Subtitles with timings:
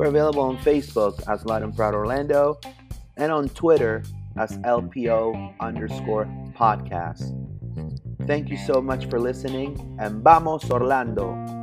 [0.00, 2.58] We're available on Facebook as Loud and Proud Orlando
[3.18, 4.02] and on Twitter
[4.38, 6.24] as LPO underscore
[6.56, 7.36] podcast.
[8.26, 11.59] Thank you so much for listening and vamos Orlando!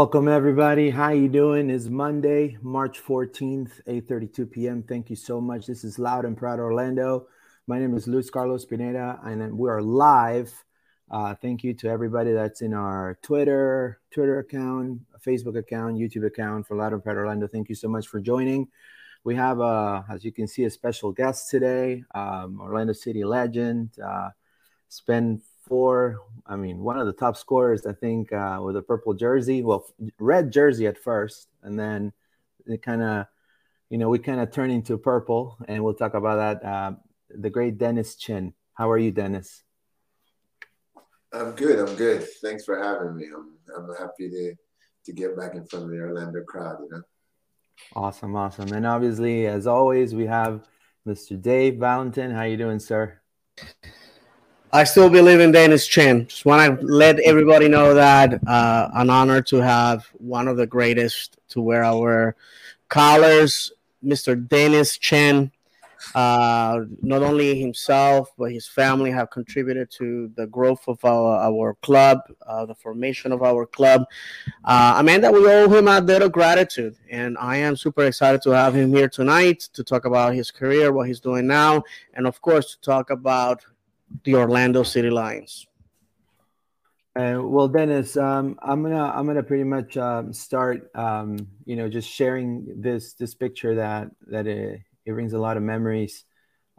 [0.00, 0.88] Welcome everybody.
[0.88, 1.68] How you doing?
[1.68, 4.82] It's Monday, March 14th, 8:32 p.m.
[4.82, 5.66] Thank you so much.
[5.66, 7.26] This is Loud and Proud Orlando.
[7.66, 10.50] My name is Luis Carlos Pineda, and we are live.
[11.10, 16.66] Uh, thank you to everybody that's in our Twitter, Twitter account, Facebook account, YouTube account
[16.66, 17.46] for Loud and Proud Orlando.
[17.46, 18.68] Thank you so much for joining.
[19.22, 23.90] We have, uh, as you can see, a special guest today, um, Orlando City legend.
[24.02, 24.30] Uh,
[25.68, 26.20] four.
[26.50, 29.62] I mean, one of the top scorers, I think, uh, with a purple jersey.
[29.62, 29.86] Well,
[30.18, 32.12] red jersey at first, and then
[32.66, 33.26] it kind of,
[33.88, 36.68] you know, we kind of turn into purple, and we'll talk about that.
[36.68, 36.92] Uh,
[37.30, 38.52] the great Dennis Chin.
[38.74, 39.62] How are you, Dennis?
[41.32, 41.78] I'm good.
[41.78, 42.26] I'm good.
[42.42, 43.26] Thanks for having me.
[43.32, 44.54] I'm I'm happy to
[45.04, 46.78] to get back in front of the Orlando crowd.
[46.82, 47.02] You know.
[47.94, 50.66] Awesome, awesome, and obviously, as always, we have
[51.06, 51.40] Mr.
[51.40, 52.32] Dave Valentin.
[52.32, 53.20] How you doing, sir?
[54.72, 56.28] I still believe in Dennis Chin.
[56.28, 60.66] Just want to let everybody know that uh, an honor to have one of the
[60.66, 62.36] greatest to wear our
[62.88, 63.72] colors,
[64.04, 64.36] Mr.
[64.48, 65.50] Dennis Chin.
[66.14, 71.74] Uh, not only himself but his family have contributed to the growth of our, our
[71.82, 74.04] club, uh, the formation of our club.
[74.64, 78.04] Uh, a man that we owe him a debt of gratitude, and I am super
[78.04, 81.82] excited to have him here tonight to talk about his career, what he's doing now,
[82.14, 83.62] and of course to talk about
[84.24, 85.66] the Orlando City Lions?
[87.16, 91.88] Uh, well, Dennis, um, I'm gonna I'm gonna pretty much um, start, um, you know,
[91.88, 96.24] just sharing this this picture that that it, it brings a lot of memories.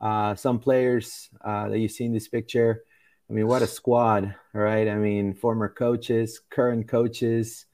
[0.01, 2.83] Uh, some players uh, that you see in this picture,
[3.29, 4.87] I mean, what a squad, right?
[4.87, 7.65] I mean, former coaches, current coaches,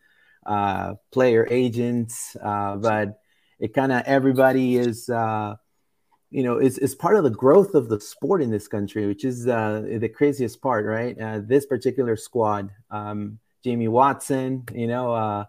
[0.46, 3.20] uh, player agents, uh, but
[3.60, 5.56] it kind of everybody is uh,
[6.30, 9.24] you know, is, is part of the growth of the sport in this country, which
[9.24, 11.20] is uh, the craziest part, right?
[11.20, 15.46] Uh, this particular squad, um, Jamie Watson, you know, uh,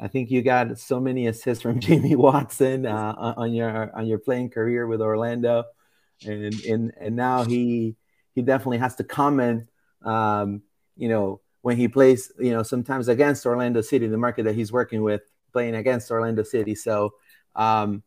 [0.00, 4.18] I think you got so many assists from Jamie Watson uh, on your on your
[4.18, 5.64] playing career with Orlando,
[6.24, 7.96] and and and now he
[8.34, 9.68] he definitely has to comment,
[10.02, 10.62] um,
[10.96, 14.70] you know, when he plays, you know, sometimes against Orlando City, the market that he's
[14.70, 16.74] working with, playing against Orlando City.
[16.74, 17.14] So.
[17.54, 18.02] Um,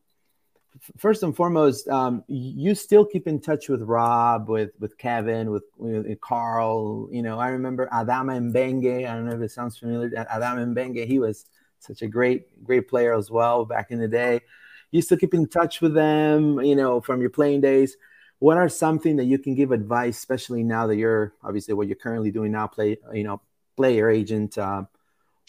[0.96, 5.64] first and foremost, um, you still keep in touch with Rob, with with Kevin, with,
[5.76, 7.08] with Carl.
[7.10, 9.08] You know, I remember Adama Mbengue.
[9.08, 10.10] I don't know if it sounds familiar.
[10.10, 11.46] Adama Mbengue, he was
[11.78, 14.40] such a great great player as well back in the day.
[14.90, 16.60] You still keep in touch with them.
[16.60, 17.96] You know, from your playing days.
[18.38, 21.96] What are something that you can give advice, especially now that you're obviously what you're
[21.96, 23.42] currently doing now, play you know,
[23.76, 24.56] player agent.
[24.56, 24.84] Uh,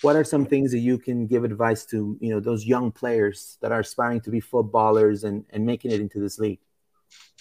[0.01, 3.57] what are some things that you can give advice to you know those young players
[3.62, 6.59] that are aspiring to be footballers and, and making it into this league?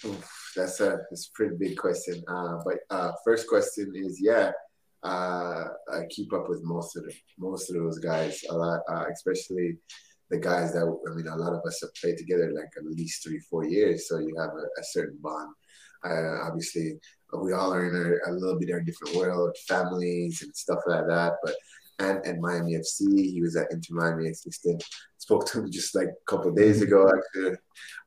[0.04, 2.22] Oof, that's a a pretty big question.
[2.28, 4.52] Uh, but uh, first question is yeah
[5.02, 9.04] uh, I keep up with most of the, most of those guys a lot uh,
[9.10, 9.78] especially
[10.28, 13.24] the guys that I mean a lot of us have played together like at least
[13.24, 15.54] three four years so you have a, a certain bond.
[16.04, 16.98] Obviously
[17.32, 20.80] we all are in a, a little bit of a different world families and stuff
[20.86, 21.54] like that but
[22.00, 23.32] and Miami FC.
[23.32, 24.82] He was at Inter Miami assistant.
[25.18, 27.56] Spoke to him just like a couple days ago, actually.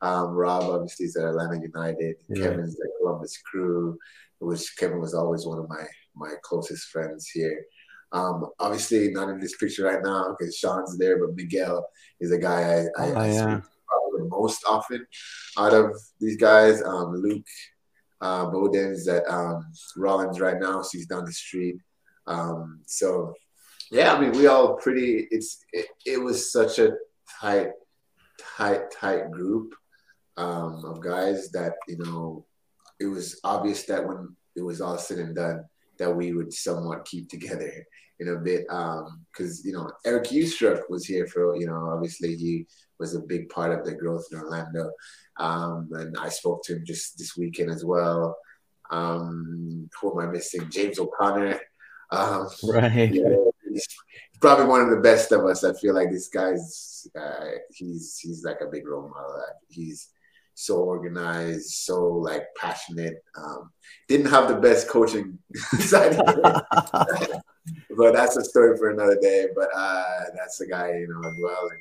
[0.02, 2.16] Um, Rob obviously is at Atlanta United.
[2.28, 2.48] Yeah.
[2.48, 3.98] Kevin's at Columbus Crew,
[4.38, 5.84] which Kevin was always one of my
[6.16, 7.64] my closest friends here.
[8.12, 11.84] Um, obviously not in this picture right now because Sean's there, but Miguel
[12.20, 13.60] is a guy I, I, oh, I yeah.
[13.88, 15.04] probably most often
[15.58, 16.80] out of these guys.
[16.82, 17.44] Um, Luke
[18.20, 21.76] uh, Boden's at um, Rollins right now, so he's down the street.
[22.26, 23.34] Um, so
[23.90, 25.26] yeah, I mean, we all pretty.
[25.30, 26.92] It's it, it was such a
[27.40, 27.68] tight,
[28.56, 29.74] tight, tight group
[30.36, 32.44] um, of guys that you know
[33.00, 35.64] it was obvious that when it was all said and done
[35.98, 37.70] that we would somewhat keep together
[38.20, 42.36] in a bit because um, you know Erik Ustruck was here for you know obviously
[42.36, 42.66] he
[42.98, 44.90] was a big part of the growth in Orlando
[45.38, 48.36] um, and I spoke to him just this weekend as well.
[48.90, 50.70] Um, who am I missing?
[50.70, 51.60] James O'Connor.
[52.10, 53.12] Um, right.
[53.12, 53.36] Yeah,
[53.74, 53.86] he's
[54.40, 55.64] probably one of the best of us.
[55.64, 59.42] I feel like this guy's uh, he's he's like a big role model.
[59.68, 60.08] He's
[60.54, 63.22] so organized, so like passionate.
[63.36, 63.70] Um,
[64.08, 65.38] didn't have the best coaching
[65.80, 66.16] side,
[67.96, 69.48] but that's a story for another day.
[69.54, 71.68] But uh, that's the guy, you know, as well.
[71.70, 71.80] And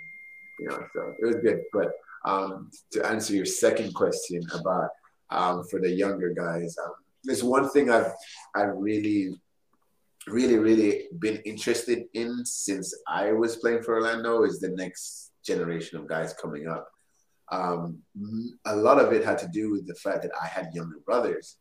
[0.59, 1.61] you know, so it was good.
[1.71, 1.91] But
[2.25, 4.89] um, to answer your second question about
[5.29, 6.93] um, for the younger guys, um,
[7.23, 8.11] there's one thing I've
[8.55, 9.35] I really
[10.27, 15.99] really, really been interested in since I was playing for Orlando is the next generation
[15.99, 16.87] of guys coming up.
[17.51, 17.99] Um,
[18.65, 21.57] a lot of it had to do with the fact that I had younger brothers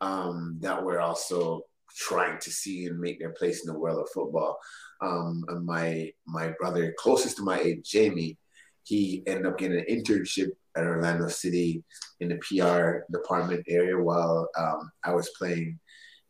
[0.00, 1.62] um, that were also
[1.96, 4.58] trying to see and make their place in the world of football.
[5.02, 8.38] Um, and my my brother closest to my age, Jamie,
[8.84, 11.82] he ended up getting an internship at Orlando City
[12.20, 15.78] in the PR department area while um, I was playing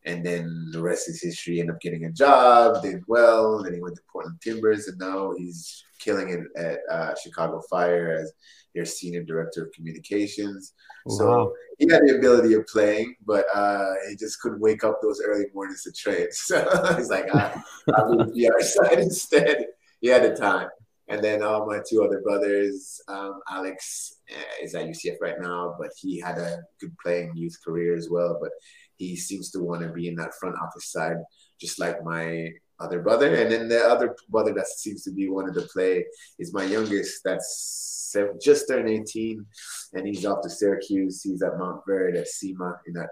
[0.07, 1.61] and then the rest is history.
[1.61, 3.63] Ended up getting a job, did well.
[3.63, 8.19] Then he went to Portland Timbers, and now he's killing it at uh, Chicago Fire
[8.21, 8.33] as
[8.75, 10.73] their senior director of communications.
[11.07, 11.17] Wow.
[11.17, 15.21] So he had the ability of playing, but uh, he just couldn't wake up those
[15.25, 16.29] early mornings to train.
[16.33, 17.61] So he's like, I,
[17.95, 19.67] I'll be the PR side instead.
[20.01, 20.69] He had the time.
[21.09, 25.75] And then all my two other brothers, um, Alex uh, is at UCF right now,
[25.77, 28.39] but he had a good playing youth career as well.
[28.41, 28.53] But
[29.01, 31.17] he seems to want to be in that front office side,
[31.61, 32.49] just like my
[32.79, 33.35] other brother.
[33.35, 36.05] And then the other brother that seems to be wanting to play
[36.39, 37.23] is my youngest.
[37.25, 39.47] That's just turned 18,
[39.95, 41.23] and he's off to Syracuse.
[41.23, 43.11] He's at Montverde at SEMA in that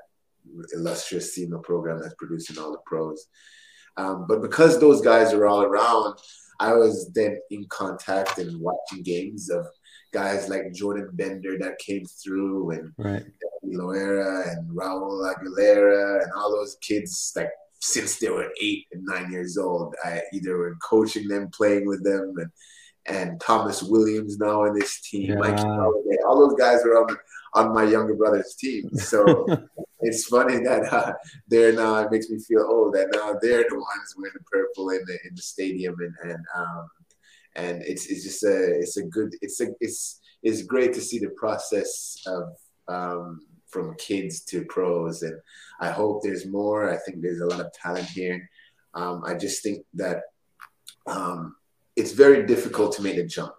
[0.74, 3.26] illustrious SEMA program that's producing all the pros.
[3.96, 6.18] Um, but because those guys are all around,
[6.60, 9.66] I was then in contact and watching games of
[10.12, 13.24] guys like Jordan Bender that came through and right.
[13.64, 17.50] Loera and Raul Aguilera and all those kids like
[17.80, 19.94] since they were eight and nine years old.
[20.04, 22.50] I either were coaching them, playing with them, and
[23.06, 25.36] and Thomas Williams now in this team, yeah.
[25.36, 27.16] Mike Halliday, all those guys are on
[27.54, 28.90] on my younger brother's team.
[28.94, 29.46] So
[30.00, 31.14] it's funny that uh,
[31.48, 31.96] they're now.
[31.98, 35.18] It makes me feel old that now they're the ones wearing the purple in the
[35.26, 36.88] in the stadium, and and um,
[37.58, 41.18] and it's it's just a it's a good it's a it's it's great to see
[41.18, 42.44] the process of
[42.88, 45.38] um, from kids to pros, and
[45.80, 46.90] I hope there's more.
[46.90, 48.48] I think there's a lot of talent here.
[48.94, 50.22] Um, I just think that
[51.06, 51.56] um,
[51.96, 53.54] it's very difficult to make the jump.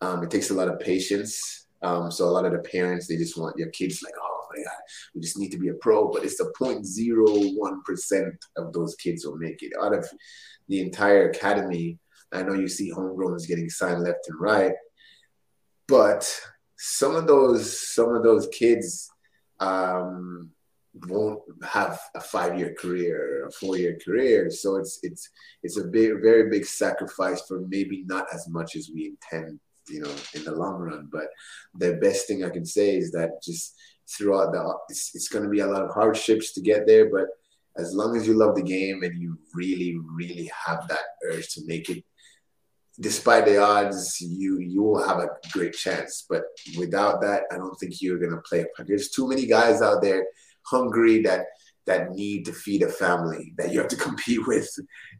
[0.00, 1.66] Um, it takes a lot of patience.
[1.82, 4.62] Um, so a lot of the parents they just want your kids like, oh my
[4.62, 4.82] god,
[5.14, 6.10] we just need to be a pro.
[6.10, 10.06] But it's the 0.01 percent of those kids will make it out of
[10.68, 11.98] the entire academy.
[12.32, 14.72] I know you see homegrowns getting signed left and right,
[15.86, 16.40] but
[16.76, 19.10] some of those some of those kids
[19.60, 20.50] um,
[21.06, 24.50] won't have a five year career, a four year career.
[24.50, 25.28] So it's it's
[25.62, 30.00] it's a big, very big sacrifice for maybe not as much as we intend you
[30.00, 31.08] know, in the long run.
[31.10, 31.28] But
[31.74, 33.74] the best thing I can say is that just
[34.16, 37.26] throughout the, it's, it's going to be a lot of hardships to get there, but
[37.76, 41.62] as long as you love the game and you really, really have that urge to
[41.66, 42.04] make it,
[43.00, 46.26] despite the odds, you you will have a great chance.
[46.28, 46.44] But
[46.76, 48.64] without that, I don't think you're gonna play.
[48.86, 50.26] There's too many guys out there
[50.62, 51.46] hungry that
[51.86, 54.68] that need to feed a family that you have to compete with.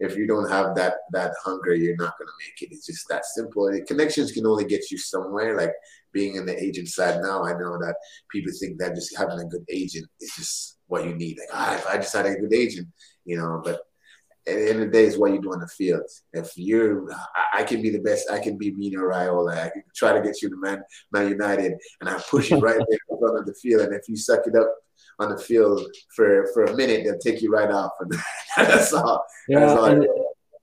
[0.01, 2.75] If you don't have that that hunger, you're not gonna make it.
[2.75, 3.69] It's just that simple.
[3.69, 5.57] And connections can only get you somewhere.
[5.57, 5.73] Like
[6.13, 7.97] being in the agent side now, I know that
[8.31, 11.39] people think that just having a good agent is just what you need.
[11.39, 12.89] Like, ah, if I just had a good agent,
[13.25, 13.81] you know, but
[14.49, 16.03] at the end of the day, is what you do on the field.
[16.33, 17.09] If you're,
[17.53, 18.31] I, can be the best.
[18.31, 19.57] I can be Mino Raiola.
[19.57, 22.81] I can try to get you to Man, Man United, and I push you right
[22.89, 23.83] there of the field.
[23.83, 24.73] And if you suck it up
[25.19, 25.81] on the field
[26.15, 27.93] for for a minute, they'll take you right off.
[28.57, 29.25] And that's all.
[29.49, 30.07] Yeah, that's all and,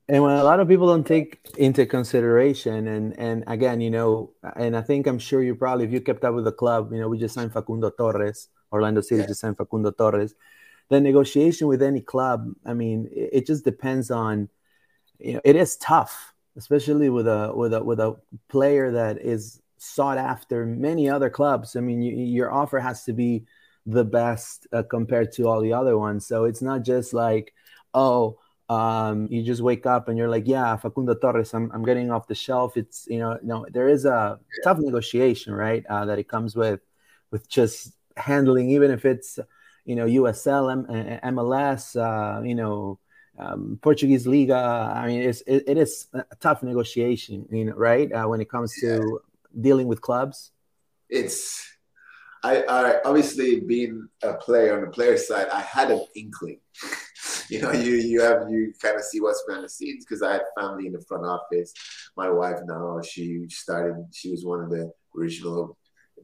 [0.08, 4.32] and when a lot of people don't take into consideration, and and again, you know,
[4.56, 7.00] and I think I'm sure you probably, if you kept up with the club, you
[7.00, 9.28] know, we just signed Facundo Torres Orlando City yeah.
[9.28, 10.36] just signed Facundo Torres.
[10.90, 14.50] The negotiation with any club, I mean, it, it just depends on,
[15.20, 18.16] you know, it is tough, especially with a with a with a
[18.50, 21.76] player that is sought after many other clubs.
[21.76, 23.46] I mean, you, your offer has to be
[23.86, 26.26] the best uh, compared to all the other ones.
[26.26, 27.54] So it's not just like,
[27.94, 32.10] oh, um, you just wake up and you're like, yeah, Facundo Torres, I'm, I'm getting
[32.10, 32.78] off the shelf.
[32.78, 35.86] It's, you know, no, there is a tough negotiation, right?
[35.88, 36.82] Uh, that it comes with,
[37.30, 39.38] with just handling, even if it's
[39.86, 43.00] you know USL, MLS, uh, you know
[43.38, 44.92] um, Portuguese Liga.
[44.96, 48.12] I mean, it's it, it is a tough negotiation, you know, right?
[48.12, 49.62] Uh, when it comes to yeah.
[49.62, 50.52] dealing with clubs,
[51.10, 51.72] it's.
[52.44, 56.60] I, I obviously being a player on the player side, I had an inkling.
[57.50, 60.34] you know, you you have you kind of see what's behind the scenes because I
[60.34, 61.74] had family in the front office.
[62.16, 63.96] My wife now, she started.
[64.14, 65.76] She was one of the original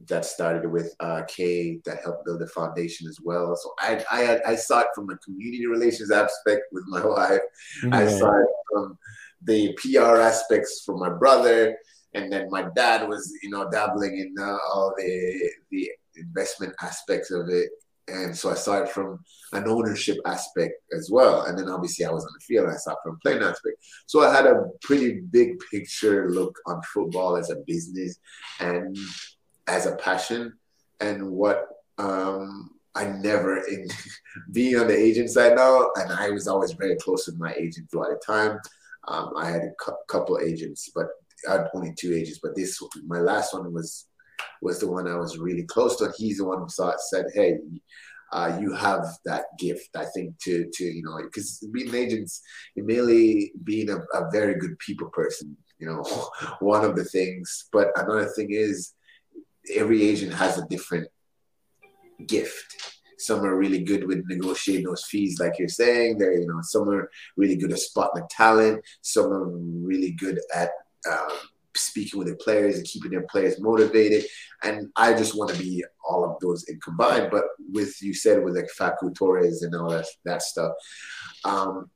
[0.08, 3.56] that started with uh, Kay that helped build the foundation as well.
[3.56, 7.40] So I, I, I saw it from a community relations aspect with my wife.
[7.82, 7.94] Mm-hmm.
[7.94, 8.98] I saw it from
[9.44, 11.76] the PR aspects from my brother,
[12.14, 17.30] and then my dad was, you know, dabbling in uh, all the the investment aspects
[17.30, 17.70] of it.
[18.08, 19.20] And so I saw it from
[19.52, 21.44] an ownership aspect as well.
[21.44, 23.76] And then obviously I was on the field I saw it from playing aspect.
[24.06, 28.18] So I had a pretty big picture look on football as a business.
[28.58, 28.96] And
[29.66, 30.52] as a passion
[31.00, 31.66] and what
[31.98, 33.86] um, I never in
[34.52, 37.90] being on the agent side now, and I was always very close with my agent
[37.90, 38.58] throughout the time.
[39.08, 41.08] Um, I had a cu- couple agents, but
[41.48, 42.40] I had only two agents.
[42.42, 44.06] But this, my last one was
[44.60, 46.04] was the one I was really close to.
[46.04, 47.58] And He's the one who saw it, said, "Hey,
[48.32, 52.42] uh, you have that gift." I think to to you know, because being agents,
[52.76, 56.02] mainly being a, a very good people person, you know,
[56.60, 57.68] one of the things.
[57.72, 58.92] But another thing is
[59.74, 61.08] every agent has a different
[62.26, 62.98] gift.
[63.18, 66.18] Some are really good with negotiating those fees, like you're saying.
[66.18, 68.84] There, you know, some are really good at spotting the talent.
[69.00, 70.70] Some are really good at
[71.10, 71.30] um,
[71.76, 74.24] speaking with their players and keeping their players motivated.
[74.64, 77.28] And I just want to be all of those in combined.
[77.30, 80.72] But with you said with like Facu Torres and all that that stuff,
[81.44, 81.90] um,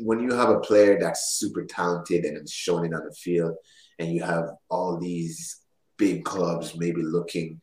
[0.00, 3.54] when you have a player that's super talented and it's showing it on the field,
[3.98, 5.61] and you have all these
[5.96, 7.60] big clubs maybe looking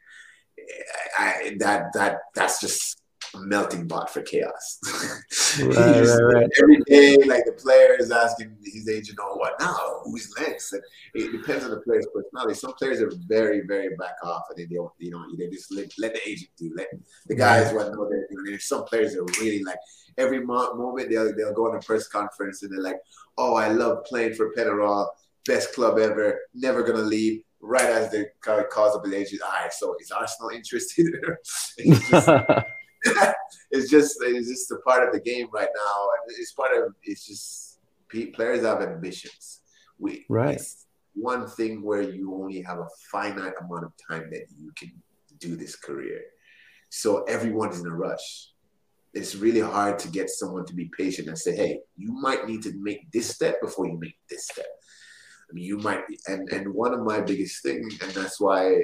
[1.17, 3.01] I, that that that's just
[3.36, 4.79] a melting pot for chaos.
[5.62, 6.50] right, right, right.
[6.62, 10.01] Every day, like the player is asking his agent, "Oh, what now?
[10.05, 10.81] Who's next?" And
[11.13, 12.55] it depends on the player's personality.
[12.55, 15.91] Some players are very, very back off, and they don't, you know, they just let,
[16.00, 16.71] let the agent do.
[16.75, 16.88] Let
[17.27, 18.45] the guys what know they're doing.
[18.45, 19.79] There's some players are really like
[20.17, 23.00] every mo- moment they'll they'll go on a press conference and they're like,
[23.38, 25.07] "Oh, I love playing for Penarol,
[25.45, 29.74] best club ever, never gonna leave." Right as the cause up the agent, all right,
[29.74, 31.08] so is Arsenal interested?
[31.78, 32.28] it's, just,
[33.72, 36.94] it's just it's just a part of the game right now, and it's part of
[37.04, 37.80] it's just
[38.34, 39.62] players have ambitions.
[39.98, 40.62] We right.
[41.13, 44.92] one thing where you only have a finite amount of time that you can
[45.39, 46.22] do this career,
[46.89, 48.51] so everyone's in a rush.
[49.12, 52.62] It's really hard to get someone to be patient and say, "Hey, you might need
[52.63, 54.68] to make this step before you make this step."
[55.50, 58.84] I mean, you might and and one of my biggest things, and that's why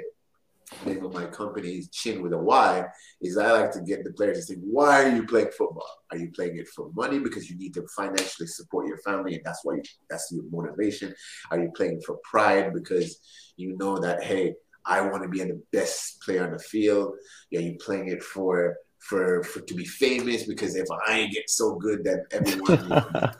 [0.86, 2.84] name of my company is Chin with a Y,
[3.22, 5.88] is I like to get the players to think, why are you playing football?
[6.12, 9.43] Are you playing it for money because you need to financially support your family and
[9.45, 11.13] that's why you, that's your motivation?
[11.51, 13.19] Are you playing for pride because
[13.57, 14.55] you know that hey,
[14.86, 17.13] I want to be the best player on the field?
[17.55, 21.47] Are you playing it for for, for to be famous because if I ain't get
[21.47, 22.79] so good that everyone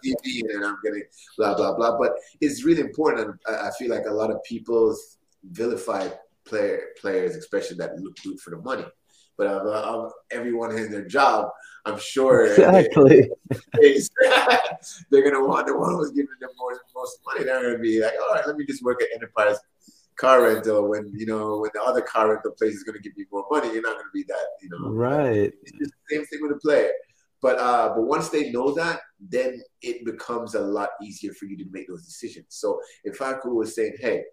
[0.06, 1.02] TV and I'm gonna
[1.38, 1.98] blah blah blah.
[1.98, 3.40] But it's really important.
[3.48, 4.96] I, I feel like a lot of people
[5.44, 6.08] vilify
[6.46, 8.86] player players, especially that look good for the money.
[9.38, 11.50] But uh, uh, everyone has their job.
[11.86, 13.30] I'm sure exactly
[13.74, 13.98] they,
[15.18, 17.44] are gonna want the one who's giving them most most money.
[17.44, 19.58] They're gonna be like, all right, let me just work at Enterprise
[20.20, 23.14] car rental when you know when the other car rental place is going to give
[23.18, 26.26] you more money you're not going to be that you know right it's the same
[26.26, 26.92] thing with a player
[27.42, 31.58] but uh but once they know that then it becomes a lot easier for you
[31.58, 34.24] to make those decisions so if Facu was saying hey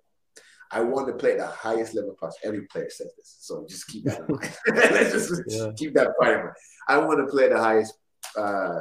[0.75, 2.49] I want to play at the highest level possible.
[2.49, 4.51] Every player says this, so just keep that in mind.
[4.75, 5.67] Let's just yeah.
[5.77, 6.57] keep that part in mind.
[6.89, 7.93] I want to play at the highest,
[8.39, 8.81] uh,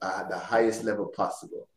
[0.00, 1.68] uh, the highest level possible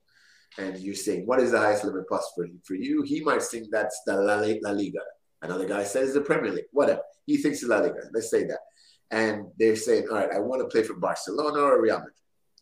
[0.57, 3.01] and you're saying, what is the highest level possible for you?
[3.01, 4.99] He might think that's the La, La Liga.
[5.41, 7.01] Another guy says the Premier League, whatever.
[7.25, 8.09] He thinks the La Liga.
[8.13, 8.59] Let's say that.
[9.11, 12.13] And they're saying, all right, I want to play for Barcelona or Real Madrid.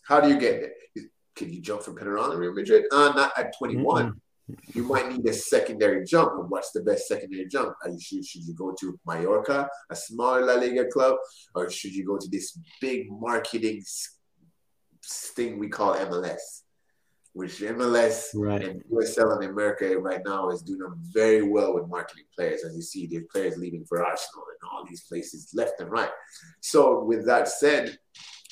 [0.07, 1.05] How do you get there?
[1.35, 2.85] Can you jump from Penarol to Real Madrid?
[2.91, 4.05] Uh, not at 21.
[4.05, 4.17] Mm-hmm.
[4.73, 6.33] You might need a secondary jump.
[6.37, 7.75] And what's the best secondary jump?
[7.85, 11.15] You, should, should you go to Mallorca, a smaller La Liga club,
[11.55, 13.83] or should you go to this big marketing
[15.35, 16.62] thing we call MLS?
[17.33, 18.63] Which MLS right.
[18.63, 22.63] and USL in America right now is doing very well with marketing players.
[22.63, 26.11] As you see, there's players leaving for Arsenal and all these places left and right.
[26.61, 27.97] So, with that said,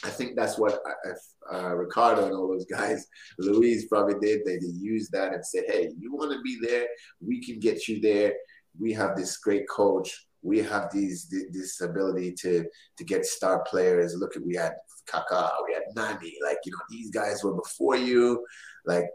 [0.03, 3.07] I think that's what uh, uh Ricardo and all those guys,
[3.37, 4.41] Luis probably did.
[4.45, 6.87] They, they used that and said, hey, you want to be there?
[7.25, 8.33] We can get you there.
[8.79, 12.65] We have this great coach we have these this ability to
[12.97, 14.15] to get star players.
[14.15, 14.73] Look at we had
[15.07, 18.43] Kaká, we had Nani, like you know these guys were before you
[18.85, 19.05] like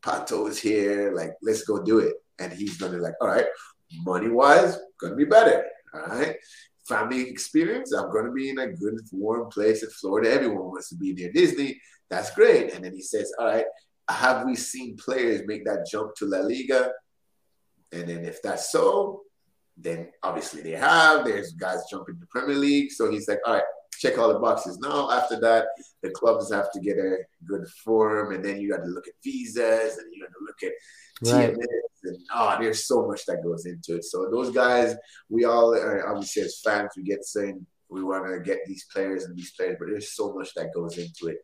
[0.00, 2.14] Pato is here, like let's go do it.
[2.38, 3.46] And he's gonna be like, all right,
[4.04, 5.64] money wise, gonna be better.
[5.94, 6.36] All right.
[6.88, 10.32] Family experience, I'm gonna be in a good warm place in Florida.
[10.32, 11.80] Everyone wants to be near Disney.
[12.08, 12.74] That's great.
[12.74, 13.64] And then he says, All right,
[14.08, 16.92] have we seen players make that jump to La Liga?
[17.92, 19.22] And then if that's so,
[19.76, 21.24] then obviously they have.
[21.24, 22.92] There's guys jumping to Premier League.
[22.92, 23.62] So he's like, all right,
[24.06, 24.78] check all the boxes.
[24.78, 25.66] Now, after that,
[26.02, 29.14] the clubs have to get a good form, and then you got to look at
[29.22, 31.54] visas, and you got to look at right.
[31.54, 34.04] TMS, and oh, there's so much that goes into it.
[34.04, 34.96] So those guys,
[35.28, 39.24] we all are obviously as fans, we get saying we want to get these players
[39.24, 41.38] and these players, but there's so much that goes into it.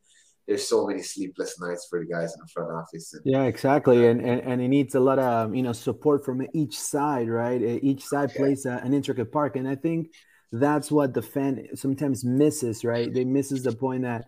[0.46, 3.14] There's so many sleepless nights for the guys in the front office.
[3.14, 6.44] And, yeah, exactly, and, and and it needs a lot of you know support from
[6.52, 7.62] each side, right?
[7.62, 8.38] Each side yeah.
[8.38, 10.10] plays a, an intricate part, and I think
[10.52, 13.12] that's what the fan sometimes misses, right?
[13.12, 14.26] They misses the point that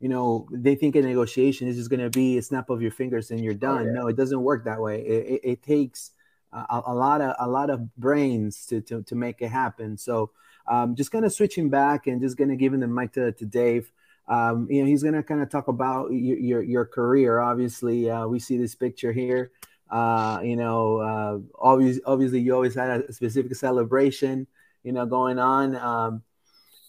[0.00, 2.90] you know they think a negotiation is just going to be a snap of your
[2.90, 3.82] fingers and you're oh, done.
[3.82, 3.92] Oh, yeah.
[3.92, 5.00] No, it doesn't work that way.
[5.00, 6.10] It, it, it takes
[6.52, 9.96] a, a, lot of a lot of brains to to, to make it happen.
[9.96, 10.30] So
[10.68, 13.46] um, just kind of switching back and just going to giving the mic to, to
[13.46, 13.90] Dave.
[14.28, 17.40] Um, you know, he's going to kind of talk about your your, your career.
[17.40, 19.50] Obviously, uh, we see this picture here.
[19.90, 24.46] Uh, you know, uh, obviously, obviously, you always had a specific celebration
[24.82, 25.76] you know, going on.
[25.76, 26.22] Um,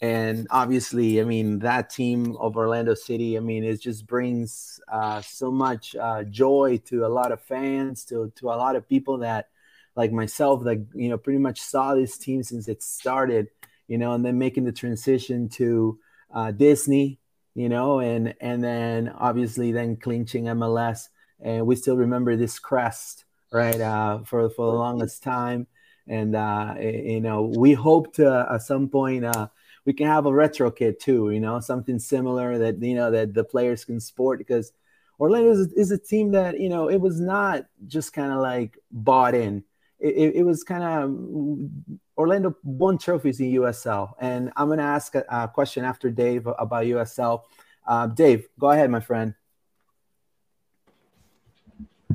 [0.02, 5.22] and obviously, I mean, that team of Orlando City, I mean, it just brings uh,
[5.22, 9.20] so much uh, joy to a lot of fans, to to a lot of people
[9.20, 9.48] that,
[9.96, 13.48] like myself, that you know, pretty much saw this team since it started,
[13.88, 15.98] you know, and then making the transition to
[16.34, 17.20] uh, Disney,
[17.56, 21.08] you know, and and then obviously then clinching MLS,
[21.40, 25.66] and we still remember this crest, right, uh, for for the longest time
[26.08, 29.48] and uh, you know we hope to at some point uh,
[29.86, 33.34] we can have a retro kit too you know something similar that you know that
[33.34, 34.74] the players can sport because
[35.20, 38.78] orlando is, is a team that you know it was not just kind of like
[38.92, 39.64] bought in.
[40.00, 45.16] It, it was kind of orlando won trophies in usl and i'm going to ask
[45.16, 47.44] a, a, question after dave about usl
[47.88, 49.34] uh, dave go ahead my friend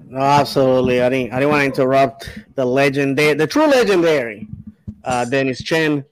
[0.08, 1.02] no, absolutely.
[1.02, 1.32] I didn't.
[1.32, 4.48] I didn't want to interrupt the legendary, the true legendary,
[5.04, 6.04] uh, Dennis Chin.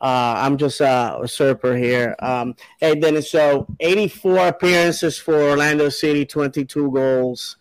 [0.00, 2.16] Uh, I'm just uh, a usurper here.
[2.18, 3.30] Um, hey, Dennis.
[3.30, 7.56] So, 84 appearances for Orlando City, 22 goals.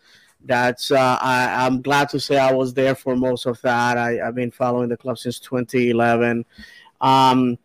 [0.45, 0.91] That's.
[0.91, 3.97] Uh, I, I'm glad to say I was there for most of that.
[3.97, 6.45] I, I've been following the club since 2011.
[7.01, 7.57] Um,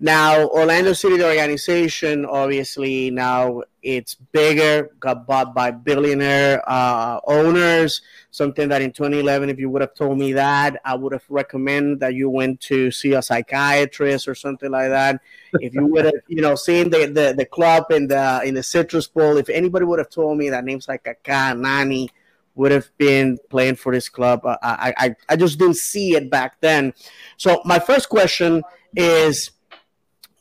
[0.00, 8.00] now, Orlando City, the organization, obviously now it's bigger, got bought by billionaire uh, owners.
[8.30, 11.98] Something that in 2011, if you would have told me that, I would have recommended
[11.98, 15.20] that you went to see a psychiatrist or something like that.
[15.54, 18.62] If you would have, you know, seen the, the, the club in the in the
[18.62, 22.08] Citrus Bowl, if anybody would have told me that names like Kaká, Nani
[22.54, 26.60] would have been playing for this club, I, I I just didn't see it back
[26.60, 26.94] then.
[27.36, 28.62] So my first question
[28.94, 29.50] is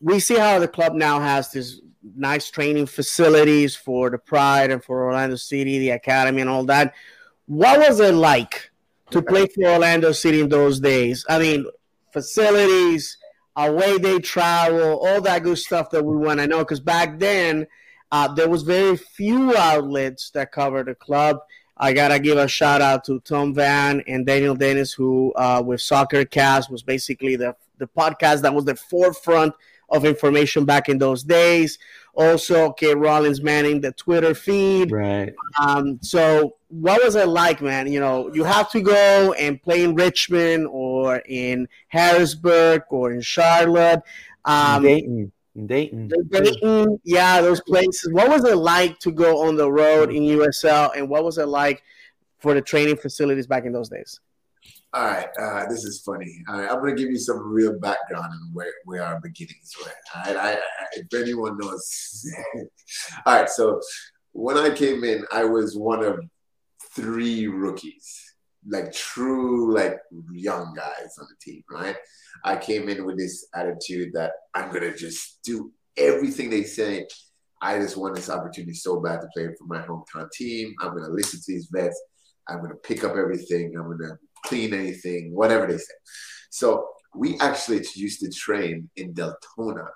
[0.02, 1.82] we see how the club now has this
[2.16, 6.94] nice training facilities for the Pride and for Orlando City, the academy, and all that.
[7.48, 8.72] What was it like
[9.12, 11.26] to play for Orlando City in those days?
[11.30, 11.66] I mean,
[12.12, 13.18] facilities,
[13.56, 16.60] away they travel, all that good stuff that we want to know.
[16.60, 17.68] Because back then,
[18.12, 21.40] uh, there was very few outlets that covered the club.
[21.80, 25.82] I gotta give a shout out to Tom Van and Daniel Dennis, who uh, with
[25.82, 29.54] Soccer Cast was basically the the podcast that was the forefront
[29.90, 31.78] of information back in those days.
[32.14, 34.92] Also, Kay Rawlins manning the Twitter feed.
[34.92, 35.34] Right.
[35.62, 37.92] Um, so, what was it like, man?
[37.92, 43.22] You know, you have to go and play in Richmond or in Harrisburg or in
[43.22, 44.02] Charlotte.
[44.46, 45.32] Um, Dayton.
[45.66, 46.12] Dayton.
[46.30, 48.12] Dayton, yeah, those places.
[48.12, 51.48] What was it like to go on the road in USL, and what was it
[51.48, 51.84] like
[52.38, 54.20] for the training facilities back in those days?
[54.94, 56.44] All right, uh, this is funny.
[56.48, 59.92] All right, I'm gonna give you some real background on where, where our beginnings were.
[60.16, 60.58] All right, I, I,
[60.94, 62.26] if anyone knows.
[63.26, 63.82] all right, so
[64.32, 66.20] when I came in, I was one of
[66.96, 68.34] three rookies,
[68.66, 69.98] like true, like
[70.32, 71.64] young guys on the team.
[71.70, 71.98] Right,
[72.46, 77.08] I came in with this attitude that I'm gonna just do everything they say.
[77.62, 80.76] I just want this opportunity so bad to play for my hometown team.
[80.80, 82.02] I'm gonna listen to these vets.
[82.48, 83.74] I'm gonna pick up everything.
[83.76, 85.94] I'm gonna clean anything, whatever they say.
[86.50, 89.88] So we actually used to train in Deltona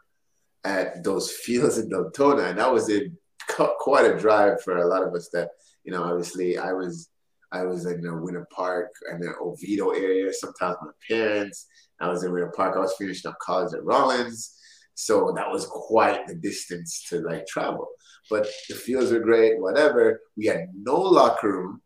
[0.64, 3.18] at those fields in Deltona, and that was in
[3.80, 5.30] quite a drive for a lot of us.
[5.34, 5.50] That
[5.84, 7.10] you know, obviously, I was
[7.52, 10.32] I was in the Winter Park and the Oviedo area.
[10.34, 11.68] Sometimes my parents.
[12.00, 12.76] I was in Winter Park.
[12.76, 14.58] I was finishing up college at Rollins,
[14.96, 17.88] so that was quite the distance to like travel.
[18.30, 19.60] But the fields were great.
[19.60, 20.22] Whatever.
[20.36, 21.82] We had no locker room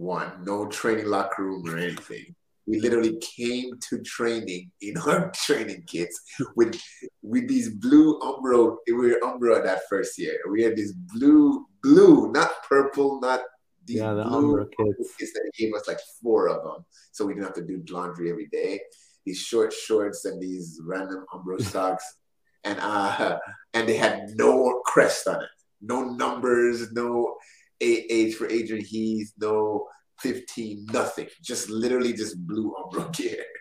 [0.00, 2.34] one, no training locker room or anything.
[2.66, 6.20] We literally came to training in our training kits
[6.56, 6.80] with
[7.22, 8.76] with these blue Umbro.
[8.86, 10.38] We were Umbro that first year.
[10.50, 13.40] We had this blue, blue, not purple, not
[13.84, 15.14] these yeah, the blue Umbro kits.
[15.18, 18.30] kits that gave us like four of them, so we didn't have to do laundry
[18.30, 18.80] every day.
[19.26, 22.04] These short shorts and these random Umbro socks,
[22.64, 23.38] and uh,
[23.74, 25.50] and they had no crest on it,
[25.82, 27.36] no numbers, no
[27.80, 29.86] age for Adrian Heath, no
[30.20, 31.28] 15, nothing.
[31.42, 33.44] Just literally just blue Umbro gear.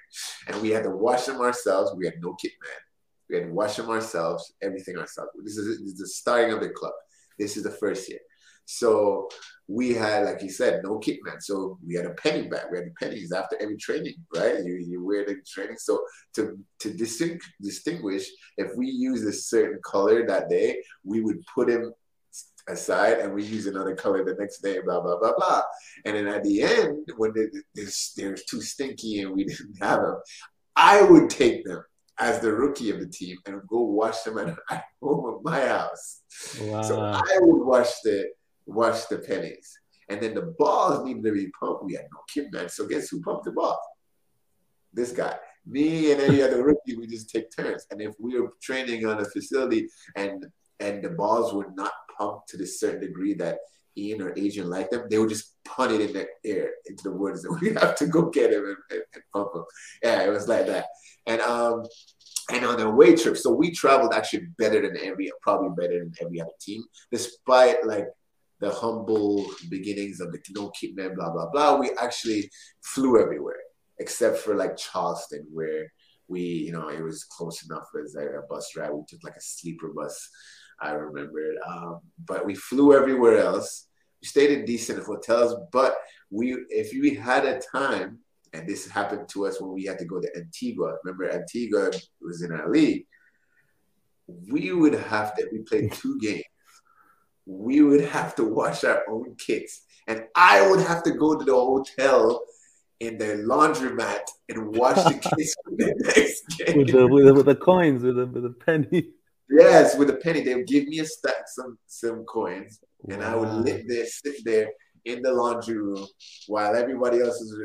[0.47, 1.93] And we had to wash them ourselves.
[1.95, 2.81] We had no kit man.
[3.29, 5.29] We had to wash them ourselves, everything ourselves.
[5.43, 6.93] This is, this is the starting of the club.
[7.37, 8.19] This is the first year.
[8.65, 9.29] So
[9.67, 11.41] we had, like you said, no kit man.
[11.41, 12.65] So we had a penny bag.
[12.71, 14.63] We had pennies after every training, right?
[14.63, 15.77] You, you wear the training.
[15.79, 16.03] So
[16.35, 21.93] to to distinguish, if we use a certain color that day, we would put him
[22.67, 25.63] aside and we use another color the next day, blah, blah, blah, blah.
[26.05, 27.51] And then at the end, when they're,
[28.15, 30.17] they're too stinky and we didn't have them,
[30.75, 31.83] I would take them
[32.19, 35.67] as the rookie of the team and go wash them at, at home at my
[35.67, 36.21] house.
[36.61, 36.81] Wow.
[36.81, 38.29] So I would wash the
[38.65, 39.77] wash the pennies.
[40.09, 41.85] And then the balls needed to be pumped.
[41.85, 42.69] We had no kid man.
[42.69, 43.79] So guess who pumped the ball?
[44.93, 45.35] This guy.
[45.65, 47.85] Me and any other rookie, we just take turns.
[47.91, 50.45] And if we were training on a facility and
[50.79, 53.59] and the balls were not pumped to the certain degree that
[53.97, 57.11] Ian or Adrian liked them, they would just punt it in the air into the
[57.11, 59.63] woods, and we have to go get him and, and, and pump him.
[60.03, 60.85] Yeah, it was like that.
[61.27, 61.85] And um,
[62.51, 66.13] and on the away trip, so we traveled actually better than every, probably better than
[66.21, 68.07] every other team, despite like
[68.59, 71.77] the humble beginnings of the no kit man, blah blah blah.
[71.77, 72.49] We actually
[72.81, 73.59] flew everywhere
[73.99, 75.91] except for like Charleston, where
[76.27, 78.91] we, you know, it was close enough as a bus ride.
[78.91, 80.29] We took like a sleeper bus
[80.81, 81.57] I remember it.
[81.67, 83.87] Um, but we flew everywhere else.
[84.21, 85.95] We stayed in decent hotels, but
[86.29, 88.19] we if we had a time,
[88.53, 90.95] and this happened to us when we had to go to Antigua.
[91.03, 93.05] Remember, Antigua was in our league.
[94.51, 95.47] We would have to.
[95.51, 96.43] We played two games.
[97.45, 101.45] We would have to wash our own kits, and I would have to go to
[101.45, 102.41] the hotel
[102.99, 106.77] in the laundromat and wash the kits for the next game.
[106.77, 109.13] With the, with the, with the coins, with the, with the penny.
[109.49, 113.35] Yes, with a penny, they would give me a stack, some some coins, and I
[113.35, 114.69] would live there, sit there
[115.05, 116.05] in the laundry room
[116.47, 117.57] while everybody else was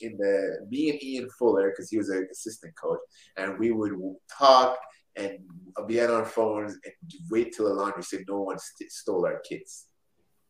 [0.00, 2.98] in the me and Ian Fuller because he was an assistant coach,
[3.36, 3.92] and we would
[4.38, 4.76] talk
[5.16, 5.38] and
[5.86, 6.92] be on our phones and
[7.30, 9.86] wait till the laundry said no one st- stole our kids.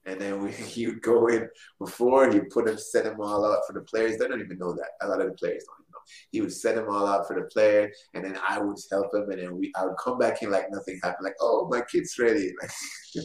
[0.06, 3.60] And then we, he would go in before he put them, set them all out
[3.66, 4.18] for the players.
[4.18, 4.88] They don't even know that.
[5.02, 5.83] A lot of the players don't
[6.30, 9.30] he would set them all out for the player, and then I would help him,
[9.30, 12.18] and then we I would come back in like nothing happened, like oh my kid's
[12.18, 12.52] ready,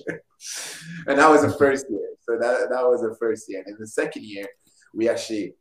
[1.08, 2.10] and that was the first year.
[2.22, 4.46] So that that was the first year, and in the second year,
[4.94, 5.54] we actually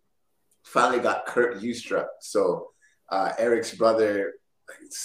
[0.64, 2.06] finally got Kurt Ustra.
[2.20, 2.68] So
[3.10, 4.34] uh, Eric's brother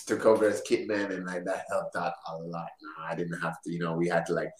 [0.07, 2.69] took over as kitman, and like that helped out a lot.
[3.01, 4.51] I didn't have to, you know, we had to like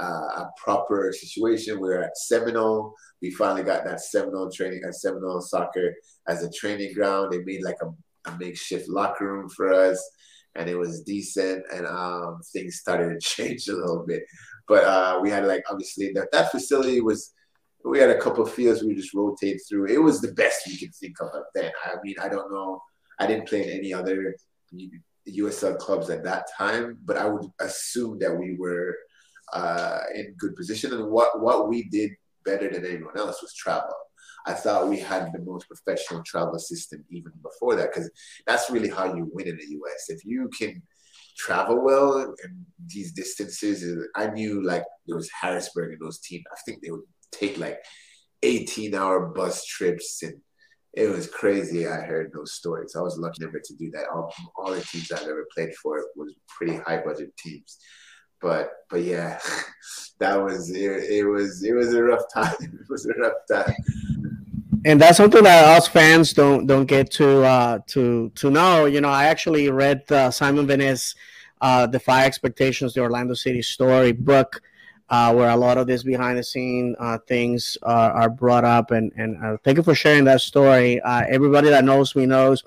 [0.00, 0.04] uh,
[0.44, 1.80] a proper situation.
[1.80, 2.94] We were at Seminole.
[3.22, 5.94] We finally got that Seminole training at Seminole soccer
[6.28, 7.32] as a training ground.
[7.32, 10.02] They made like a, a makeshift locker room for us,
[10.54, 11.64] and it was decent.
[11.72, 14.22] And um, things started to change a little bit.
[14.68, 17.32] But uh, we had like obviously that that facility was.
[17.82, 19.86] We had a couple of fields we just rotate through.
[19.86, 21.72] It was the best we could think of then.
[21.86, 22.82] I mean, I don't know.
[23.18, 24.34] I didn't play in any other
[25.28, 28.96] USL clubs at that time, but I would assume that we were
[29.52, 30.92] uh, in good position.
[30.92, 32.12] And what, what we did
[32.44, 33.94] better than anyone else was travel.
[34.46, 38.10] I thought we had the most professional travel system even before that, because
[38.46, 40.06] that's really how you win in the US.
[40.08, 40.82] If you can
[41.36, 46.44] travel well and these distances, I knew like there was Harrisburg and those teams.
[46.50, 47.02] I think they would
[47.32, 47.78] take like
[48.42, 50.40] 18 hour bus trips and
[50.92, 51.86] it was crazy.
[51.86, 52.96] I heard those stories.
[52.96, 54.08] I was lucky never to do that.
[54.12, 57.78] All, all the teams I've ever played for was pretty high budget teams.
[58.40, 59.38] But but yeah,
[60.18, 62.54] that was it, it was it was a rough time.
[62.60, 63.74] It was a rough time.
[64.86, 68.86] And that's something that us fans don't don't get to uh, to to know.
[68.86, 71.14] You know, I actually read uh, Simon Veness,
[71.60, 74.62] uh, "Defy Expectations: The Orlando City Story" book
[75.10, 78.92] uh, where a lot of this behind the scene uh, things are, are, brought up.
[78.92, 81.00] And, and uh, thank you for sharing that story.
[81.00, 82.62] Uh, everybody that knows me knows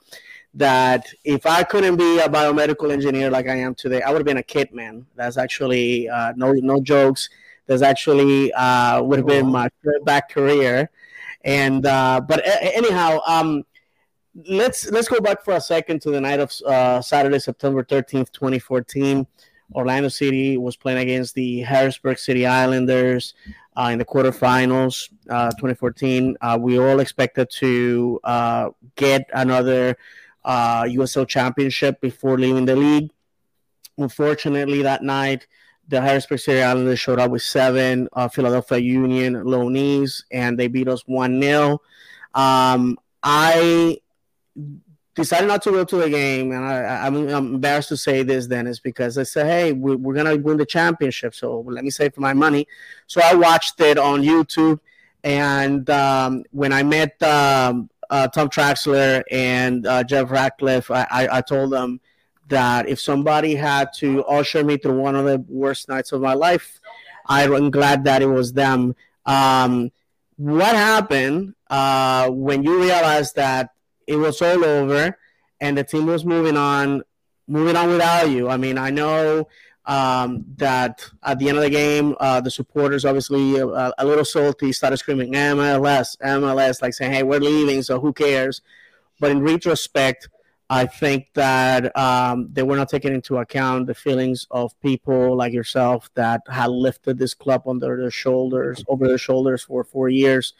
[0.53, 4.25] that if I couldn't be a biomedical engineer like I am today, I would have
[4.25, 5.05] been a kit man.
[5.15, 7.29] That's actually uh, no no jokes.
[7.65, 9.69] That's actually uh, would have been my
[10.03, 10.91] back career.
[11.45, 13.63] And but a- anyhow, um,
[14.47, 16.51] let's let's go back for a second to the night of
[17.03, 19.25] Saturday, September thirteenth, twenty fourteen.
[19.75, 23.33] Orlando City was playing against the Harrisburg City Islanders
[23.75, 26.37] uh, in the quarterfinals, uh, 2014.
[26.41, 29.97] Uh, we all expected to uh, get another
[30.45, 33.11] USL uh, championship before leaving the league.
[33.97, 35.47] Unfortunately, that night,
[35.87, 40.87] the Harrisburg City Islanders showed up with seven uh, Philadelphia Union loanees, and they beat
[40.87, 41.81] us 1 0.
[42.33, 43.97] Um, I
[45.15, 48.79] decided not to go to the game, and I, am embarrassed to say this, Dennis,
[48.79, 52.33] because I said, "Hey, we, are gonna win the championship, so let me save my
[52.33, 52.67] money."
[53.07, 54.79] So I watched it on YouTube,
[55.23, 61.37] and um, when I met um, uh, Tom Traxler and uh, Jeff Ratcliffe, I, I,
[61.37, 61.99] I, told them
[62.49, 66.33] that if somebody had to usher me through one of the worst nights of my
[66.33, 66.79] life,
[67.27, 68.95] I'm glad that it was them.
[69.25, 69.91] Um,
[70.35, 73.69] what happened uh, when you realized that
[74.07, 75.17] it was all over,
[75.59, 77.03] and the team was moving on,
[77.47, 78.49] moving on without you.
[78.49, 79.47] I mean, I know
[79.85, 84.25] um, that at the end of the game, uh, the supporters obviously uh, a little
[84.25, 88.61] salty, started screaming MLS, MLS, like saying, "Hey, we're leaving, so who cares?"
[89.19, 90.29] But in retrospect,
[90.69, 95.53] I think that um, they were not taking into account the feelings of people like
[95.53, 100.53] yourself that had lifted this club under their shoulders, over their shoulders for four years.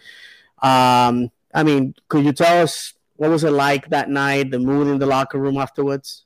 [0.62, 4.52] Um, I mean, could you tell us what was it like that night?
[4.52, 6.26] The mood in the locker room afterwards.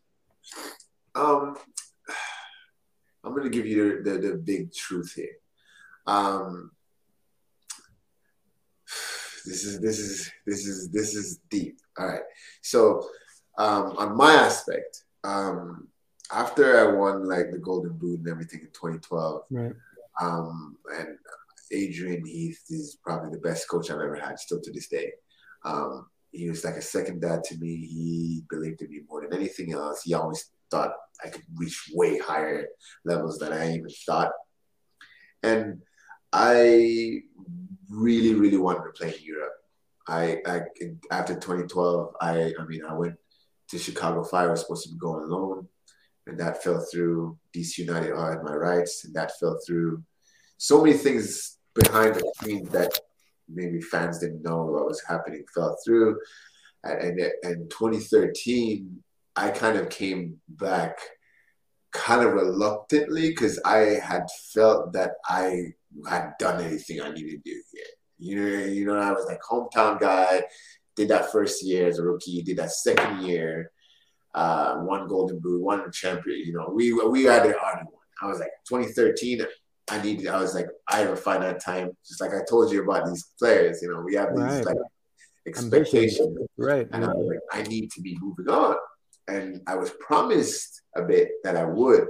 [1.14, 1.56] Um,
[3.24, 5.38] I'm gonna give you the, the, the big truth here.
[6.08, 6.72] Um,
[9.46, 11.78] this is this is this is this is deep.
[12.00, 12.22] All right.
[12.64, 13.08] So
[13.60, 15.90] um, on my aspect, um,
[16.34, 19.74] after I won like the Golden Boot and everything in 2012, right.
[20.20, 21.16] um, and
[21.72, 25.12] Adrian Heath is probably the best coach I've ever had, still to this day.
[25.64, 26.08] Um,
[26.38, 27.76] he was like a second dad to me.
[27.76, 30.04] He believed in me more than anything else.
[30.04, 32.68] He always thought I could reach way higher
[33.06, 34.32] levels than I even thought.
[35.44, 35.82] And
[36.32, 37.22] I
[37.90, 39.54] really, really wanted to play in Europe.
[40.08, 40.62] I, I
[41.12, 43.16] after 2012, I, I mean, I went
[43.70, 44.50] to Chicago Fire.
[44.50, 45.68] I was supposed to be going alone,
[46.28, 47.38] and that fell through.
[47.56, 50.04] DC United had my rights, and that fell through.
[50.58, 52.98] So many things behind the scenes that
[53.50, 56.20] maybe fans didn't know what was happening fell through.
[56.84, 59.04] And in 2013,
[59.36, 61.00] I kind of came back
[61.92, 65.74] kind of reluctantly because I had felt that I
[66.08, 67.84] had done anything I needed to do here.
[68.20, 70.44] You know, you know, I was like hometown guy,
[70.96, 73.72] did that first year as a rookie, did that second year,
[74.34, 76.40] uh, one golden boot, one champion.
[76.40, 77.94] You know, we we had the already one.
[78.22, 79.46] I was like 2013.
[79.90, 81.92] I needed, I was like, I have a find that time.
[82.06, 84.66] Just like I told you about these players, you know, we have these right.
[84.66, 84.78] like
[85.48, 86.38] expectations.
[86.58, 86.88] Right.
[86.92, 88.76] And I was like, I need to be moving on.
[89.28, 92.08] And I was promised a bit that I would.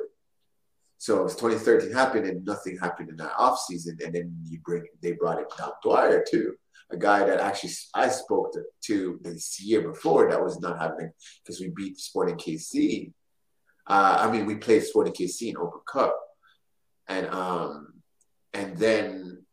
[1.00, 5.12] So 2013 happened and nothing happened in that off season, and then you bring they
[5.12, 6.56] brought in Dom Dwyer too,
[6.92, 11.12] a guy that actually I spoke to, to this year before that was not happening
[11.44, 13.12] because we beat Sporting KC.
[13.86, 16.18] Uh, I mean, we played Sporting KC in Open Cup,
[17.08, 17.94] and um,
[18.54, 19.44] and then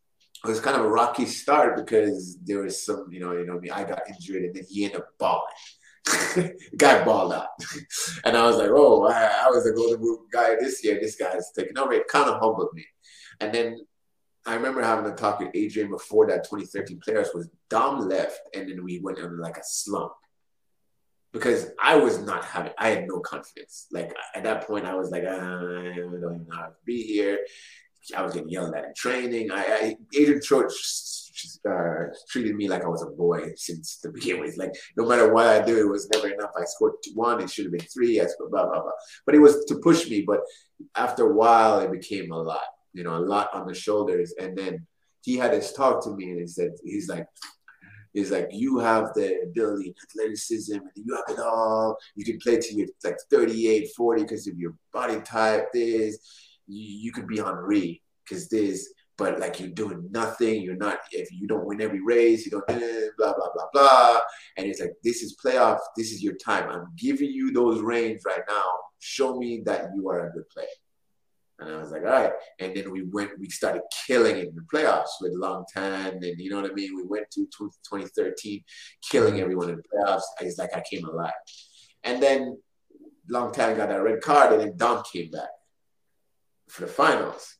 [0.44, 3.60] it was kind of a rocky start because there was some, you know, you know,
[3.72, 6.52] I, I got injured and then he ended up balling.
[6.76, 7.48] guy balled out.
[8.24, 10.98] and I was like, oh, I, I was a golden boot guy this year.
[11.00, 11.94] This guy's taking over.
[11.94, 12.84] It kind of humbled me.
[13.40, 13.86] And then
[14.46, 18.68] I remember having a talk with Adrian before that 2013 players was Dom left, and
[18.68, 20.12] then we went into like a slump
[21.34, 23.88] because I was not having, I had no confidence.
[23.90, 27.40] Like at that point, I was like, I don't even know how to be here.
[28.16, 29.50] I was getting yelled at in training.
[29.50, 30.72] I, I Adrian Troach
[31.68, 34.52] uh, treated me like I was a boy since the beginning.
[34.56, 36.52] Like no matter what I do, it was never enough.
[36.56, 38.20] I scored one, it should have been three.
[38.20, 38.92] I scored blah blah blah.
[39.26, 40.22] But it was to push me.
[40.22, 40.40] But
[40.94, 42.62] after a while, it became a lot.
[42.92, 44.34] You know, a lot on the shoulders.
[44.40, 44.86] And then
[45.22, 47.26] he had his talk to me, and he said, he's like.
[48.14, 51.98] He's like, you have the ability and athleticism, and you have it all.
[52.14, 56.18] You can play till you're like 38, 40 because of your body type, this
[56.66, 60.62] you, you could be Henry because this, but like you're doing nothing.
[60.62, 64.20] You're not, if you don't win every race, you don't, eh, blah, blah, blah, blah.
[64.56, 65.78] And it's like, this is playoff.
[65.96, 66.70] This is your time.
[66.70, 68.64] I'm giving you those reins right now.
[68.98, 70.66] Show me that you are a good player.
[71.60, 72.32] And I was like, all right.
[72.58, 76.14] And then we went, we started killing it in the playoffs with Long Tan.
[76.14, 76.96] And you know what I mean?
[76.96, 78.64] We went to 2013,
[79.08, 80.22] killing everyone in the playoffs.
[80.40, 81.32] It's like I came alive.
[82.02, 82.58] And then
[83.28, 85.48] Long Tan got that red card, and then Dom came back
[86.68, 87.56] for the finals.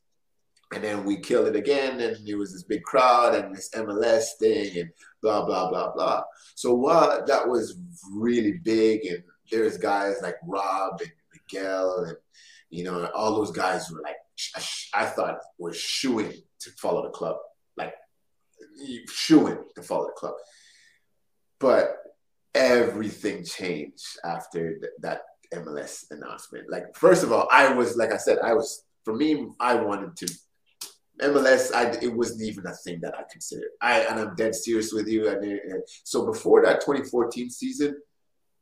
[0.73, 4.25] And then we killed it again, and it was this big crowd and this MLS
[4.39, 4.89] thing and
[5.21, 6.23] blah blah blah blah.
[6.55, 7.79] So what that was
[8.11, 12.17] really big, and there's guys like Rob and Miguel, and
[12.75, 14.17] you know all those guys were like
[14.93, 17.37] I thought were shooing to follow the club,
[17.77, 17.93] like
[19.09, 20.33] shooing to follow the club.
[21.59, 21.95] But
[22.53, 25.21] everything changed after th- that
[25.53, 26.69] MLS announcement.
[26.69, 30.17] Like first of all, I was like I said, I was for me, I wanted
[30.17, 30.33] to
[31.21, 31.73] MLS.
[31.73, 33.69] I it wasn't even a thing that I considered.
[33.81, 35.29] I and I'm dead serious with you.
[35.29, 37.95] And, and so before that 2014 season,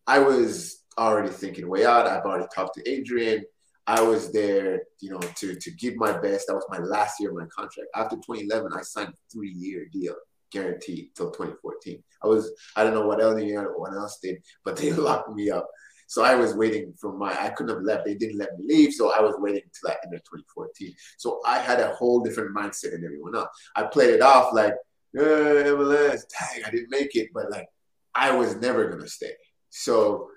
[0.06, 2.06] I was already thinking way out.
[2.06, 3.46] I've already talked to Adrian.
[3.86, 6.48] I was there, you know, to to give my best.
[6.48, 7.90] That was my last year of my contract.
[7.96, 10.16] After 2011, I signed a three year deal,
[10.52, 12.02] guaranteed till 2014.
[12.24, 15.68] I was I don't know what anyone else did, but they locked me up.
[16.08, 18.06] So I was waiting for my, I couldn't have left.
[18.06, 18.94] They didn't let me leave.
[18.94, 20.94] So I was waiting till the end of 2014.
[21.18, 23.50] So I had a whole different mindset than everyone else.
[23.76, 24.76] I played it off like,
[25.16, 27.30] MLS, dang, I didn't make it.
[27.34, 27.68] But like,
[28.14, 29.34] I was never to stay.
[29.70, 30.30] So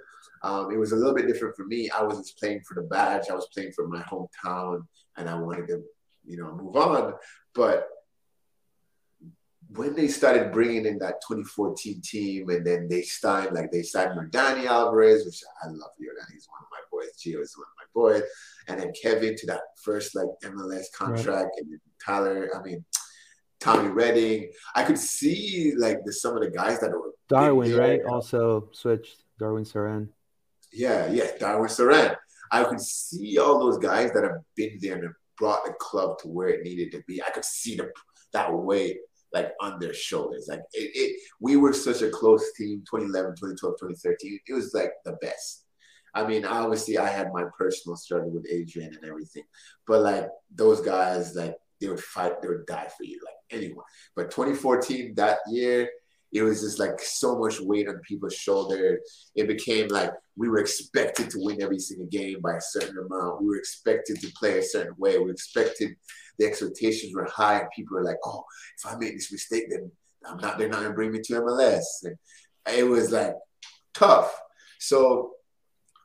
[0.46, 1.90] um, it was a little bit different for me.
[1.90, 3.24] I wasn't playing for the badge.
[3.28, 5.82] I was playing for my hometown and I wanted to,
[6.24, 7.14] you know, move on.
[7.52, 7.88] But
[9.70, 14.30] when they started bringing in that 2014 team, and then they signed like they signed
[14.30, 16.32] Danny Alvarez, which I love Yordany.
[16.32, 17.10] He's one of my boys.
[17.18, 18.22] Gio is one of my boys,
[18.68, 21.48] and then Kevin to that first like MLS contract, right.
[21.58, 22.50] and then Tyler.
[22.54, 22.84] I mean,
[23.58, 24.52] Tommy Redding.
[24.76, 28.04] I could see like the some of the guys that were Darwin, right?
[28.04, 30.10] Also switched Darwin Cerén.
[30.76, 32.14] Yeah, yeah, Darwin Cerén.
[32.52, 36.28] I could see all those guys that have been there and brought the club to
[36.28, 37.22] where it needed to be.
[37.22, 37.90] I could see the
[38.34, 38.98] that weight
[39.32, 40.48] like on their shoulders.
[40.50, 44.40] Like it, it, we were such a close team 2011, 2012, 2013.
[44.46, 45.64] It was like the best.
[46.14, 49.44] I mean, obviously I had my personal struggle with Adrian and everything,
[49.86, 53.84] but like those guys, like they would fight, they would die for you, like anyone.
[54.14, 55.88] But 2014, that year,
[56.32, 59.30] it was just like so much weight on people's shoulders.
[59.34, 63.40] It became like we were expected to win every single game by a certain amount.
[63.40, 65.18] We were expected to play a certain way.
[65.18, 65.96] We expected
[66.38, 68.44] the expectations were high, and people were like, "Oh,
[68.78, 69.90] if I make this mistake, then
[70.26, 70.58] I'm not.
[70.58, 72.16] They're not gonna bring me to MLS." And
[72.66, 73.34] it was like
[73.94, 74.38] tough.
[74.78, 75.32] So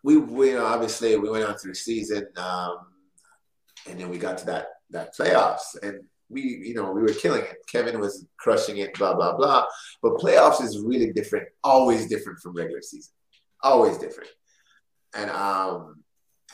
[0.03, 2.77] we, we obviously we went on through the season, um,
[3.89, 7.41] and then we got to that that playoffs, and we, you know, we were killing
[7.41, 7.57] it.
[7.71, 9.65] Kevin was crushing it, blah blah blah.
[10.01, 13.13] But playoffs is really different, always different from regular season,
[13.61, 14.29] always different.
[15.13, 16.03] And um,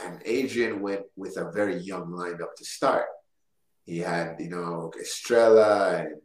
[0.03, 3.05] and Adrian went with a very young lineup to start.
[3.85, 6.15] He had, you know, Estrella and,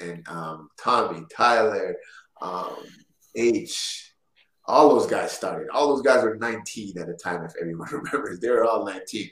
[0.00, 1.96] and um, Tommy, Tyler,
[2.40, 2.76] um,
[3.34, 4.14] H,
[4.66, 5.68] all those guys started.
[5.70, 8.38] All those guys were 19 at the time, if everyone remembers.
[8.38, 9.30] They were all 19.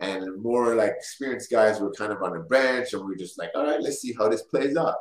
[0.00, 3.38] And more like experienced guys were kind of on the bench, and we were just
[3.38, 4.94] like, all right, let's see how this plays out.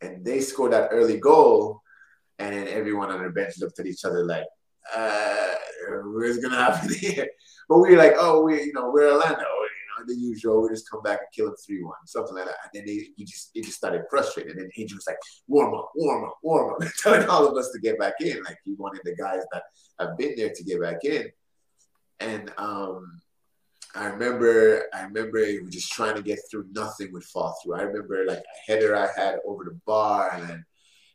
[0.00, 1.82] And they scored that early goal,
[2.38, 4.46] and then everyone on the bench looked at each other like,
[4.94, 5.54] uh,
[6.04, 7.26] what's gonna happen here?
[7.68, 9.44] But we were like, oh, we, you know, we're Orlando
[9.98, 12.56] you know the usual, we just come back and kill three one, something like that.
[12.64, 14.52] And then they, he just he just started frustrated.
[14.52, 17.70] And then Adrian was like, warm up, warm up, warm up, telling all of us
[17.72, 18.42] to get back in.
[18.44, 19.62] Like he wanted the guys that
[19.98, 21.30] have been there to get back in.
[22.20, 23.20] And um,
[23.94, 26.66] I remember, I remember we just trying to get through.
[26.72, 27.74] Nothing would fall through.
[27.74, 30.64] I remember like a header I had over the bar, and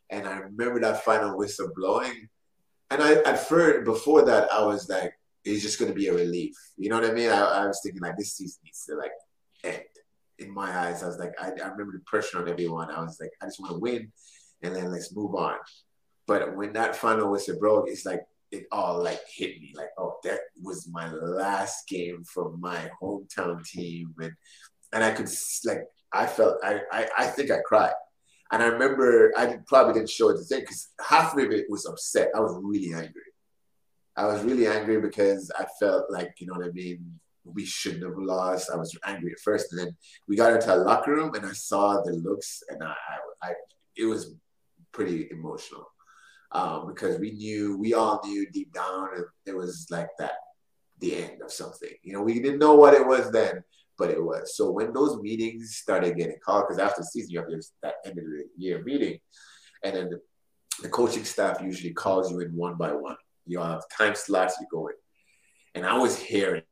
[0.09, 2.29] and I remember that final whistle blowing.
[2.89, 5.13] And I at first before that I was like,
[5.43, 6.55] it's just to be a relief.
[6.77, 7.29] You know what I mean?
[7.29, 9.11] I, I, was thinking like this season needs to like
[9.63, 9.83] end.
[10.39, 12.91] In my eyes, I was like, I, I remember the pressure on everyone.
[12.91, 14.11] I was like, I just want to win,
[14.61, 15.55] and then let's move on.
[16.27, 18.21] But when that final whistle broke, it's like
[18.51, 23.63] it all like hit me like oh that was my last game for my hometown
[23.65, 24.31] team and
[24.93, 25.29] and I could
[25.65, 25.83] like
[26.13, 27.93] I felt I I, I think I cried.
[28.51, 31.85] And I remember I probably didn't show it to thing because half of it was
[31.85, 32.29] upset.
[32.33, 33.21] I was really angry.
[34.15, 38.03] I was really angry because I felt like you know what I mean we shouldn't
[38.03, 38.69] have lost.
[38.71, 39.95] I was angry at first and then
[40.27, 42.95] we got into a locker room and I saw the looks and I
[43.43, 43.53] I, I
[43.97, 44.33] it was
[44.93, 45.87] pretty emotional
[46.57, 49.09] um, because we knew, we all knew deep down
[49.45, 50.37] it was like that,
[50.99, 51.91] the end of something.
[52.01, 53.63] You know, we didn't know what it was then,
[53.95, 54.57] but it was.
[54.57, 57.49] So when those meetings started getting called, because after the season you have
[57.83, 59.19] that end of the year meeting,
[59.83, 60.19] and then the,
[60.81, 63.17] the coaching staff usually calls you in one by one.
[63.45, 64.95] You have time slots you go in,
[65.75, 66.63] and I was hearing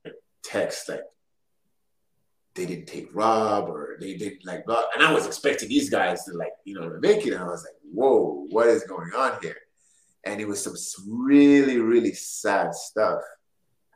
[0.43, 1.01] texts like
[2.55, 4.81] they didn't take Rob or they didn't like blah.
[4.95, 7.33] And I was expecting these guys to like, you know, make it.
[7.33, 9.57] And I was like, whoa, what is going on here?
[10.25, 10.75] And it was some
[11.07, 13.21] really really sad stuff.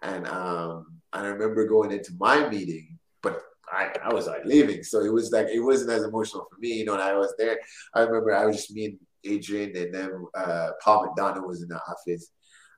[0.01, 4.83] And um i remember going into my meeting but I, I was like leaving.
[4.83, 7.33] So it was like it wasn't as emotional for me you know and i was
[7.37, 7.59] there.
[7.93, 11.67] I remember i was just me and adrian and then uh, paul mcdonough was in
[11.69, 12.31] the office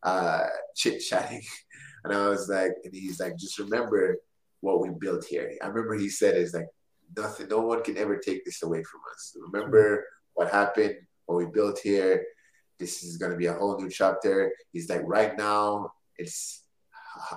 [0.03, 0.45] uh
[0.75, 1.43] chit chatting.
[2.03, 4.17] And i was like and he's like just remember
[4.61, 5.51] what we built here.
[5.61, 6.67] I remember he said is like
[7.17, 9.35] nothing no one can ever take this away from us.
[9.51, 10.95] Remember what happened
[11.25, 12.23] what we built here
[12.81, 14.51] this is going to be a whole new chapter.
[14.73, 16.63] He's like, right now, it's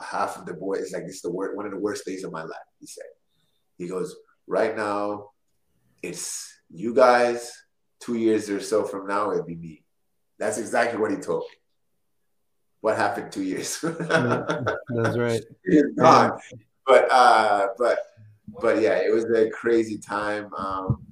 [0.02, 0.74] half of the boy.
[0.74, 2.86] It's like, this is the worst, one of the worst days of my life, he
[2.86, 3.04] said.
[3.76, 4.16] He goes,
[4.46, 5.30] right now,
[6.02, 7.52] it's you guys.
[8.00, 9.82] Two years or so from now, it'll be me.
[10.38, 11.56] That's exactly what he told me.
[12.80, 13.80] What happened two years?
[13.98, 15.40] That's right.
[15.96, 16.38] gone.
[16.86, 17.98] But uh, but
[18.60, 20.52] but yeah, it was a crazy time.
[20.52, 21.02] Um,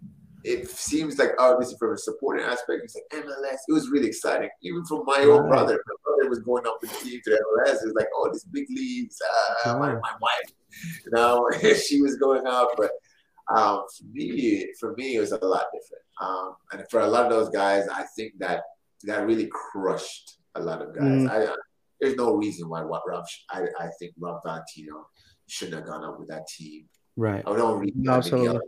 [0.44, 3.58] it seems like obviously from a supporting aspect, it's like MLS.
[3.68, 5.80] It was really exciting, even from my own brother.
[5.86, 7.74] My brother was going up with the team to MLS.
[7.74, 9.16] It was like, oh, this big leagues.
[9.64, 10.52] Uh, my, my wife,
[11.04, 11.48] you know,
[11.86, 12.90] she was going up, but
[13.54, 16.02] um, for me, for me, it was a lot different.
[16.20, 18.62] Um, and for a lot of those guys, I think that
[19.04, 21.04] that really crushed a lot of guys.
[21.04, 21.30] Mm.
[21.30, 21.56] I, I,
[22.00, 23.24] there's no reason why what Rob.
[23.50, 25.06] I, I think Rob Valentino
[25.46, 26.88] shouldn't have gone up with that team.
[27.16, 27.44] Right.
[27.46, 28.58] I don't read Absolutely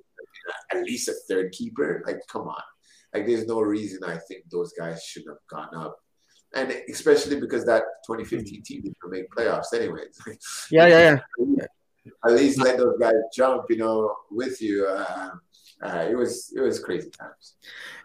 [0.72, 2.02] at least a third keeper.
[2.06, 2.62] Like, come on.
[3.12, 5.98] Like, there's no reason I think those guys should have gone up.
[6.54, 10.18] And especially because that 2015 team didn't make playoffs anyways.
[10.70, 11.66] yeah, yeah, yeah.
[12.24, 14.86] At least let those guys jump, you know, with you.
[14.86, 15.30] Uh,
[15.82, 17.54] uh, it was it was crazy times.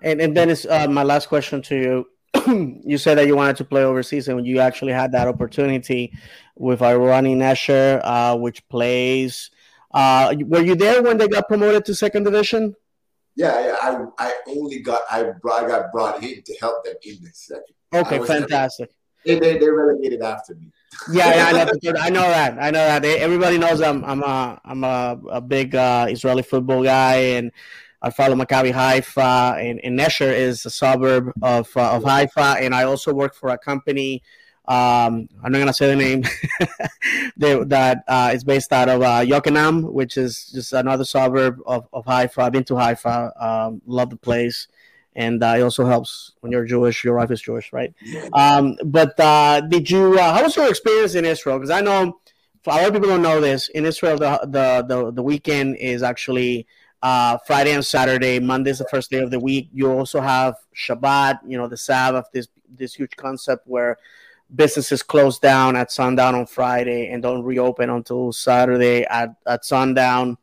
[0.02, 2.06] And and Dennis, uh, my last question to you.
[2.86, 6.14] you said that you wanted to play overseas, and you actually had that opportunity
[6.56, 9.52] with Ironi Nesher, uh, which plays
[9.92, 12.76] uh, were you there when they got promoted to second division?
[13.36, 16.96] Yeah, yeah I, I only got I, brought, I got brought in to help them
[17.04, 17.76] in the second.
[17.94, 18.92] Okay, fantastic.
[19.26, 20.72] They, they, they relegated after me.
[21.12, 22.58] yeah, yeah, I know, I know that.
[22.60, 23.06] I know that.
[23.06, 27.52] Everybody knows I'm I'm a I'm a, a big uh, Israeli football guy, and
[28.02, 32.74] I follow Maccabi Haifa, and, and Nesher is a suburb of uh, of Haifa, and
[32.74, 34.24] I also work for a company
[34.70, 36.24] um, I'm not gonna say the name.
[37.38, 41.88] they, that uh, is based out of uh, Yokneam, which is just another suburb of,
[41.92, 42.40] of Haifa.
[42.40, 43.34] I've been to Haifa.
[43.44, 44.68] Um, love the place,
[45.16, 47.04] and uh, it also helps when you're Jewish.
[47.04, 47.92] Your wife is Jewish, right?
[48.34, 50.20] Um, but uh, did you?
[50.20, 51.58] Uh, how was your experience in Israel?
[51.58, 52.20] Because I know
[52.68, 53.70] a lot of people don't know this.
[53.70, 56.68] In Israel, the the the, the weekend is actually
[57.02, 58.40] uh, Friday and Saturday.
[58.40, 59.70] Monday is the first day of the week.
[59.74, 62.28] You also have Shabbat, you know, the Sabbath.
[62.34, 63.98] This this huge concept where
[64.56, 70.38] businesses close down at sundown on Friday and don't reopen until Saturday at, at sundown.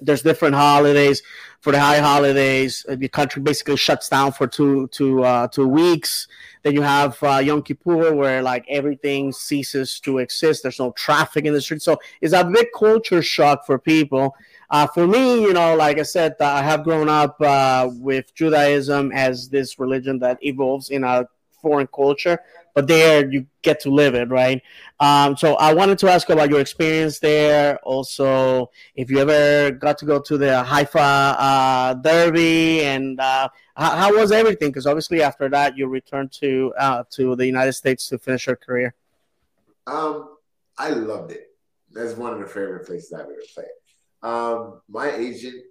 [0.00, 1.22] There's different holidays.
[1.60, 5.68] For the high holidays, uh, the country basically shuts down for two two uh, two
[5.68, 6.26] weeks.
[6.62, 10.62] Then you have uh, Yom Kippur, where like everything ceases to exist.
[10.62, 14.34] There's no traffic in the street, so it's a big culture shock for people.
[14.70, 18.34] Uh, for me, you know, like I said, uh, I have grown up uh, with
[18.34, 21.28] Judaism as this religion that evolves in a
[21.60, 22.40] foreign culture
[22.74, 24.62] but there you get to live it, right?
[24.98, 27.78] Um, so I wanted to ask about your experience there.
[27.78, 33.90] Also, if you ever got to go to the Haifa uh, Derby, and uh, how,
[33.96, 34.68] how, was everything?
[34.70, 38.56] Because obviously after that you returned to uh, to the United States to finish your
[38.56, 38.94] career.
[39.86, 40.36] Um,
[40.78, 41.48] I loved it.
[41.92, 43.66] That's one of the favorite places I've ever played.
[44.22, 45.64] Um, my agent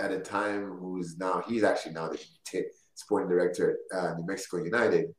[0.00, 4.26] at the time, who's now he's actually now the t- sporting director at uh, New
[4.26, 5.14] Mexico United,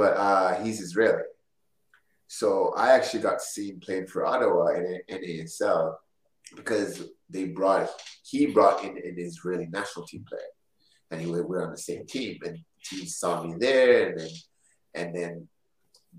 [0.00, 1.24] but uh, he's Israeli.
[2.26, 5.92] So I actually got to see him playing for Ottawa in NASL
[6.56, 7.90] because they brought
[8.22, 10.52] he brought in an Israeli national team player,
[11.10, 12.56] and he we were on the same team, and
[12.88, 14.30] he saw me there, and then
[14.94, 15.48] and then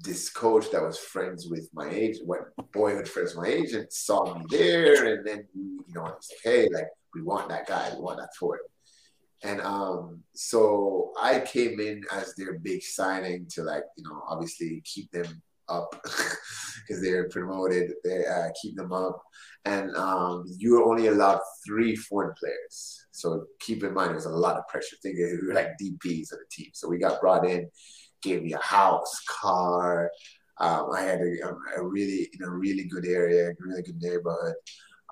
[0.08, 4.46] this coach that was friends with my agent, what boyhood friends my agent, saw me
[4.52, 8.20] there, and then you know, he's like, hey, like we want that guy, we want
[8.20, 8.71] that for him.
[9.44, 14.84] And um, so I came in as their big signing to like, you know, obviously
[14.86, 19.22] keep them up because they're promoted, they uh, keep them up.
[19.66, 23.06] And um, you were only allowed three foreign players.
[23.12, 24.96] So keep in mind, there's a lot of pressure.
[25.02, 26.70] Think we were like DPs of the team.
[26.74, 27.70] So we got brought in
[28.22, 30.12] gave me a house, car.
[30.60, 34.56] Um, I had a, um, a, really in a really good area, really good neighborhood.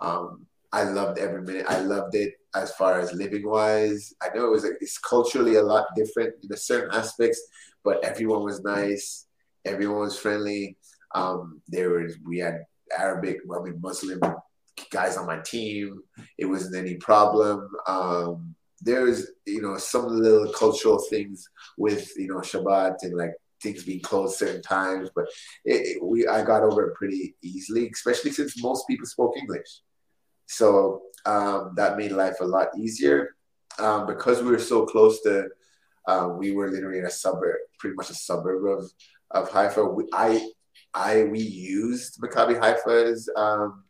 [0.01, 1.65] Um, I loved every minute.
[1.67, 4.13] I loved it as far as living wise.
[4.21, 7.41] I know it was like, it's culturally a lot different in certain aspects,
[7.83, 9.25] but everyone was nice.
[9.65, 10.77] Everyone was friendly.
[11.15, 12.65] Um, there was we had
[12.97, 14.19] Arabic, I mean Muslim
[14.91, 16.01] guys on my team.
[16.37, 17.69] It wasn't any problem.
[17.87, 21.47] Um, there's you know some little cultural things
[21.77, 25.25] with you know Shabbat and like things being closed certain times, but
[25.65, 29.81] it, it, we I got over it pretty easily, especially since most people spoke English.
[30.49, 33.35] So um, that made life a lot easier.
[33.77, 35.47] Um, because we were so close to,
[36.07, 38.91] um, we were literally in a suburb, pretty much a suburb of
[39.31, 39.85] of Haifa.
[39.85, 40.49] We, I
[40.93, 43.83] I we used Maccabi Haifa's um,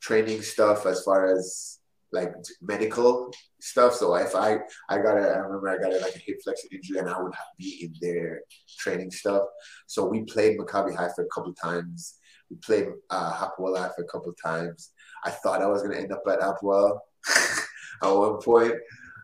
[0.00, 1.78] training stuff as far as
[2.12, 3.94] like medical stuff.
[3.94, 4.58] So if I
[4.88, 7.20] I got a I remember I got a, like a hip flexor injury and I
[7.20, 8.42] would be in their
[8.78, 9.42] training stuff.
[9.86, 12.18] So we played Maccabi Haifa a couple times.
[12.50, 14.91] We played uh, Hapoel Haifa a couple times.
[15.24, 16.98] I thought I was gonna end up at Hapoel
[18.02, 18.74] at one point.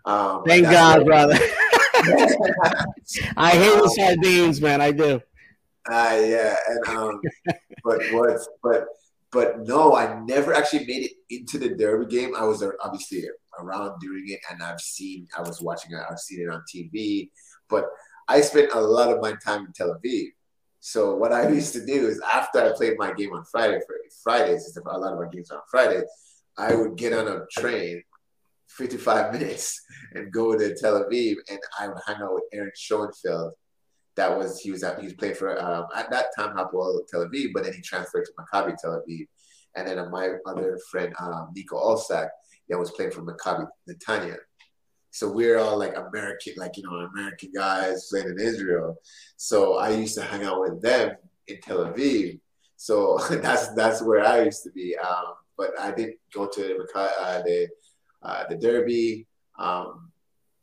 [0.05, 1.39] Um, Thank God, brother.
[3.37, 4.81] I hate the um, sardines, man.
[4.81, 5.21] I do.
[5.91, 7.21] Uh, yeah, and um,
[7.85, 8.01] but
[8.63, 8.87] but
[9.31, 12.35] but no, I never actually made it into the Derby game.
[12.37, 13.25] I was obviously
[13.59, 17.31] around during it, and I've seen, I was watching it, I've seen it on TV.
[17.69, 17.87] But
[18.29, 20.29] I spent a lot of my time in Tel Aviv.
[20.81, 23.97] So what I used to do is after I played my game on Friday, for
[24.23, 26.03] Fridays, a lot of our games on Friday,
[26.57, 28.03] I would get on a train,
[28.69, 29.81] 55 minutes,
[30.15, 33.53] and go to Tel Aviv, and I would hang out with Aaron Schoenfeld
[34.19, 37.27] that was he was at he was playing for um, at that time Hapoel Tel
[37.27, 39.27] Aviv, but then he transferred to Maccabi Tel Aviv,
[39.77, 42.29] and then my other friend um, Nico Olsak
[42.69, 44.37] that was playing for Maccabi Netanya.
[45.19, 48.99] So we're all like American, like you know, American guys playing in Israel.
[49.37, 51.17] So I used to hang out with them
[51.49, 52.39] in Tel Aviv.
[52.77, 54.97] So that's that's where I used to be.
[54.97, 57.69] Um, but I didn't go to uh, the
[58.23, 59.27] uh, the Derby.
[59.59, 60.13] Um,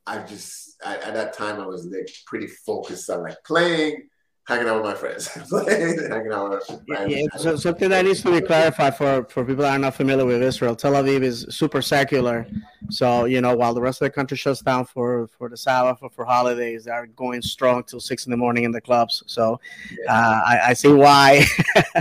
[0.08, 4.08] I just I, at that time I was like pretty focused on like playing,
[4.48, 5.28] hanging out with my friends,
[5.68, 7.38] hanging out with my yeah, yeah.
[7.38, 10.41] So something that needs to be clarified for for people that are not familiar with
[10.41, 10.76] Israel.
[10.76, 12.48] Tel Aviv is super secular,
[12.89, 16.00] so you know while the rest of the country shuts down for for the Sabbath
[16.02, 19.24] or for holidays, they're going strong till six in the morning in the clubs.
[19.26, 19.60] So
[20.00, 20.14] yeah.
[20.14, 21.46] uh, I, I see why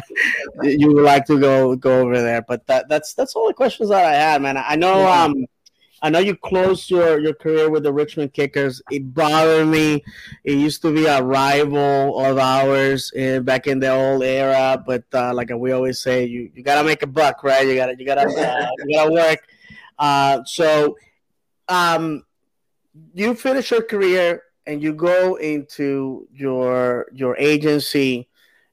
[0.62, 2.42] you would like to go go over there.
[2.42, 4.56] But that that's that's all the questions that I had, man.
[4.56, 5.46] I know um
[6.04, 8.82] I know you closed your, your career with the Richmond Kickers.
[8.90, 10.04] It bothered me.
[10.44, 15.04] It used to be a rival of ours in, back in the old era, but
[15.14, 17.66] uh, like we always say, you, you gotta make a buck, right?
[17.66, 19.48] You gotta you gotta uh, you gotta work.
[19.98, 20.98] Uh, so,
[21.68, 22.22] um,
[23.14, 28.28] you finish your career and you go into your your agency.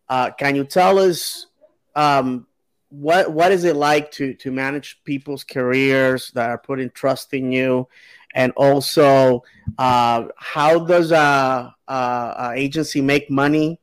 [0.10, 1.48] Uh, can you tell us
[1.96, 2.46] um,
[2.92, 7.52] what what is it like to to manage people's careers that are putting trust in
[7.52, 7.88] you?
[8.36, 9.44] And also
[9.78, 13.80] uh, how does a, a, a, agency make money?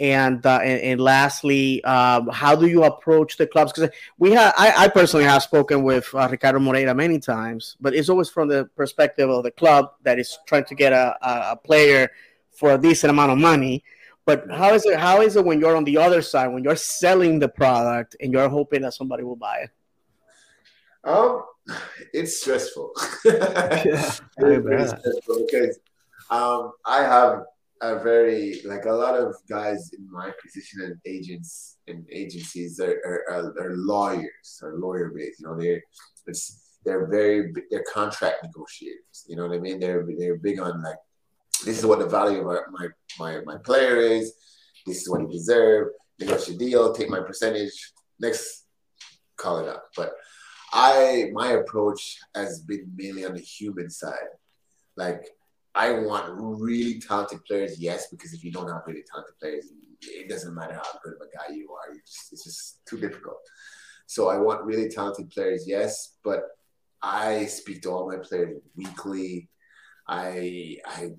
[0.00, 3.72] And uh, and, and, lastly um, how do you approach the clubs?
[3.72, 7.94] Because we have I, I, personally have spoken with uh, ricardo moreira many times but
[7.94, 11.16] it's always from the perspective of the club that is trying to get a,
[11.52, 12.10] a player
[12.50, 13.84] for a decent amount of money
[14.26, 14.98] but how is it?
[14.98, 18.32] How is it when you're on the other side, when you're selling the product and
[18.32, 19.70] you're hoping that somebody will buy it?
[21.04, 21.42] Um,
[22.12, 22.92] it's stressful.
[23.24, 25.78] yeah, it's very stressful because
[26.30, 27.42] um, I have
[27.82, 32.98] a very like a lot of guys in my position and agents and agencies are,
[33.28, 35.40] are, are, lawyers or lawyer based.
[35.40, 35.82] You know, they're
[36.26, 39.26] it's they're very they're contract negotiators.
[39.26, 39.80] You know what I mean?
[39.80, 40.96] They're they're big on like
[41.64, 42.88] this is what the value of my
[43.18, 44.34] my my player is.
[44.86, 45.90] This is what he deserves.
[46.20, 46.92] Negotiate deal.
[46.92, 47.92] Take my percentage.
[48.20, 48.66] Next,
[49.36, 49.84] call it up.
[49.96, 50.12] But
[50.72, 54.32] I my approach has been mainly on the human side.
[54.96, 55.24] Like
[55.74, 59.66] I want really talented players, yes, because if you don't have really talented players,
[60.02, 61.94] it doesn't matter how good of a guy you are.
[61.94, 63.38] Just, it's just too difficult.
[64.06, 66.42] So I want really talented players, yes, but
[67.02, 69.48] I speak to all my players weekly.
[70.06, 71.12] I I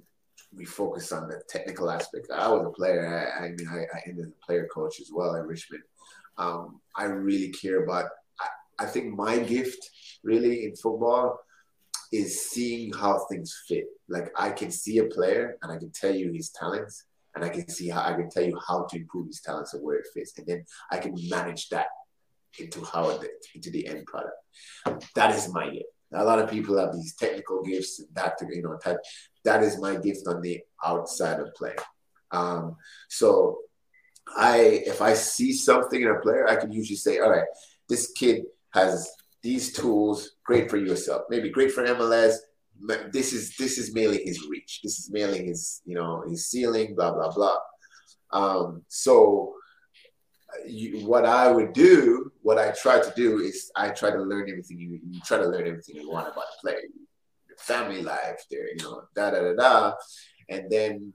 [0.56, 2.28] we focus on the technical aspect.
[2.32, 3.06] I was a player.
[3.08, 5.84] I, I mean, I, I, ended a player coach as well at Richmond.
[6.38, 8.06] Um, I really care about.
[8.40, 9.90] I, I think my gift
[10.24, 11.40] really in football
[12.12, 13.86] is seeing how things fit.
[14.08, 17.50] Like I can see a player and I can tell you his talents and I
[17.50, 20.08] can see how I can tell you how to improve his talents and where it
[20.14, 20.38] fits.
[20.38, 21.88] And then I can manage that
[22.60, 24.36] into how it, into the end product.
[25.16, 25.86] That is my gift.
[26.14, 29.00] A lot of people have these technical gifts that you know that
[29.44, 31.76] that is my gift on the outside of play.
[32.32, 32.76] Um,
[33.10, 33.60] so
[34.36, 37.48] I if I see something in a player, I can usually say, all right,
[37.90, 38.44] this kid
[38.74, 42.36] has these tools, great for yourself, maybe great for MLS.
[43.12, 44.82] This is this is mainly his reach.
[44.84, 46.96] This is mainly his you know his ceiling.
[46.96, 47.58] Blah blah blah.
[48.32, 49.54] Um, so
[50.68, 54.48] you, what I would do, what I try to do is I try to learn
[54.48, 56.82] everything you, you try to learn everything you want about the player,
[57.50, 59.94] your family life, their you know da da da da,
[60.48, 61.12] and then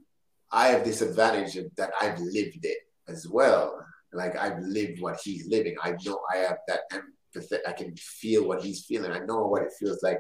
[0.51, 2.79] I have this advantage that I've lived it
[3.09, 3.79] as well.
[4.13, 5.77] Like I've lived what he's living.
[5.81, 7.59] I know I have that empathy.
[7.65, 9.13] I can feel what he's feeling.
[9.13, 10.19] I know what it feels like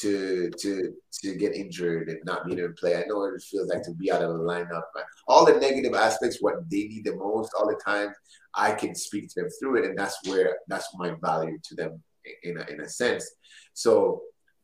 [0.00, 2.96] to to to get injured and not be able to play.
[2.96, 4.82] I know what it feels like to be out of the lineup.
[5.26, 8.14] All the negative aspects, what they need the most, all the time,
[8.54, 12.02] I can speak to them through it, and that's where that's my value to them
[12.42, 13.28] in a, in a sense.
[13.74, 14.22] So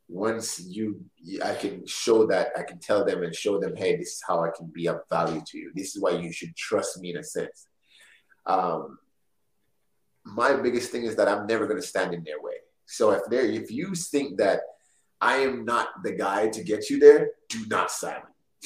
[0.09, 1.01] once you,
[1.43, 4.45] I can show that, I can tell them and show them, hey, this is how
[4.45, 5.73] I can be of value to you.
[5.75, 7.67] This is why you should trust me in a sense.
[8.45, 8.99] Um,
[10.25, 12.55] my biggest thing is that I'm never going to stand in their way.
[12.87, 14.61] So if they if you think that
[15.25, 18.23] I am not the guy to get you there, do not sign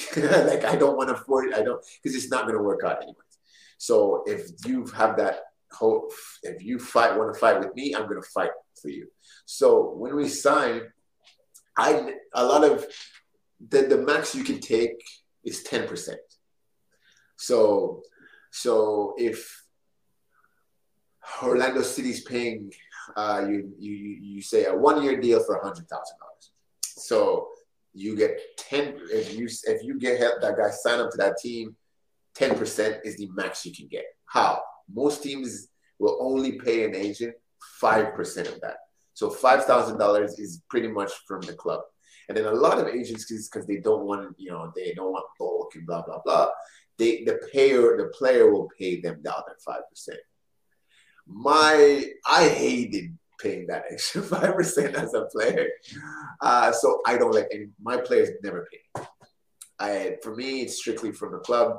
[0.17, 2.97] like I don't want to force I don't because it's not going to work out
[2.97, 3.35] anyways.
[3.77, 5.35] So if you have that
[5.71, 6.11] hope,
[6.43, 8.51] if you fight want to fight with me, I'm going to fight
[8.81, 9.07] for you.
[9.45, 10.81] So when we sign,
[11.77, 12.85] I a lot of
[13.71, 14.97] the the max you can take
[15.43, 16.19] is ten percent.
[17.37, 18.03] So
[18.51, 19.63] so if
[21.43, 22.71] Orlando City's paying
[23.15, 23.93] uh, you, you
[24.33, 26.28] you say a one year deal for a hundred thousand dollars.
[26.99, 27.49] So
[27.93, 31.37] you get ten if you if you get help that guy sign up to that
[31.37, 31.75] team,
[32.35, 34.05] ten percent is the max you can get.
[34.25, 34.61] How
[34.93, 37.35] most teams will only pay an agent
[37.79, 38.77] five percent of that.
[39.13, 41.81] So five thousand dollars is pretty much from the club.
[42.27, 45.25] And then a lot of agencies, because they don't want, you know, they don't want
[45.39, 46.49] bulk and blah blah blah.
[46.97, 50.19] They the payer, the player will pay them the other five percent
[51.29, 55.67] my I hated paying that extra five percent as a player,
[56.41, 59.03] uh, so I don't let any my players never pay.
[59.79, 61.77] I for me it's strictly from the club.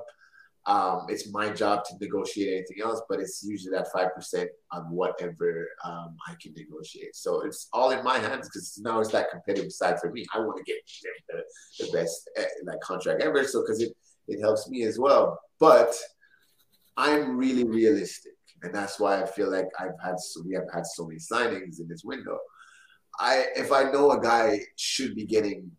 [0.66, 4.82] Um, it's my job to negotiate anything else, but it's usually that five percent on
[4.90, 7.16] whatever um, I can negotiate.
[7.16, 10.26] So it's all in my hands because now it's that competitive side for me.
[10.34, 10.76] I want to get
[11.28, 13.92] the, the best uh, like contract ever, so because it
[14.28, 15.40] it helps me as well.
[15.58, 15.94] But
[16.96, 18.32] I'm really realistic
[18.62, 21.80] and that's why I feel like I've had so we have had so many signings
[21.80, 22.38] in this window.
[23.18, 25.70] I if I know a guy should be getting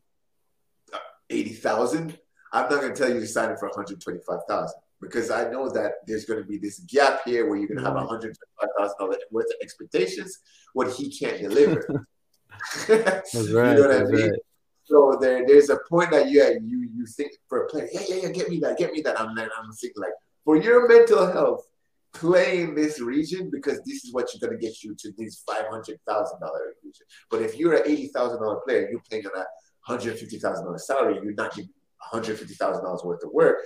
[0.94, 0.98] uh,
[1.30, 2.18] eighty thousand,
[2.52, 4.80] I'm not going to tell you to sign him for one hundred twenty five thousand
[5.02, 7.86] because I know that there's going to be this gap here where you're going to
[7.86, 10.40] have one hundred twenty five thousand dollars worth of expectations
[10.74, 11.86] what he can't deliver.
[12.88, 13.78] that's right.
[13.78, 14.30] you know what I mean?
[14.30, 14.40] Right.
[14.86, 18.16] So there, there's a point that you you you think for a player, yeah, yeah,
[18.24, 19.20] yeah, get me that, get me that.
[19.20, 20.12] I'm I'm thinking like
[20.44, 21.66] for your mental health,
[22.14, 25.44] play in this region because this is what you're going to get you to these
[25.48, 27.06] five hundred thousand dollar region.
[27.30, 29.46] But if you're an eighty thousand dollar player, you're playing on a
[29.82, 33.58] hundred fifty thousand dollar salary, you're not getting hundred fifty thousand dollars worth of work.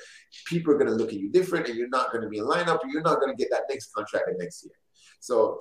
[0.46, 2.46] People are going to look at you different, and you're not going to be in
[2.46, 2.80] lineup.
[2.88, 4.74] You're not going to get that next contract the next year.
[5.20, 5.60] So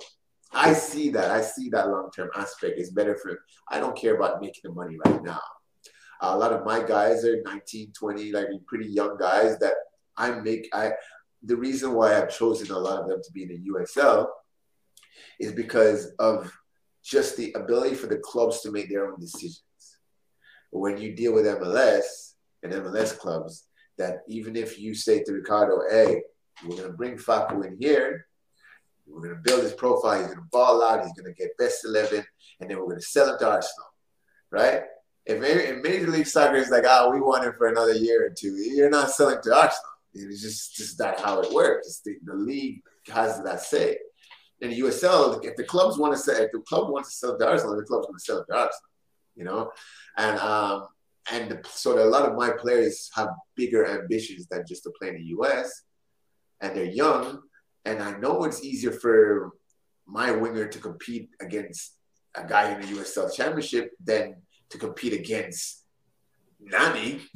[0.53, 1.31] I see that.
[1.31, 3.39] I see that long term aspect is better for.
[3.69, 5.41] I don't care about making the money right now.
[6.21, 9.73] A lot of my guys are 19, 20, like pretty young guys that
[10.17, 10.69] I make.
[10.73, 10.93] I
[11.43, 14.27] the reason why I've chosen a lot of them to be in the USL
[15.39, 16.51] is because of
[17.03, 19.61] just the ability for the clubs to make their own decisions.
[20.71, 22.33] When you deal with MLS
[22.63, 23.67] and MLS clubs,
[23.97, 26.23] that even if you say to Ricardo, hey,
[26.63, 28.27] we're going to bring Facu in here,
[29.07, 31.57] we're going to build his profile, he's going to ball out, he's going to get
[31.57, 32.23] best 11,
[32.59, 33.87] and then we're going to sell him to Arsenal,
[34.51, 34.81] right?
[35.25, 38.55] If, Major League Soccer is like, oh, we want him for another year or two,
[38.55, 39.91] you're not selling to Arsenal.
[40.15, 42.01] It's just, just that how it works.
[42.05, 43.97] The, the, league has that say.
[44.61, 47.37] In the USL, if the clubs want to sell, if the club wants to sell
[47.37, 48.89] to Arsenal, the club's going to sell to Arsenal,
[49.35, 49.71] you know?
[50.17, 50.87] And um,
[51.31, 55.09] and the, so a lot of my players have bigger ambitions than just to play
[55.09, 55.83] in the US
[56.61, 57.41] and they're young
[57.85, 59.51] and I know it's easier for
[60.05, 61.95] my winger to compete against
[62.35, 64.35] a guy in the USL championship than
[64.69, 65.84] to compete against
[66.65, 67.21] Nani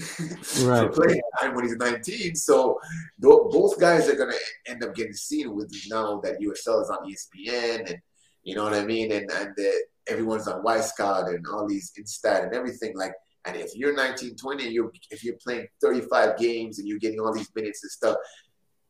[0.63, 0.87] right.
[0.87, 2.35] for playing time when he's 19.
[2.35, 2.79] So
[3.19, 7.09] both guys are going to end up getting seen with now that USL is on
[7.09, 7.99] ESPN and
[8.43, 9.11] you know what I mean?
[9.11, 9.71] And, and the,
[10.07, 12.97] everyone's on Wyscout and all these Instat and everything.
[12.97, 13.13] Like
[13.45, 17.33] and if you're 19, 20, you if you're playing 35 games and you're getting all
[17.33, 18.17] these minutes and stuff,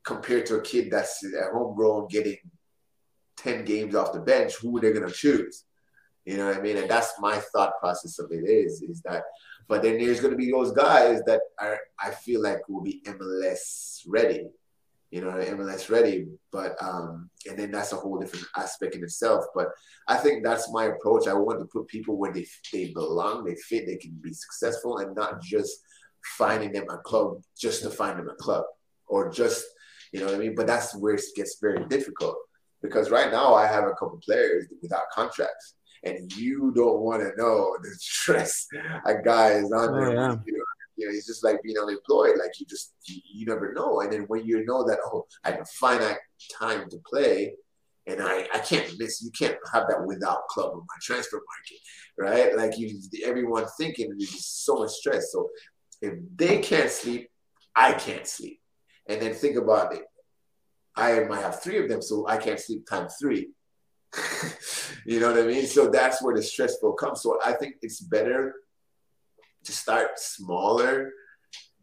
[0.03, 2.37] compared to a kid that's at homegrown getting
[3.37, 5.65] 10 games off the bench, who they're they gonna choose?
[6.25, 6.77] You know what I mean?
[6.77, 9.23] And that's my thought process of it is, is that
[9.70, 14.01] but then there's gonna be those guys that are I feel like will be MLS
[14.05, 14.49] ready
[15.11, 16.28] you know, MLS ready.
[16.51, 19.45] But um, and then that's a whole different aspect in itself.
[19.55, 19.70] But
[20.07, 21.28] I think that's my approach.
[21.28, 24.99] I want to put people where they they belong, they fit, they can be successful,
[24.99, 25.80] and not just
[26.38, 28.65] finding them a club just to find them a club
[29.07, 29.65] or just
[30.11, 30.55] you know what I mean.
[30.55, 32.36] But that's where it gets very difficult
[32.82, 35.76] because right now I have a couple players without contracts.
[36.03, 38.67] And you don't want to know the stress
[39.05, 40.09] a guy is under.
[40.09, 40.35] Oh, yeah.
[40.45, 40.63] You know,
[40.95, 42.37] you know, it's just like being unemployed.
[42.37, 44.01] Like you just you, you never know.
[44.01, 46.17] And then when you know that oh, I have a finite
[46.57, 47.53] time to play,
[48.05, 49.21] and I, I can't miss.
[49.21, 51.79] You can't have that without club or my transfer market,
[52.17, 52.57] right?
[52.57, 55.31] Like you, everyone thinking there's just so much stress.
[55.31, 55.49] So
[56.01, 57.29] if they can't sleep,
[57.75, 58.59] I can't sleep.
[59.07, 60.03] And then think about it.
[60.95, 63.49] I might have three of them, so I can't sleep times three.
[65.05, 65.66] You know what I mean?
[65.66, 67.22] So that's where the stressful comes.
[67.22, 68.55] So I think it's better
[69.64, 71.12] to start smaller,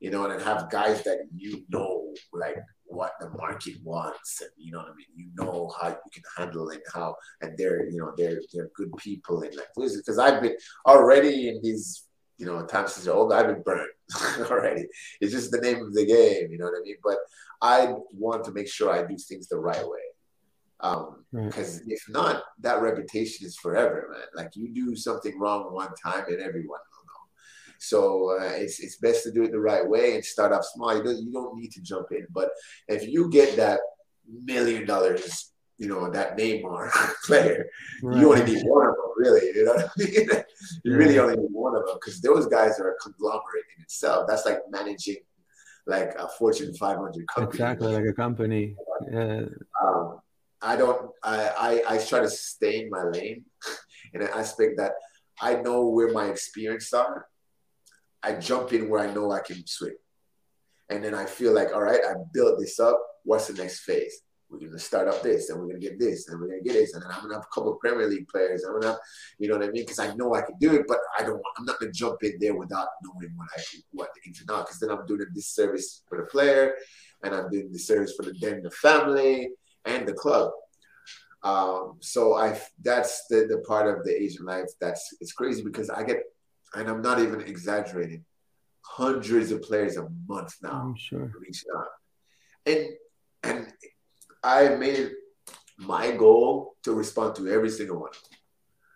[0.01, 4.73] you know, and have guys that you know, like what the market wants, and you
[4.73, 5.07] know what I mean.
[5.15, 8.93] You know how you can handle and how, and they're, you know, they're they're good
[8.97, 10.57] people and like because I've been
[10.87, 12.07] already in these,
[12.39, 13.91] you know, times since old, I've been burned
[14.51, 14.87] already.
[15.21, 16.97] It's just the name of the game, you know what I mean.
[17.03, 17.19] But
[17.63, 20.06] I want to make sure I do things the right way
[20.81, 21.93] um because right.
[21.93, 26.41] if not that reputation is forever man like you do something wrong one time and
[26.41, 27.25] everyone will know.
[27.79, 30.95] so uh, it's it's best to do it the right way and start off small.
[30.97, 32.51] You don't, you don't need to jump in, but
[32.89, 33.81] if you get that
[34.45, 36.91] million dollars, you know that Neymar
[37.25, 37.69] player,
[38.03, 38.19] right.
[38.19, 39.47] you only need one of them, really.
[39.55, 40.45] You know what I mean?
[40.85, 44.27] you really only need one of them because those guys are a conglomerate in itself.
[44.29, 45.19] That's like managing
[45.87, 47.57] like a Fortune 500 company.
[47.57, 48.75] Exactly, like a company.
[49.11, 49.43] Yeah.
[49.83, 50.16] Um,
[50.63, 51.11] I don't.
[51.23, 53.45] I, I I try to stay in my lane
[54.15, 54.93] in an aspect that
[55.41, 57.27] I know where my experience are
[58.27, 59.95] I jump in where I know I can swim,
[60.91, 63.01] And then I feel like, all right, I built this up.
[63.23, 64.23] What's the next phase?
[64.49, 66.95] We're gonna start up this, and we're gonna get this, and we're gonna get this,
[66.95, 68.65] and then I'm gonna have a couple of Premier League players.
[68.65, 68.99] I'm gonna, have,
[69.39, 69.83] you know what I mean?
[69.83, 71.41] Because I know I can do it, but I don't.
[71.57, 74.41] I'm not gonna jump in there without knowing what I what the ins.
[74.41, 76.75] Because then I'm doing a disservice for the player,
[77.23, 79.51] and I'm doing disservice for the then the family
[79.87, 80.51] and the club.
[81.43, 85.91] Um, so I that's the the part of the Asian life that's it's crazy because
[85.91, 86.23] I get
[86.75, 88.25] and I'm not even exaggerating,
[88.83, 90.73] hundreds of players a month now.
[90.73, 91.33] I'm sure.
[91.41, 91.87] Reaching out.
[92.67, 92.89] And
[93.43, 93.73] and
[94.43, 95.13] I made it
[95.79, 98.11] my goal to respond to every single one.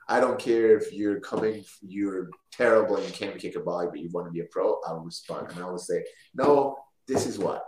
[0.08, 4.00] I don't care if you're coming, you're terrible and you can't kick a ball, but
[4.00, 4.80] you want to be a pro.
[4.86, 6.76] I will respond and I will say, no,
[7.06, 7.64] this is what.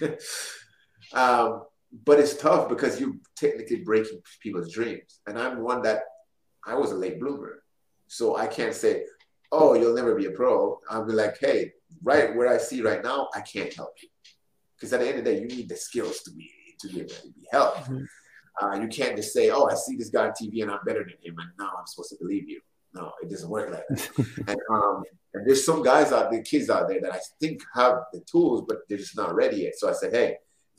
[1.14, 1.62] um,
[2.04, 5.20] but it's tough because you're technically breaking people's dreams.
[5.26, 6.02] And I'm one that
[6.66, 7.62] I was a late bloomer.
[8.06, 9.04] So I can't say,
[9.50, 10.80] oh, you'll never be a pro.
[10.88, 11.72] I'll be like, hey,
[12.02, 14.08] right where I see right now, I can't help you.
[14.76, 17.00] Because at the end of the day, you need the skills to be to be
[17.00, 17.90] able to be helped.
[17.90, 18.04] Mm-hmm.
[18.60, 21.04] Uh, you can't just say, oh, I see this guy on TV and I'm better
[21.04, 22.60] than him, and now I'm supposed to believe you.
[22.94, 24.10] No, it doesn't work like that.
[24.48, 27.94] and, um, and there's some guys out there, kids out there that I think have
[28.12, 29.78] the tools, but they're just not ready yet.
[29.78, 30.36] So I said, hey,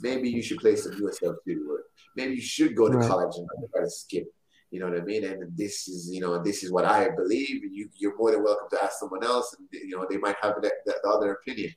[0.08, 1.36] maybe you should play some USL
[1.72, 1.80] or
[2.16, 3.10] maybe you should go to right.
[3.10, 4.28] college and try to skip
[4.74, 5.24] you know what I mean?
[5.24, 7.64] And this is, you know, this is what I believe.
[7.64, 10.56] You, you're more than welcome to ask someone else, and you know, they might have
[10.64, 11.76] that, that other opinion.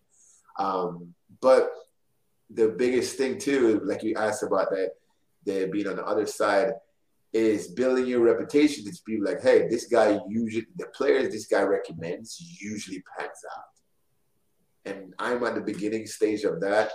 [0.59, 1.13] Um,
[1.43, 1.69] but
[2.49, 4.93] the biggest thing too, like you asked about that,
[5.45, 6.73] that being on the other side,
[7.35, 11.61] is building your reputation to be like, hey, this guy usually the players this guy
[11.61, 14.91] recommends usually pans out.
[14.91, 16.93] and I'm at the beginning stage of that.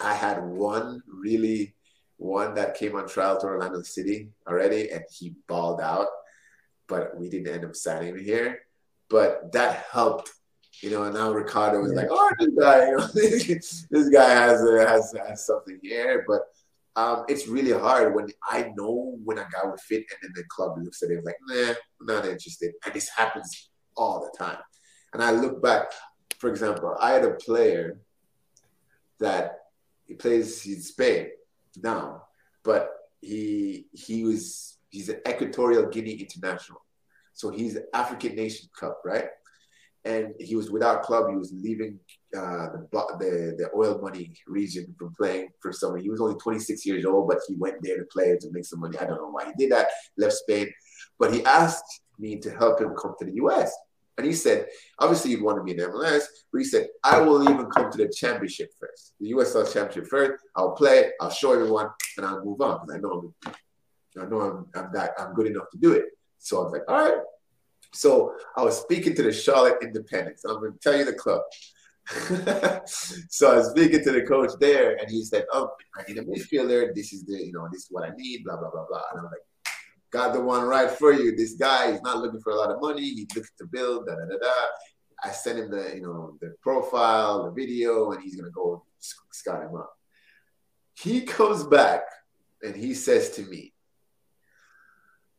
[0.00, 1.74] I had one really
[2.18, 6.08] one that came on trial to Orlando City already, and he balled out,
[6.86, 8.60] but we didn't end up signing him here.
[9.08, 10.30] But that helped,
[10.82, 11.04] you know.
[11.04, 13.06] And now Ricardo was like, "Oh, this guy, you know,
[13.90, 16.42] this guy has, uh, has has something here." But
[16.96, 20.44] um, it's really hard when I know when a guy would fit, and then the
[20.48, 24.58] club looks at him like, "Nah, I'm not interested." And this happens all the time.
[25.12, 25.92] And I look back,
[26.38, 28.00] for example, I had a player
[29.20, 29.65] that
[30.06, 31.28] he plays in Spain
[31.76, 32.22] now,
[32.62, 32.90] but
[33.20, 36.80] he he was he's an Equatorial Guinea international,
[37.32, 39.26] so he's African Nation Cup, right?
[40.04, 41.30] And he was without club.
[41.30, 41.98] He was leaving
[42.36, 42.88] uh, the,
[43.18, 46.00] the the oil money region from playing for someone.
[46.00, 48.80] He was only 26 years old, but he went there to play to make some
[48.80, 48.96] money.
[48.98, 49.88] I don't know why he did that.
[50.16, 50.70] Left Spain,
[51.18, 53.74] but he asked me to help him come to the U.S.
[54.18, 57.66] And he said, obviously he wanted me in MLS, but he said, I will even
[57.66, 60.42] come to the championship first, the USL championship first.
[60.54, 63.52] I'll play, I'll show everyone, and I'll move on because I know I'm,
[64.22, 66.06] I know I'm, I'm that I'm good enough to do it.
[66.38, 67.22] So I was like, all right.
[67.92, 70.44] So I was speaking to the Charlotte Independence.
[70.44, 71.42] I'm going to tell you the club.
[72.86, 76.22] so I was speaking to the coach there, and he said, "Oh, I need a
[76.22, 76.94] midfielder.
[76.94, 79.02] This is the, you know, this is what I need." Blah blah blah blah.
[79.10, 79.42] And I'm like,
[80.10, 81.34] got the one right for you.
[81.36, 83.02] This guy is not looking for a lot of money.
[83.02, 84.06] He looks to build.
[84.06, 84.52] Da da da da.
[85.24, 88.84] I sent him the you know the profile, the video, and he's gonna go
[89.32, 89.92] scout him up.
[90.98, 92.02] He comes back
[92.62, 93.72] and he says to me,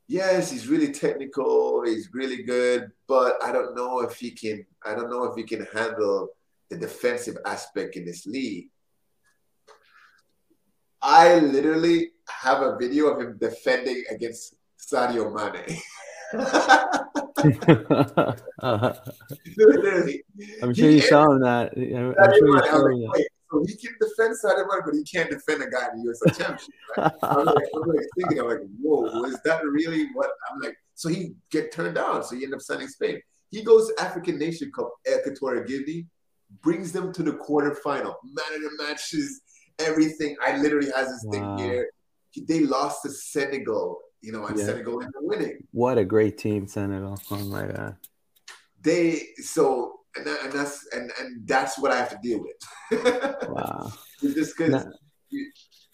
[0.07, 1.83] "Yes, he's really technical.
[1.85, 4.65] He's really good, but I don't know if he can.
[4.85, 6.29] I don't know if he can handle
[6.69, 8.69] the defensive aspect in this league."
[11.01, 15.77] I literally have a video of him defending against Sadio Mane.
[20.61, 21.73] I'm sure you saw him that.
[21.77, 23.27] I'm, I'm sure you saw him that.
[23.49, 26.37] So he can defend Sadio Mane, but he can't defend a guy in the USL
[26.37, 26.73] Championship.
[26.97, 27.11] Right?
[27.23, 30.29] I'm, like, I'm like thinking, I'm like, whoa, is that really what?
[30.51, 33.21] I'm like, so he get turned down, so he end up signing Spain.
[33.51, 36.07] He goes African Nation Cup, Equatorial Guinea,
[36.61, 39.41] brings them to the quarterfinal, man of the matches,
[39.79, 40.35] everything.
[40.45, 41.57] I literally has this wow.
[41.57, 41.89] thing here.
[42.47, 44.65] They lost to Senegal you know, and yeah.
[44.65, 45.67] Senegal ended up winning.
[45.71, 47.19] What a great team, Senegal!
[47.31, 47.97] Oh my god.
[48.81, 53.35] They so and, that, and that's and and that's what I have to deal with.
[53.49, 53.91] wow.
[54.21, 54.85] It's just because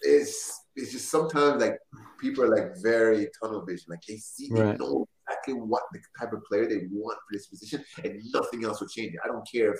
[0.02, 1.78] it's it's just sometimes like
[2.20, 4.80] people are like very tunnel vision, like they see they right.
[4.80, 8.80] know exactly what the type of player they want for this position, and nothing else
[8.80, 9.20] will change it.
[9.24, 9.80] I don't care if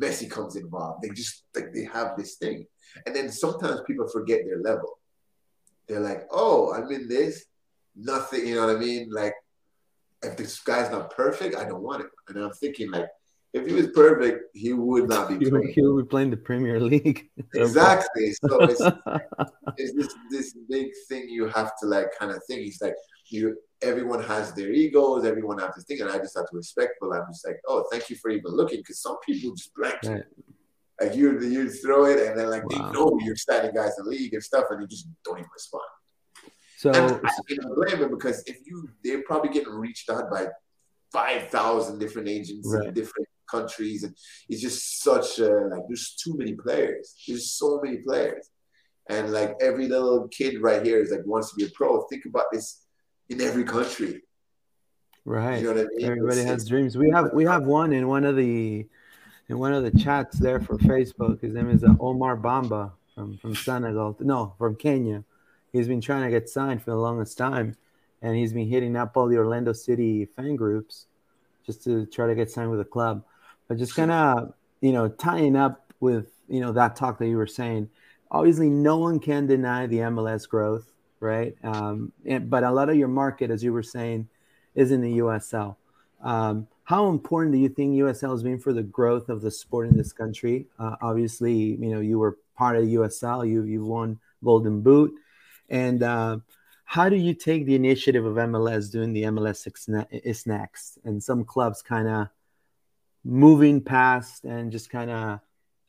[0.00, 1.02] Messi comes involved.
[1.02, 2.66] They just like they have this thing,
[3.06, 4.98] and then sometimes people forget their level.
[5.88, 7.44] They're like, "Oh, I'm in this
[7.96, 9.10] nothing, you know what I mean?
[9.10, 9.34] Like,
[10.22, 12.10] if this guy's not perfect, I don't want him.
[12.28, 13.08] And I'm thinking, like,
[13.52, 15.72] if he was perfect, he would not be playing.
[15.74, 17.30] He would be playing the Premier League.
[17.54, 18.32] exactly.
[18.32, 18.80] So it's,
[19.76, 22.62] it's this this big thing you have to like kind of think.
[22.62, 22.94] He's like
[23.28, 23.56] you.
[23.82, 25.24] Everyone has their egos.
[25.24, 27.12] Everyone has to think, and I just have to respectful.
[27.12, 29.96] I'm just like, oh, thank you for even looking, because some people just blank.
[30.04, 30.24] Right.
[31.00, 32.86] Like you, you throw it, and then like wow.
[32.86, 35.50] they know you're starting guys in the league and stuff, and they just don't even
[35.54, 35.84] respond.
[36.94, 40.48] So I can't blame him because if you they're probably getting reached out by
[41.12, 42.88] five thousand different agents right.
[42.88, 44.14] in different countries, and
[44.48, 47.14] it's just such a like there's too many players.
[47.26, 48.50] There's so many players,
[49.08, 52.02] and like every little kid right here is like wants to be a pro.
[52.06, 52.82] Think about this
[53.28, 54.22] in every country.
[55.24, 55.58] Right.
[55.60, 56.06] You know what I mean?
[56.06, 56.96] Everybody it's, has dreams.
[56.96, 58.86] We have we have one in one of the
[59.48, 61.40] in one of the chats there for Facebook.
[61.40, 64.16] His name is uh, Omar Bamba from from Senegal.
[64.20, 65.24] No, from Kenya
[65.72, 67.76] he's been trying to get signed for the longest time,
[68.22, 71.06] and he's been hitting up all the Orlando City fan groups
[71.64, 73.24] just to try to get signed with the club.
[73.68, 77.36] But just kind of you know tying up with you know that talk that you
[77.36, 77.90] were saying.
[78.30, 81.54] Obviously, no one can deny the MLS growth, right?
[81.62, 84.28] Um, and, but a lot of your market, as you were saying,
[84.74, 85.76] is in the USL.
[86.22, 89.88] Um, how important do you think USL has been for the growth of the sport
[89.88, 90.66] in this country?
[90.78, 93.48] Uh, obviously, you know you were part of USL.
[93.48, 95.12] You you won Golden Boot.
[95.68, 96.38] And uh,
[96.84, 99.66] how do you take the initiative of MLS doing the MLS
[100.10, 102.28] is next, and some clubs kind of
[103.24, 105.40] moving past and just kind of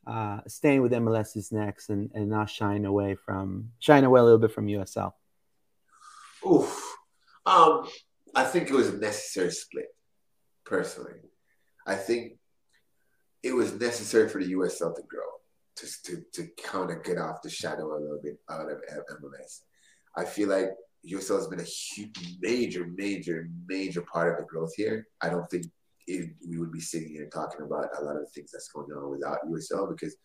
[0.06, 4.24] uh, staying with MLS is next, and, and not shying away from shying away a
[4.24, 5.12] little bit from USL?
[6.44, 6.96] Oof.
[7.46, 7.88] Um,
[8.34, 9.86] I think it was a necessary split.
[10.64, 11.14] Personally,
[11.86, 12.38] I think
[13.42, 15.28] it was necessary for the USL to grow,
[15.76, 18.78] to to, to kind of get off the shadow a little bit out of
[19.22, 19.60] MLS.
[20.18, 20.70] I feel like
[21.08, 25.06] USL has been a huge, major, major, major part of the growth here.
[25.22, 25.66] I don't think
[26.08, 28.90] it, we would be sitting here talking about a lot of the things that's going
[28.90, 30.16] on without USL because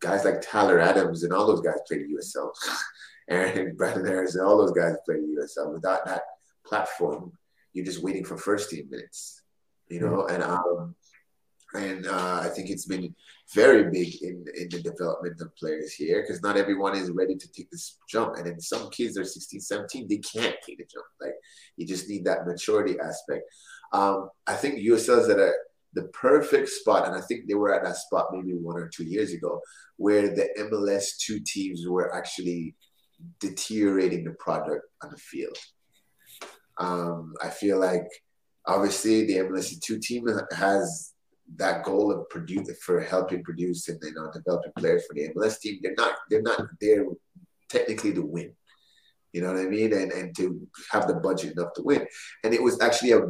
[0.00, 2.50] guys like Tyler Adams and all those guys played USL.
[3.30, 5.72] Aaron Brandon Harris and all those guys played USL.
[5.72, 6.22] Without that
[6.64, 7.32] platform,
[7.72, 9.42] you're just waiting for first team minutes,
[9.88, 10.26] you know.
[10.26, 10.94] And um,
[11.74, 13.14] and uh, I think it's been
[13.54, 17.52] very big in in the development of players here because not everyone is ready to
[17.52, 18.36] take this jump.
[18.36, 21.06] And then some kids are 16, 17, they can't take the jump.
[21.20, 21.34] Like
[21.76, 23.42] you just need that maturity aspect.
[23.92, 25.52] Um, I think USL is at a
[25.94, 29.04] the perfect spot, and I think they were at that spot maybe one or two
[29.04, 29.60] years ago,
[29.96, 32.74] where the MLS two teams were actually
[33.40, 35.56] deteriorating the product on the field.
[36.76, 38.06] Um, I feel like
[38.66, 41.14] obviously the MLS two team has
[41.56, 45.60] that goal of produce for helping produce and you know developing players for the MLS
[45.60, 45.78] team.
[45.82, 47.04] They're not they're not there
[47.68, 48.54] technically to win.
[49.32, 49.92] You know what I mean?
[49.92, 52.06] And and to have the budget enough to win.
[52.44, 53.22] And it was actually a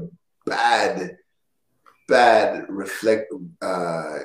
[0.47, 1.16] bad,
[2.09, 4.19] bad reflect uh,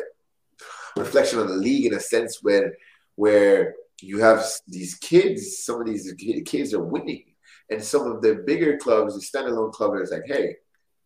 [0.98, 2.76] reflection on the league in a sense where
[3.16, 6.12] where you have these kids, some of these
[6.46, 7.24] kids are winning.
[7.70, 10.58] And some of the bigger clubs, the standalone clubs, are like, hey,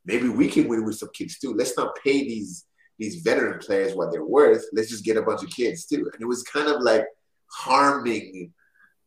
[0.06, 1.54] maybe we can win with some kids too.
[1.54, 2.66] Let's not pay these
[3.00, 4.66] these veteran players what they're worth.
[4.74, 6.10] Let's just get a bunch of kids too.
[6.12, 7.06] And it was kind of like
[7.52, 8.54] harming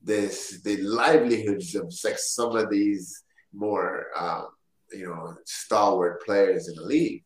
[0.03, 3.23] this the livelihoods of like some of these
[3.53, 4.49] more um,
[4.93, 7.25] you know stalwart players in the league.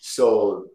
[0.00, 0.66] So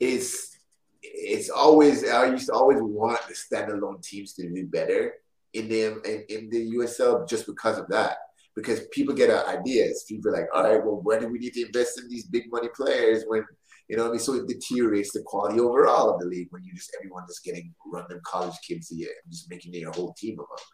[0.00, 0.58] it's
[1.02, 5.14] it's always I used to always want the standalone teams to do better
[5.52, 8.16] in the in, in the USL just because of that.
[8.56, 10.04] Because people get ideas.
[10.08, 12.44] People are like, all right, well, why do we need to invest in these big
[12.52, 13.44] money players when
[13.88, 14.20] you know what I mean?
[14.20, 17.74] So it deteriorates the quality overall of the league when you just everyone just getting
[17.92, 20.64] random college kids a year and just making a whole team of them.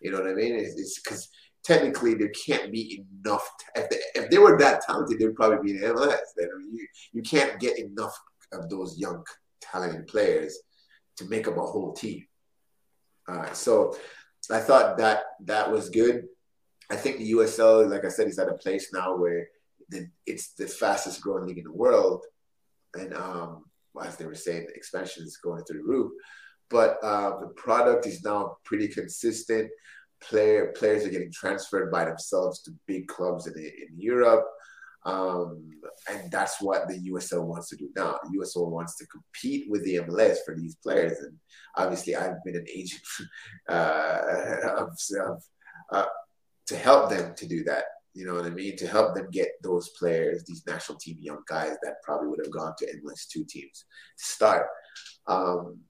[0.00, 0.56] You know what I mean?
[0.56, 1.28] It's because
[1.64, 3.48] technically there can't be enough.
[3.74, 6.18] If they, if they were that talented, they'd probably be in MLS.
[6.36, 8.18] Then I mean, you you can't get enough
[8.52, 9.24] of those young
[9.60, 10.58] talented players
[11.18, 12.26] to make up a whole team.
[13.28, 13.96] All right, so
[14.50, 16.24] I thought that that was good.
[16.90, 19.48] I think the USL, like I said, is at a place now where
[19.88, 22.24] the, it's the fastest growing league in the world
[22.94, 23.64] and um,
[24.02, 26.12] as they were saying, expansion is going through the roof.
[26.68, 29.70] But uh, the product is now pretty consistent.
[30.20, 34.46] Player players are getting transferred by themselves to big clubs in in Europe.
[35.06, 35.70] Um,
[36.10, 38.18] and that's what the USL wants to do now.
[38.24, 41.36] The USL wants to compete with the MLS for these players, and
[41.76, 43.02] obviously, I've been an agent
[43.68, 44.20] uh,
[44.78, 44.88] of,
[45.20, 45.42] of
[45.92, 46.06] uh,
[46.66, 47.84] to help them to do that.
[48.16, 48.76] You know what I mean?
[48.78, 52.50] To help them get those players, these national team young guys that probably would have
[52.50, 53.84] gone to MLS two teams
[54.16, 54.66] to start.
[55.26, 55.80] Um,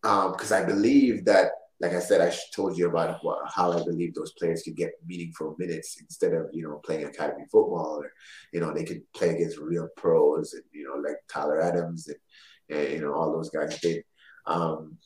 [0.00, 3.20] because um, I believe that, like I said, I told you about
[3.52, 7.44] how I believe those players could get meaningful minutes instead of you know playing academy
[7.50, 8.12] football, or
[8.52, 12.78] you know they could play against real pros and you know like Tyler Adams and,
[12.78, 14.04] and you know all those guys did.
[14.46, 14.98] Um,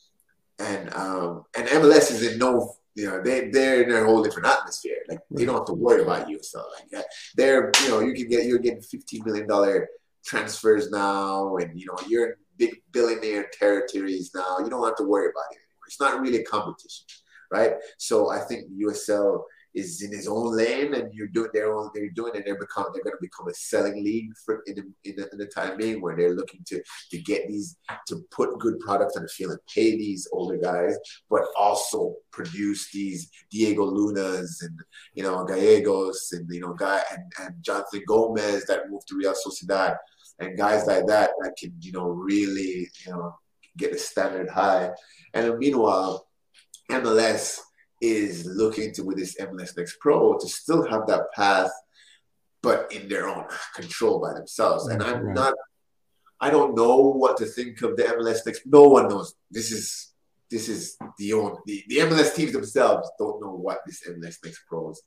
[0.59, 4.47] and um, and MLS is in no you know, they they're in a whole different
[4.47, 4.97] atmosphere.
[5.07, 6.39] Like they don't have to worry about you.
[6.41, 9.87] So like they're you know you can get you're getting fifteen million dollar
[10.25, 14.57] transfers now, and you know you're in big billionaire territories now.
[14.59, 15.85] You don't have to worry about it anymore.
[15.85, 17.05] It's not really a competition,
[17.51, 17.73] right?
[17.99, 19.43] So I think USL
[19.77, 22.85] is in his own lane and you're doing their own they're doing it they're become
[22.93, 25.77] they're going to become a selling league for in the, in the, in the time
[25.77, 29.51] being where they're looking to to get these to put good products on the field
[29.51, 30.97] and pay these older guys
[31.29, 34.77] but also produce these Diego Lunas and
[35.13, 39.35] you know Gallegos and you know guy and, and Jonathan Gomez that moved to Real
[39.35, 39.95] Sociedad
[40.39, 43.35] and guys like that that can you know really you know
[43.77, 44.89] get a standard high.
[45.33, 46.27] And meanwhile
[46.89, 47.59] MLS
[48.01, 51.71] is looking to with this MLS Next Pro to still have that path,
[52.61, 53.45] but in their own
[53.75, 54.87] control by themselves.
[54.87, 55.35] And I'm right.
[55.35, 55.53] not,
[56.39, 58.61] I don't know what to think of the MLS Next.
[58.65, 59.35] No one knows.
[59.49, 60.13] This is
[60.49, 64.61] this is the own the, the MLS teams themselves don't know what this MLS Next
[64.67, 65.01] Pros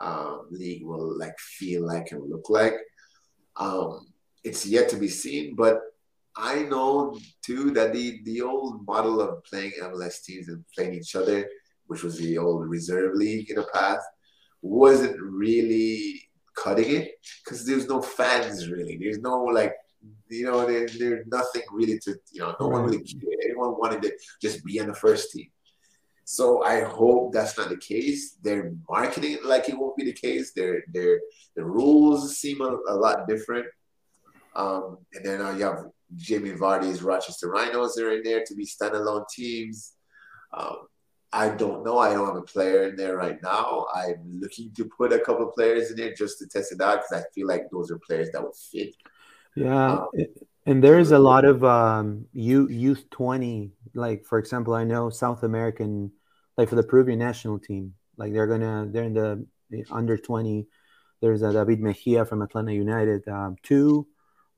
[0.00, 2.74] um, league will like feel like and look like.
[3.56, 4.06] Um,
[4.42, 5.80] it's yet to be seen, but
[6.36, 11.14] I know too that the the old model of playing MLS teams and playing each
[11.14, 11.46] other
[11.92, 14.06] which was the old reserve league in the past,
[14.62, 16.22] wasn't really
[16.56, 17.10] cutting it
[17.44, 18.96] because there's no fans really.
[18.96, 19.74] There's no like,
[20.30, 23.44] you know, there, there's nothing really to, you know, no one really cared.
[23.44, 25.48] Anyone wanted to just be on the first team.
[26.24, 28.38] So I hope that's not the case.
[28.42, 30.52] They're marketing it like it won't be the case.
[30.54, 31.20] Their their
[31.56, 33.66] the rules seem a, a lot different.
[34.54, 35.84] Um, and then uh, you have
[36.16, 39.92] Jamie Vardy's Rochester Rhinos are in there to be standalone teams.
[40.54, 40.86] Um,
[41.32, 41.98] I don't know.
[41.98, 43.86] I don't have a player in there right now.
[43.94, 47.24] I'm looking to put a couple players in there just to test it out because
[47.24, 48.94] I feel like those are players that would fit.
[49.54, 50.08] Yeah, um,
[50.66, 53.72] and there is a lot of um, youth twenty.
[53.94, 56.12] Like for example, I know South American,
[56.56, 59.46] like for the Peruvian national team, like they're gonna they're in the
[59.90, 60.66] under twenty.
[61.22, 64.06] There's a David Mejia from Atlanta United um, two.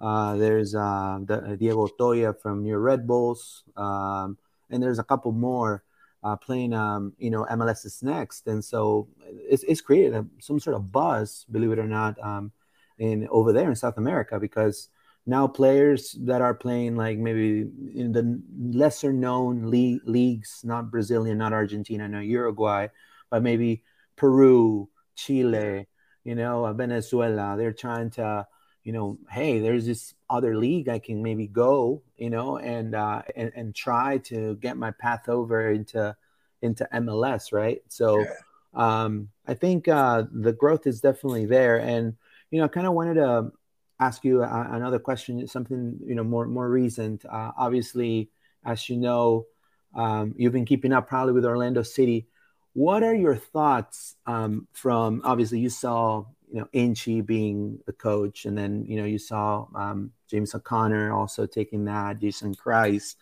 [0.01, 4.39] Uh, there's uh, the, Diego Toya from New Red Bulls, um,
[4.71, 5.85] and there's a couple more
[6.25, 10.59] uh, playing, um, you know, MLS is next, and so it's, it's created a, some
[10.59, 12.51] sort of buzz, believe it or not, um,
[12.99, 14.89] in over there in South America because
[15.27, 21.39] now players that are playing like maybe in the lesser known le- leagues, not Brazilian,
[21.39, 22.89] not Argentina, not Uruguay,
[23.31, 23.83] but maybe
[24.17, 25.87] Peru, Chile,
[26.25, 28.47] you know, Venezuela, they're trying to
[28.85, 33.23] you know, hey, there's this other league I can maybe go, you know, and uh,
[33.35, 36.15] and and try to get my path over into
[36.61, 37.83] into MLS, right?
[37.89, 38.27] So, yeah.
[38.75, 42.15] um, I think uh, the growth is definitely there, and
[42.51, 43.53] you know, I kind of wanted to
[43.99, 47.25] ask you a, another question, something you know more more recent.
[47.25, 48.29] Uh, obviously,
[48.67, 49.47] as you know,
[49.95, 52.27] um, you've been keeping up probably with Orlando City.
[52.75, 56.25] What are your thoughts um, from obviously you saw
[56.55, 61.13] you know Inchy being the coach, and then you know you saw um, James O'Connor
[61.13, 63.17] also taking that, Jason Kreis.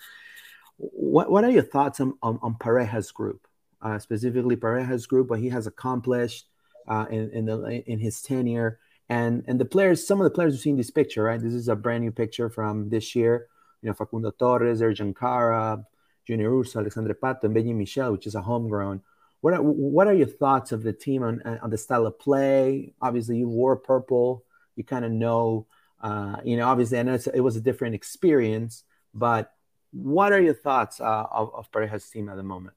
[0.77, 3.49] What what are your thoughts on on, on Pareja's group,
[3.81, 6.45] uh, specifically Pareja's group, what he has accomplished
[6.87, 8.79] uh, in in, the, in his tenure,
[9.09, 11.41] and and the players, some of the players we've seen this picture, right?
[11.41, 13.47] This is a brand new picture from this year.
[13.81, 15.83] You know, Facundo Torres, Ercan Kara,
[16.27, 19.01] Junior Urso, Alexandre Pato, and Michel, which is a homegrown.
[19.43, 22.95] What are, what are your thoughts of the team on, on the style of play?
[23.03, 24.45] Obviously, you wore purple.
[24.77, 25.67] You kind of know,
[26.01, 29.53] uh, you know, obviously, I know it was a different experience, but
[29.93, 32.77] what are your thoughts uh, of, of Pareja's team at the moment?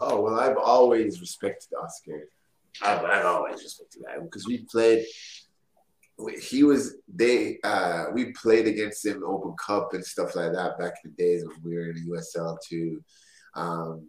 [0.00, 2.28] Oh, well, I've always respected Oscar.
[2.80, 5.04] I've, I've always respected that because we played
[6.40, 10.94] he was they uh we played against him open cup and stuff like that back
[11.04, 13.02] in the days when we were in the usl too
[13.54, 14.02] um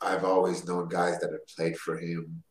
[0.00, 2.42] I've always known guys that have played for him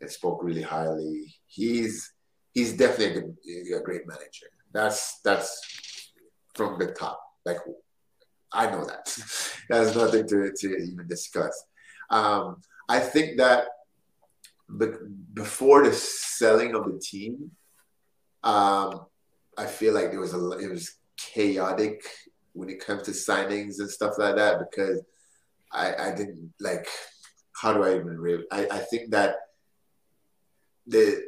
[0.00, 1.34] and spoke really highly.
[1.46, 2.12] He's
[2.52, 3.34] he's definitely
[3.72, 4.46] a, a great manager.
[4.72, 6.12] That's that's
[6.54, 7.20] from the top.
[7.44, 7.58] Like
[8.52, 9.16] I know that.
[9.68, 11.64] There's nothing to, to even discuss.
[12.10, 13.68] Um, I think that
[15.34, 17.50] before the selling of the team,
[18.42, 19.06] um,
[19.56, 22.02] I feel like there was a it was chaotic
[22.52, 25.00] when it comes to signings and stuff like that because
[25.72, 26.86] I, I didn't like
[27.60, 29.36] how do I even really I, I think that
[30.86, 31.22] the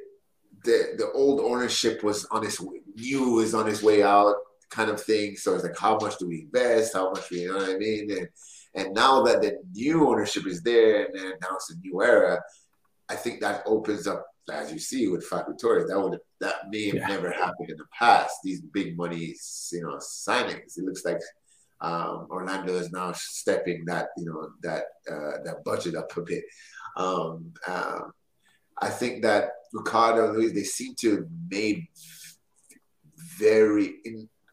[0.65, 2.61] the the old ownership was on its
[2.97, 4.37] new is on its way out
[4.71, 5.37] kind of thing.
[5.37, 6.95] So it's like how much do we invest?
[6.95, 8.11] How much we you know what I mean?
[8.11, 8.29] And
[8.75, 12.43] and now that the new ownership is there and then now it's a new era,
[13.09, 15.29] I think that opens up as you see with
[15.61, 17.07] Torres, that would that may have yeah.
[17.07, 18.37] never happened in the past.
[18.43, 19.35] These big money,
[19.73, 20.77] you know, signings.
[20.77, 21.21] It looks like
[21.85, 26.45] um, Orlando is now stepping that you know that uh, that budget up a bit.
[26.97, 28.13] Um, um,
[28.81, 31.87] I think that Ricardo and Luis they seem to have made
[33.39, 33.97] very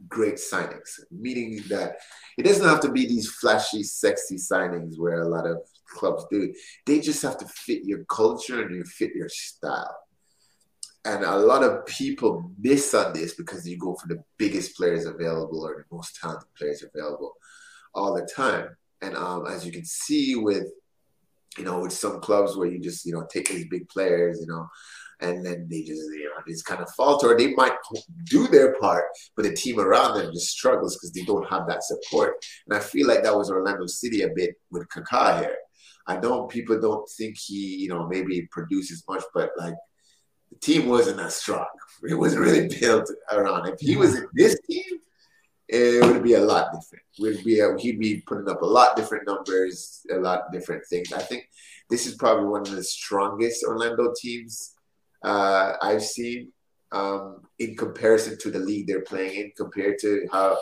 [0.09, 1.97] great signings, meaning that
[2.37, 6.53] it doesn't have to be these flashy, sexy signings where a lot of clubs do.
[6.85, 9.95] They just have to fit your culture and you fit your style
[11.03, 15.05] and a lot of people miss on this because you go for the biggest players
[15.05, 17.33] available or the most talented players available
[17.93, 18.69] all the time.
[19.01, 20.67] And um, as you can see with,
[21.57, 24.47] you know, with some clubs where you just, you know, take these big players, you
[24.47, 24.67] know,
[25.21, 27.35] and then they just, you know, just kind of falter.
[27.35, 27.75] They might
[28.25, 31.83] do their part, but the team around them just struggles because they don't have that
[31.83, 32.35] support.
[32.67, 35.57] And I feel like that was Orlando City a bit with Kaká here.
[36.07, 39.75] I know people don't think he, you know, maybe produces much, but like
[40.51, 41.65] the team wasn't that strong.
[42.07, 43.67] It wasn't really built around.
[43.67, 44.83] If he was in this team,
[45.67, 47.03] it would be a lot different.
[47.19, 51.13] Would be a, he'd be putting up a lot different numbers, a lot different things.
[51.13, 51.47] I think
[51.89, 54.75] this is probably one of the strongest Orlando teams
[55.23, 56.51] uh, I've seen
[56.91, 60.57] um, in comparison to the league they're playing in, compared to how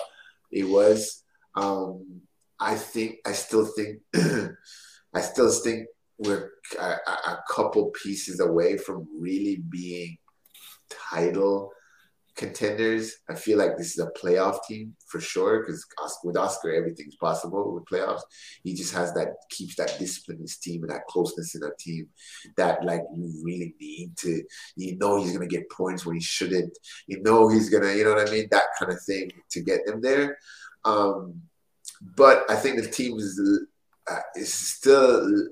[0.51, 1.23] it was.
[1.55, 2.21] Um,
[2.59, 3.99] I think I still think
[5.13, 5.87] I still think
[6.19, 10.17] we're a, a couple pieces away from really being
[10.89, 11.71] title
[12.35, 13.17] contenders.
[13.29, 15.85] I feel like this is a playoff team for sure because
[16.23, 18.21] with Oscar, everything's possible with playoffs.
[18.63, 21.71] He just has that, keeps that discipline in his team and that closeness in a
[21.77, 22.07] team
[22.55, 24.43] that like you really need to,
[24.77, 26.77] you know, he's going to get points when he shouldn't.
[27.07, 28.47] You know, he's going to, you know what I mean?
[28.51, 30.37] That kind of thing to get them there.
[30.85, 31.41] Um,
[32.15, 33.39] but I think the team is,
[34.09, 35.49] uh, is still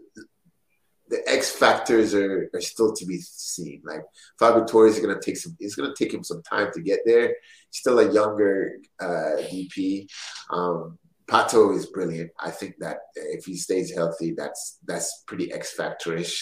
[1.10, 3.82] the X factors are, are still to be seen.
[3.86, 4.02] Like
[4.40, 5.56] Fabio Torres is gonna take some.
[5.60, 7.36] It's gonna take him some time to get there.
[7.72, 10.08] Still a younger uh, DP.
[10.50, 10.98] Um,
[11.30, 12.32] Pato is brilliant.
[12.40, 16.42] I think that if he stays healthy, that's that's pretty X factorish.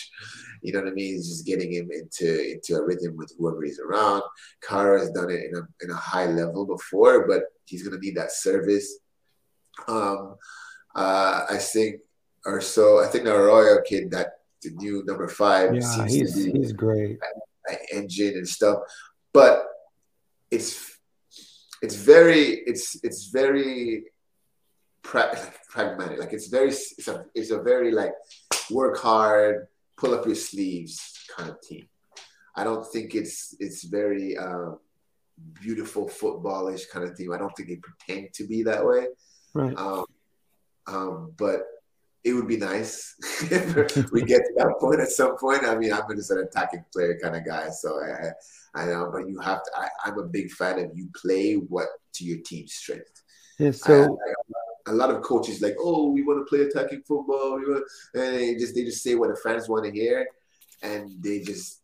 [0.61, 1.15] You know what I mean?
[1.15, 4.21] It's just getting him into into a rhythm with whoever he's around.
[4.61, 8.15] Kara has done it in a in a high level before, but he's gonna need
[8.15, 8.99] that service.
[9.87, 10.35] Um,
[10.95, 12.01] uh, I think,
[12.45, 14.33] or so I think the Araújo kid, that
[14.65, 17.17] the new number five, yeah, he's he's great.
[17.93, 18.79] engine and stuff,
[19.33, 19.63] but
[20.51, 20.99] it's
[21.81, 24.05] it's very it's it's very
[25.03, 25.37] pra-
[25.69, 26.19] pragmatic.
[26.19, 28.13] Like it's very it's a it's a very like
[28.71, 29.67] work hard,
[29.97, 31.87] pull up your sleeves kind of team.
[32.55, 34.79] I don't think it's it's very um,
[35.61, 37.31] beautiful footballish kind of team.
[37.33, 39.07] I don't think they pretend to be that way.
[39.53, 39.77] Right.
[39.77, 40.05] Um,
[40.87, 41.61] um, but
[42.25, 43.15] it would be nice
[43.51, 45.63] if we get to that point at some point.
[45.63, 49.09] I mean, I'm just an attacking player kind of guy, so I, I know.
[49.13, 49.71] But you have to.
[49.77, 53.21] I, am a big fan of you play what to your team's strength.
[53.59, 53.71] Yeah.
[53.71, 54.17] So
[54.87, 57.59] I, a lot of coaches like, oh, we want to play attacking football.
[57.59, 57.85] We want,
[58.15, 60.27] and they just they just say what the fans want to hear,
[60.81, 61.81] and they just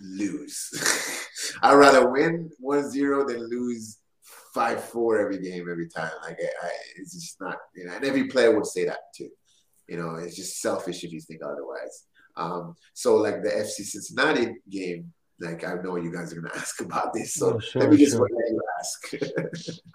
[0.00, 1.26] lose.
[1.62, 3.98] I'd rather win 1-0 than lose
[4.52, 6.10] five four every game every time.
[6.22, 9.30] Like I, I, it's just not you know, and every player would say that too.
[9.88, 12.04] You know, it's just selfish if you think otherwise.
[12.36, 16.80] Um, so like the FC Cincinnati game, like I know you guys are gonna ask
[16.80, 18.28] about this, so oh, sure, let me just sure.
[18.30, 19.80] let you ask.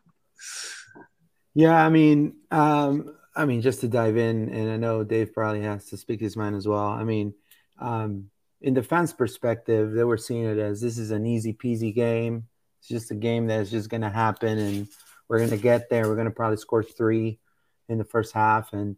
[1.56, 5.62] Yeah, I mean, um, I mean, just to dive in, and I know Dave probably
[5.62, 6.88] has to speak his mind as well.
[6.88, 7.34] I mean,
[7.80, 8.30] um,
[8.62, 12.46] in the fans' perspective, they were seeing it as this is an easy peasy game.
[12.80, 14.88] It's just a game that's just going to happen, and
[15.28, 16.08] we're going to get there.
[16.08, 17.40] We're going to probably score three
[17.88, 18.96] in the first half, and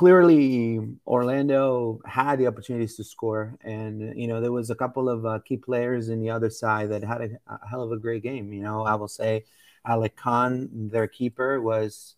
[0.00, 5.26] clearly Orlando had the opportunities to score, and you know there was a couple of
[5.26, 8.22] uh, key players in the other side that had a, a hell of a great
[8.22, 8.50] game.
[8.50, 9.44] You know, I will say
[9.84, 12.16] Alec Kann, their keeper, was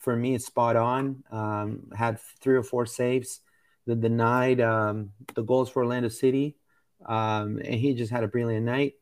[0.00, 1.22] for me spot on.
[1.30, 3.42] Um, had three or four saves
[3.86, 6.56] that denied um, the goals for Orlando City,
[7.06, 8.94] um, and he just had a brilliant night.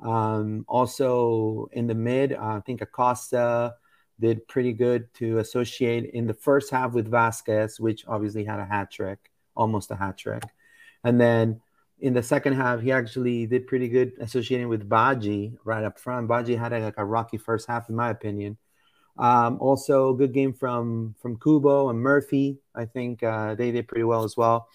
[0.00, 3.76] Um, also in the mid, uh, I think Acosta
[4.22, 8.64] did pretty good to associate in the first half with Vazquez, which obviously had a
[8.64, 10.44] hat trick, almost a hat trick,
[11.04, 11.60] and then
[12.02, 16.28] in the second half, he actually did pretty good associating with Badji right up front.
[16.28, 18.58] Badji had a, like a rocky first half, in my opinion.
[19.16, 22.58] Um, also, good game from from Kubo and Murphy.
[22.74, 24.68] I think uh, they did pretty well as well.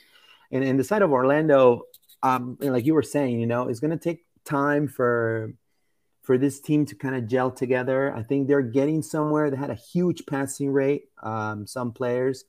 [0.52, 1.84] And in the side of Orlando,
[2.24, 5.54] um, like you were saying, you know, it's going to take time for
[6.28, 8.14] for this team to kind of gel together.
[8.14, 9.50] I think they're getting somewhere.
[9.50, 11.06] They had a huge passing rate.
[11.24, 12.44] Um, some players.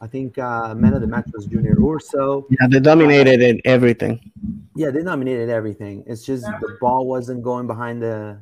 [0.00, 2.48] I think uh, man of the match was Junior Urso.
[2.50, 4.32] Yeah, they dominated uh, everything.
[4.74, 6.02] Yeah, they dominated everything.
[6.08, 8.40] It's just the ball wasn't going behind the,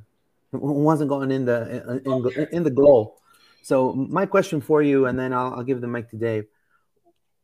[0.52, 3.18] wasn't going in the in, in the goal.
[3.60, 6.46] So my question for you, and then I'll, I'll give the mic to Dave.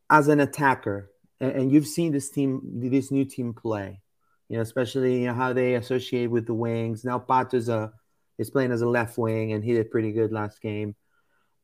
[0.09, 4.01] As an attacker, and, and you've seen this team, this new team play,
[4.49, 7.03] you know, especially you know, how they associate with the wings.
[7.03, 7.91] Now Pato's a
[8.37, 10.95] is playing as a left wing, and he did pretty good last game.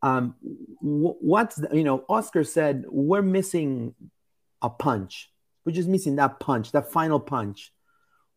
[0.02, 0.36] Um,
[0.82, 3.96] what's the, you know, Oscar said we're missing
[4.62, 5.32] a punch.
[5.66, 7.72] We're just missing that punch, that final punch.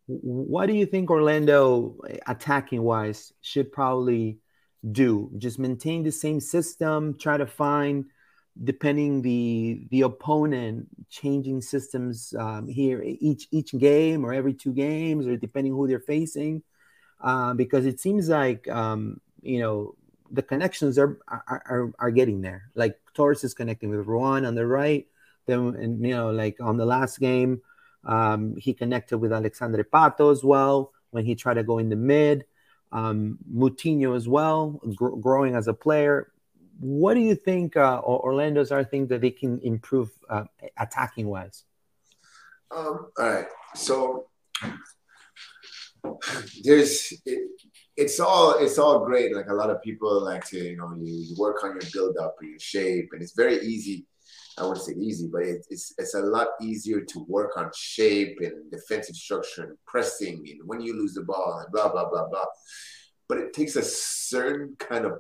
[0.07, 1.97] What do you think Orlando,
[2.27, 4.39] attacking wise, should probably
[4.93, 5.33] do?
[5.37, 8.05] Just maintain the same system, try to find,
[8.65, 15.27] depending the the opponent, changing systems um, here each each game or every two games,
[15.27, 16.63] or depending who they're facing.
[17.21, 19.95] Uh, because it seems like um, you know
[20.31, 22.71] the connections are, are are, are getting there.
[22.75, 25.07] Like Torres is connecting with Ruan on the right.
[25.47, 27.63] Then and you know, like on the last game,
[28.05, 31.97] um, he connected with Alexandre Pato as well when he tried to go in the
[31.97, 32.45] mid.
[32.93, 36.33] Um, Moutinho as well, gr- growing as a player.
[36.79, 40.45] What do you think uh, Orlando's are things that they can improve uh,
[40.79, 41.65] attacking wise?
[42.71, 44.27] Um, all right, so
[46.63, 47.49] there's it,
[47.97, 49.35] it's all it's all great.
[49.35, 52.17] Like a lot of people like to, you know, you, you work on your build
[52.19, 54.07] up or your shape, and it's very easy.
[54.59, 58.39] I wouldn't say easy, but it, it's it's a lot easier to work on shape
[58.41, 62.29] and defensive structure and pressing and when you lose the ball and blah blah blah
[62.29, 62.45] blah.
[63.29, 65.19] But it takes a certain kind of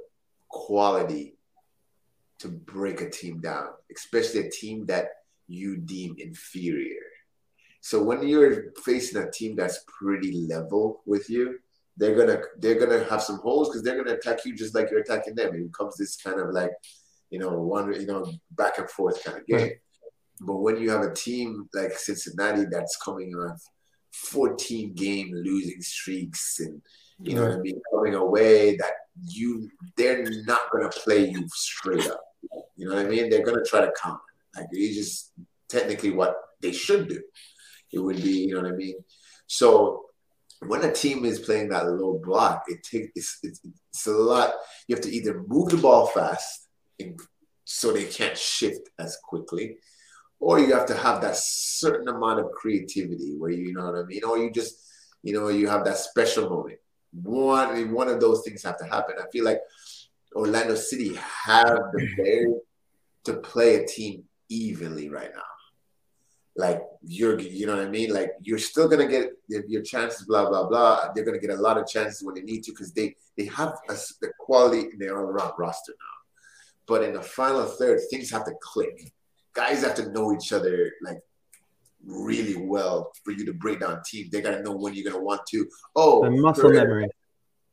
[0.48, 1.35] quality
[2.40, 5.08] to break a team down, especially a team that
[5.48, 7.00] you deem inferior.
[7.80, 11.58] So when you're facing a team that's pretty level with you,
[11.96, 15.00] they're gonna they're gonna have some holes because they're gonna attack you just like you're
[15.00, 15.54] attacking them.
[15.54, 16.72] It becomes this kind of like,
[17.30, 19.72] you know, one you know back and forth kind of game.
[20.40, 23.62] But when you have a team like Cincinnati that's coming off
[24.12, 26.82] 14 game losing streaks and
[27.18, 28.92] you know what I mean, coming away that
[29.28, 32.20] you they're not gonna play you straight up.
[32.76, 33.30] You know what I mean?
[33.30, 34.20] They're gonna try to counter.
[34.54, 35.32] Like it's just
[35.68, 37.20] technically what they should do.
[37.92, 38.96] It would be, you know what I mean?
[39.46, 40.06] So
[40.60, 44.54] when a team is playing that low block, it takes it's, it's, it's, a lot.
[44.88, 47.18] You have to either move the ball fast and,
[47.64, 49.76] so they can't shift as quickly,
[50.38, 53.98] or you have to have that certain amount of creativity where you, you know what
[53.98, 54.76] I mean, or you just
[55.22, 56.78] you know you have that special moment.
[57.12, 59.16] One one of those things have to happen.
[59.18, 59.60] I feel like
[60.34, 62.60] Orlando City have the ability
[63.26, 65.42] to play a team evenly right now
[66.56, 68.12] like you're you know what I mean?
[68.12, 71.12] Like you're still gonna get your chances, blah blah blah.
[71.14, 73.74] They're gonna get a lot of chances when they need to because they they have
[73.88, 76.16] a, the quality in their all-around roster now.
[76.86, 79.12] But in the final third, things have to click.
[79.52, 81.18] Guys have to know each other like
[82.04, 84.30] really well for you to break down teams.
[84.30, 85.68] They gotta know when you're gonna want to.
[85.94, 87.08] Oh, the muscle Pereyra, memory.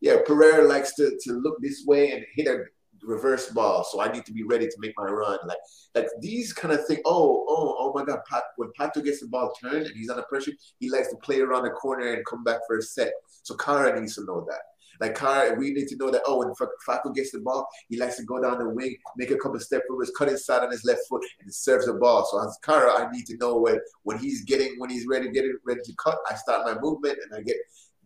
[0.02, 2.66] Yeah, Pereyra likes to to look this way and hit a
[3.06, 5.40] reverse ball, so I need to be ready to make my run.
[5.46, 5.58] Like
[5.96, 7.02] like these kind of things.
[7.06, 8.20] Oh, oh, oh my God!
[8.30, 11.40] Pat, when Pato gets the ball turned and he's under pressure, he likes to play
[11.40, 13.12] around the corner and come back for a set.
[13.44, 14.62] So Kara needs to know that.
[15.00, 16.22] Like Kara, we need to know that.
[16.26, 16.54] Oh, when
[16.88, 19.82] Facu gets the ball, he likes to go down the wing, make a couple step
[19.88, 22.28] forwards, cut inside on his left foot, and serves the ball.
[22.30, 25.58] So as Kara, I need to know when when he's getting when he's ready, getting
[25.66, 26.18] ready to cut.
[26.30, 27.58] I start my movement and I get.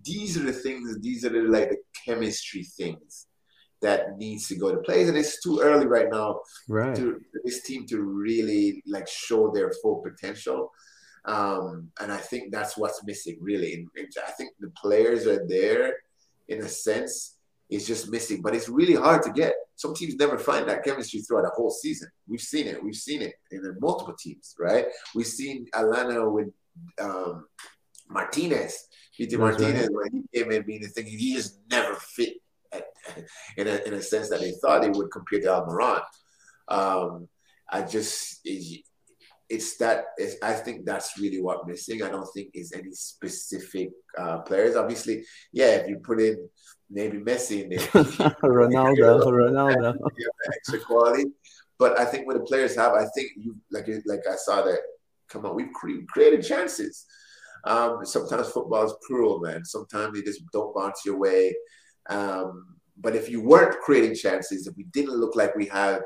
[0.03, 0.97] These are the things.
[1.01, 3.26] These are the like the chemistry things
[3.81, 6.95] that needs to go to place, and it's too early right now right.
[6.95, 10.71] to for this team to really like show their full potential.
[11.25, 13.85] Um, and I think that's what's missing, really.
[13.97, 15.97] I think the players are there
[16.47, 17.35] in a sense.
[17.69, 19.53] It's just missing, but it's really hard to get.
[19.75, 22.09] Some teams never find that chemistry throughout a whole season.
[22.27, 22.81] We've seen it.
[22.81, 24.85] We've seen it in multiple teams, right?
[25.13, 26.47] We've seen Atlanta with
[26.99, 27.45] um,
[28.09, 28.87] Martinez,
[29.17, 30.11] Pity Martinez, right.
[30.11, 32.35] when he came in being the thing, he just never fit
[33.57, 36.01] in a, in a sense that they thought they would compare to Almiron.
[36.67, 37.27] Um,
[37.69, 38.81] I just it,
[39.49, 42.03] it's that it's, I think that's really what missing.
[42.03, 44.75] I don't think is any specific uh, players.
[44.75, 45.23] Obviously,
[45.53, 46.49] yeah, if you put in
[46.89, 47.79] maybe Messi in there,
[48.43, 49.97] Ronaldo, Ronaldo,
[50.53, 51.25] extra quality.
[51.79, 54.79] But I think when the players have, I think you like like I saw that.
[55.29, 57.05] Come on, we've created chances.
[57.65, 59.65] Um, sometimes football is cruel, man.
[59.65, 61.53] Sometimes they just don't bounce your way.
[62.09, 65.99] Um, but if you weren't creating chances, if we didn't look like we had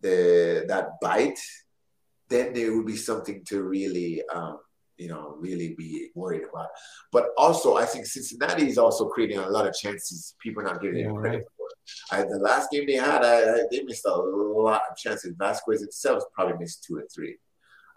[0.00, 1.38] the that bite,
[2.28, 4.58] then there would be something to really, um,
[4.96, 6.68] you know, really be worried about.
[7.12, 10.80] But also, I think Cincinnati is also creating a lot of chances people are not
[10.80, 11.46] giving yeah, them credit right.
[11.56, 12.16] for.
[12.16, 15.34] I, the last game they had, I, I, they missed a lot of chances.
[15.34, 17.36] Vazquez itself probably missed two or three.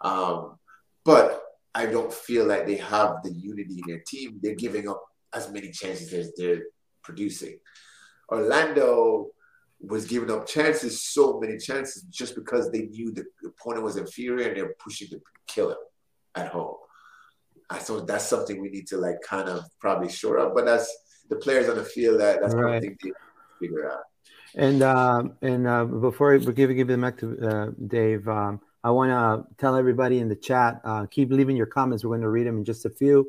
[0.00, 0.58] Um,
[1.04, 1.42] but
[1.74, 4.38] I don't feel like they have the unity in their team.
[4.42, 5.02] They're giving up
[5.32, 6.62] as many chances as they're
[7.02, 7.58] producing.
[8.34, 9.28] Orlando
[9.80, 14.48] was giving up chances, so many chances, just because they knew the opponent was inferior
[14.48, 15.76] and they were pushing to kill him
[16.34, 16.76] at home.
[17.70, 20.88] I thought that's something we need to like kind of probably shore up, but that's
[21.28, 22.82] the players on the field that that's right.
[22.82, 23.10] something they
[23.60, 24.04] figure out.
[24.56, 28.90] And uh, and uh, before we give give the back to uh, Dave, um, I
[28.90, 32.04] want to tell everybody in the chat uh, keep leaving your comments.
[32.04, 33.26] We're going to read them in just a few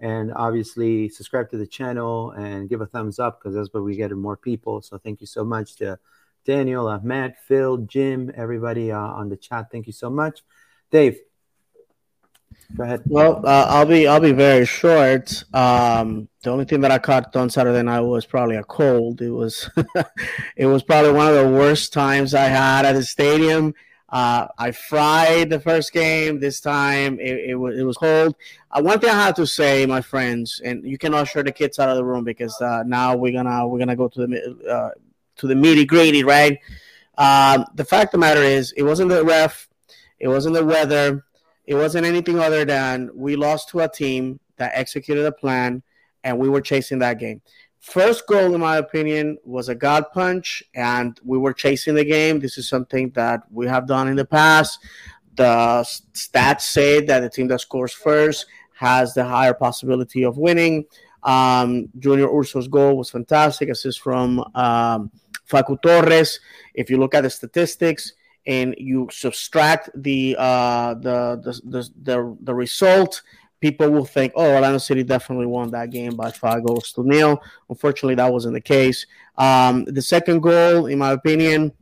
[0.00, 3.96] and obviously subscribe to the channel and give a thumbs up because that's where we
[3.96, 4.82] get more people.
[4.82, 5.98] So thank you so much to
[6.44, 9.70] Daniel, uh, Matt, Phil, Jim, everybody uh, on the chat.
[9.70, 10.42] Thank you so much,
[10.90, 11.18] Dave.
[12.76, 13.02] Go ahead.
[13.06, 15.42] Well, uh, I'll be I'll be very short.
[15.52, 19.20] Um, the only thing that I caught on Saturday night was probably a cold.
[19.20, 19.68] It was
[20.56, 23.74] it was probably one of the worst times I had at the stadium.
[24.10, 26.40] Uh, I fried the first game.
[26.40, 28.34] This time it, it, was, it was cold.
[28.70, 31.78] Uh, one thing I have to say, my friends, and you can usher the kids
[31.78, 34.90] out of the room because uh, now we're gonna we're gonna go to the uh,
[35.36, 36.58] to the meaty gritty, right?
[37.18, 39.68] Um, the fact of the matter is, it wasn't the ref,
[40.18, 41.24] it wasn't the weather,
[41.66, 45.82] it wasn't anything other than we lost to a team that executed a plan,
[46.24, 47.42] and we were chasing that game.
[47.80, 52.38] First goal, in my opinion, was a God punch, and we were chasing the game.
[52.38, 54.78] This is something that we have done in the past.
[55.36, 55.82] The
[56.12, 60.84] stats say that the team that scores first has the higher possibility of winning.
[61.22, 63.70] Um, Junior Urso's goal was fantastic.
[63.70, 65.10] Assist from um,
[65.50, 66.38] Facu Torres.
[66.74, 68.12] If you look at the statistics
[68.46, 73.22] and you subtract the uh, the, the, the the the result
[73.60, 77.42] people will think, oh, Orlando City definitely won that game by five goals to nil.
[77.68, 79.06] Unfortunately, that wasn't the case.
[79.36, 81.72] Um, the second goal, in my opinion,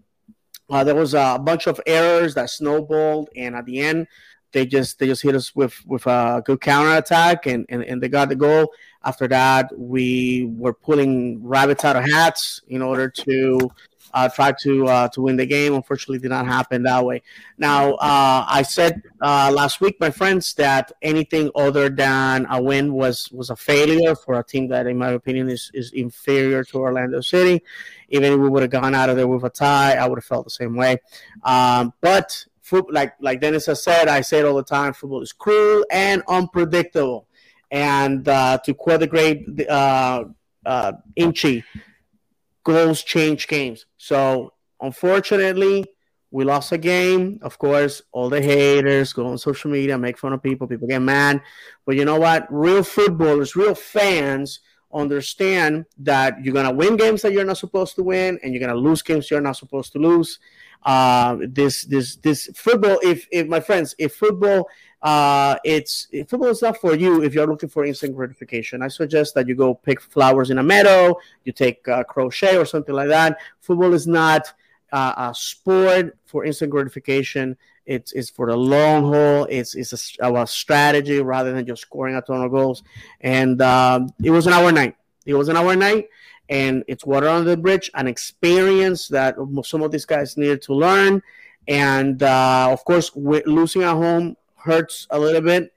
[0.70, 4.06] Uh, there was a bunch of errors that snowballed, and at the end,
[4.52, 8.02] they just they just hit us with with a good counter attack, and, and and
[8.02, 8.68] they got the goal.
[9.02, 13.70] After that, we were pulling rabbits out of hats in order to
[14.14, 15.74] uh, tried to uh, to win the game.
[15.74, 17.22] Unfortunately, did not happen that way.
[17.56, 22.92] Now, uh, I said uh, last week, my friends, that anything other than a win
[22.92, 26.78] was was a failure for a team that, in my opinion, is is inferior to
[26.78, 27.62] Orlando City.
[28.10, 30.24] Even if we would have gone out of there with a tie, I would have
[30.24, 30.98] felt the same way.
[31.42, 32.46] Um, but
[32.90, 36.22] like like Dennis has said, I say it all the time: football is cruel and
[36.28, 37.26] unpredictable.
[37.70, 40.24] And uh, to quote the great uh,
[40.64, 41.64] uh, Inchy,
[42.68, 43.86] goals change games.
[43.96, 45.86] So unfortunately,
[46.30, 47.38] we lost a game.
[47.40, 50.66] Of course, all the haters go on social media, make fun of people.
[50.66, 51.40] People get mad.
[51.86, 52.46] But you know what?
[52.50, 54.60] Real footballers, real fans
[54.92, 58.78] understand that you're gonna win games that you're not supposed to win, and you're gonna
[58.78, 60.38] lose games you're not supposed to lose.
[60.82, 62.98] Uh, this this this football.
[63.02, 64.68] If if my friends, if football
[65.02, 68.82] uh, it's football is not for you if you're looking for instant gratification.
[68.82, 72.94] I suggest that you go pick flowers in a meadow, you take crochet or something
[72.94, 73.38] like that.
[73.60, 74.52] Football is not
[74.92, 77.56] uh, a sport for instant gratification.
[77.86, 79.46] It's, it's for the long haul.
[79.48, 82.82] It's it's a, a strategy rather than just scoring a ton of goals.
[83.20, 84.96] And um, it was an hour night.
[85.24, 86.08] It was an hour night,
[86.48, 90.74] and it's water under the bridge, an experience that some of these guys needed to
[90.74, 91.22] learn.
[91.66, 95.72] And uh, of course, losing at home hurts a little bit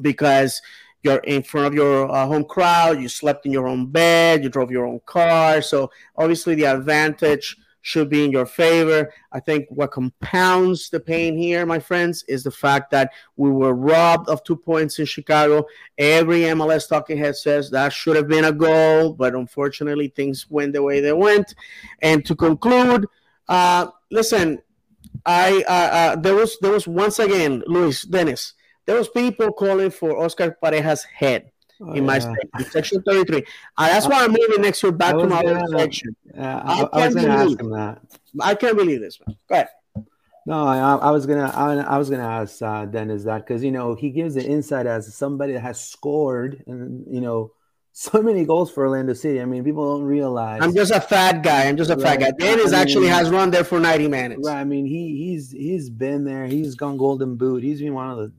[0.00, 0.60] because
[1.02, 4.48] you're in front of your uh, home crowd, you slept in your own bed, you
[4.48, 5.62] drove your own car.
[5.62, 9.12] So obviously the advantage should be in your favor.
[9.32, 13.74] I think what compounds the pain here, my friends, is the fact that we were
[13.74, 15.64] robbed of two points in Chicago.
[15.96, 20.72] Every MLS talking head says that should have been a goal, but unfortunately things went
[20.72, 21.54] the way they went.
[22.02, 23.06] And to conclude,
[23.48, 24.60] uh, listen,
[25.26, 28.54] I uh, uh, there was there was once again, Luis Dennis.
[28.86, 31.50] There was people calling for Oscar Pareja's head
[31.80, 33.44] oh, in my section, section 33.
[33.76, 36.16] Uh, that's why I'm moving next year back to my gonna, section.
[36.34, 38.00] Uh, I, I, I was to ask him that.
[38.40, 39.36] I can't believe this, man.
[39.48, 39.68] Go ahead.
[40.46, 43.94] No, I, I, was gonna, I, was gonna ask uh, Dennis that because you know
[43.94, 47.52] he gives the insight as somebody that has scored and you know
[47.98, 49.40] so many goals for Orlando City.
[49.40, 50.60] I mean, people don't realize.
[50.62, 51.66] I'm just a fat guy.
[51.66, 52.02] I'm just a right.
[52.02, 52.30] fat guy.
[52.38, 54.42] Dennis I mean, actually has run there for 90 minutes.
[54.46, 54.60] Right.
[54.60, 56.46] I mean, he he's he's been there.
[56.46, 57.64] He's gone Golden Boot.
[57.64, 58.32] He's been one of the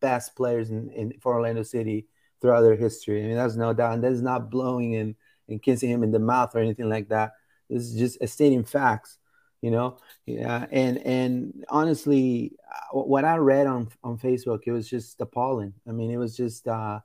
[0.00, 2.06] best players in, in for Orlando City
[2.40, 3.22] throughout their history.
[3.22, 3.92] I mean, that's no doubt.
[3.92, 5.14] And that is not blowing and
[5.50, 7.32] and kissing him in the mouth or anything like that.
[7.68, 9.18] This is just stating facts.
[9.60, 14.88] You know, yeah, and and honestly, uh, what I read on on Facebook, it was
[14.88, 15.74] just appalling.
[15.86, 17.00] I mean, it was just uh,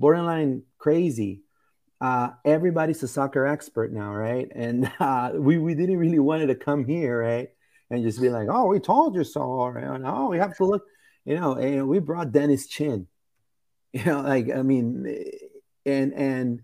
[0.00, 1.42] borderline crazy.
[2.00, 4.48] Uh, everybody's a soccer expert now, right?
[4.52, 7.50] And uh, we, we didn't really wanted to come here, right?
[7.90, 10.00] And just be like, oh, we told you so, right?
[10.04, 10.82] oh, we have to look,
[11.24, 11.54] you know.
[11.54, 13.06] And we brought Dennis Chin,
[13.92, 15.06] you know, like I mean,
[15.84, 16.60] and and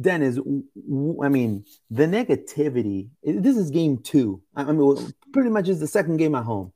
[0.00, 3.08] Dennis, I mean, the negativity.
[3.24, 4.40] This is game two.
[4.54, 6.72] I mean, pretty much is the second game at home,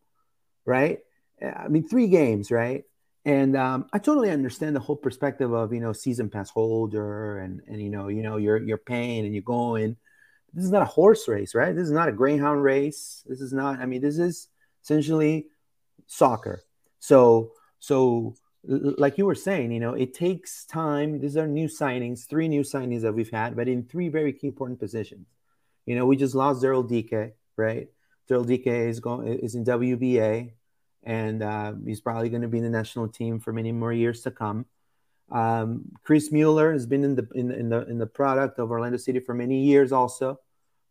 [0.66, 0.98] right?
[1.40, 2.82] I mean, three games, right?
[3.24, 7.60] And um, I totally understand the whole perspective of you know season pass holder and
[7.66, 9.96] and you know you know you're you're paying and you're going.
[10.52, 11.74] This is not a horse race, right?
[11.74, 13.22] This is not a greyhound race.
[13.26, 13.78] This is not.
[13.78, 14.48] I mean, this is
[14.82, 15.46] essentially
[16.06, 16.62] soccer.
[16.98, 18.34] So so
[18.64, 21.20] like you were saying, you know, it takes time.
[21.20, 24.48] These are new signings, three new signings that we've had, but in three very key
[24.48, 25.26] important positions.
[25.86, 27.88] You know, we just lost Daryl Dike, right?
[28.28, 30.52] Daryl Dike is going is in WBA
[31.02, 34.22] and uh, he's probably going to be in the national team for many more years
[34.22, 34.66] to come.
[35.30, 38.98] Um, Chris Mueller has been in the in, in, the in the product of Orlando
[38.98, 40.40] City for many years, also,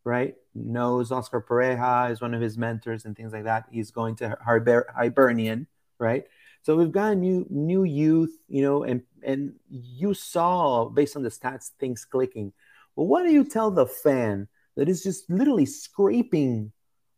[0.04, 0.36] right?
[0.56, 3.66] Knows Oscar Pareja is one of his mentors and things like that.
[3.72, 5.68] He's going to Hiber- Hibernian,
[6.00, 6.26] right?
[6.62, 11.24] So we've got a new new youth, you know, and and you saw based on
[11.24, 12.54] the stats things clicking.
[12.96, 16.72] Well, what do you tell the fan that is just literally scraping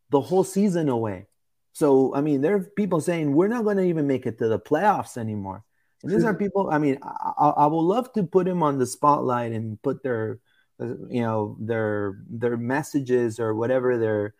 [0.09, 1.27] the whole season away?
[1.73, 4.48] So, I mean, there are people saying we're not going to even make it to
[4.48, 5.64] the playoffs anymore.
[6.03, 8.85] And these are people, I mean, I, I would love to put them on the
[8.85, 10.39] spotlight and put their,
[10.80, 14.35] uh, you know, their, their messages or whatever their,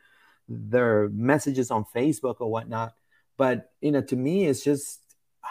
[0.49, 2.94] their messages on Facebook or whatnot.
[3.38, 4.99] But, you know, to me, it's just,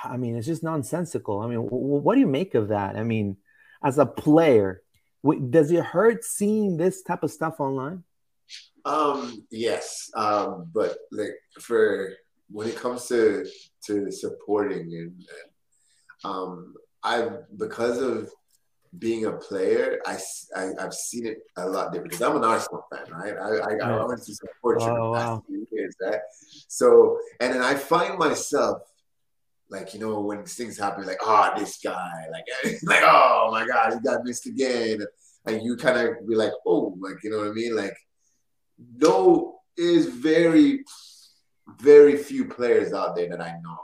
[0.05, 1.41] I mean, it's just nonsensical.
[1.41, 2.97] I mean, what do you make of that?
[2.97, 3.37] I mean,
[3.83, 4.83] as a player,
[5.51, 8.05] does it hurt seeing this type of stuff online?
[8.85, 12.13] Um, yes, um, but like for
[12.51, 13.47] when it comes to
[13.87, 15.25] to supporting and,
[16.25, 18.31] um, I because of
[18.99, 20.19] being a player, I,
[20.57, 23.35] I have seen it a lot different because I'm an Arsenal fan, right?
[23.37, 25.45] I I, I went to support oh, wow.
[25.49, 26.19] years, right?
[26.69, 28.83] So and then I find myself
[29.69, 32.45] like you know when things happen, like oh this guy, like
[32.83, 35.01] like oh my god, he got missed again,
[35.47, 37.97] and you kind of be like oh like you know what I mean, like
[38.97, 40.85] no is very
[41.79, 43.79] very few players out there that I know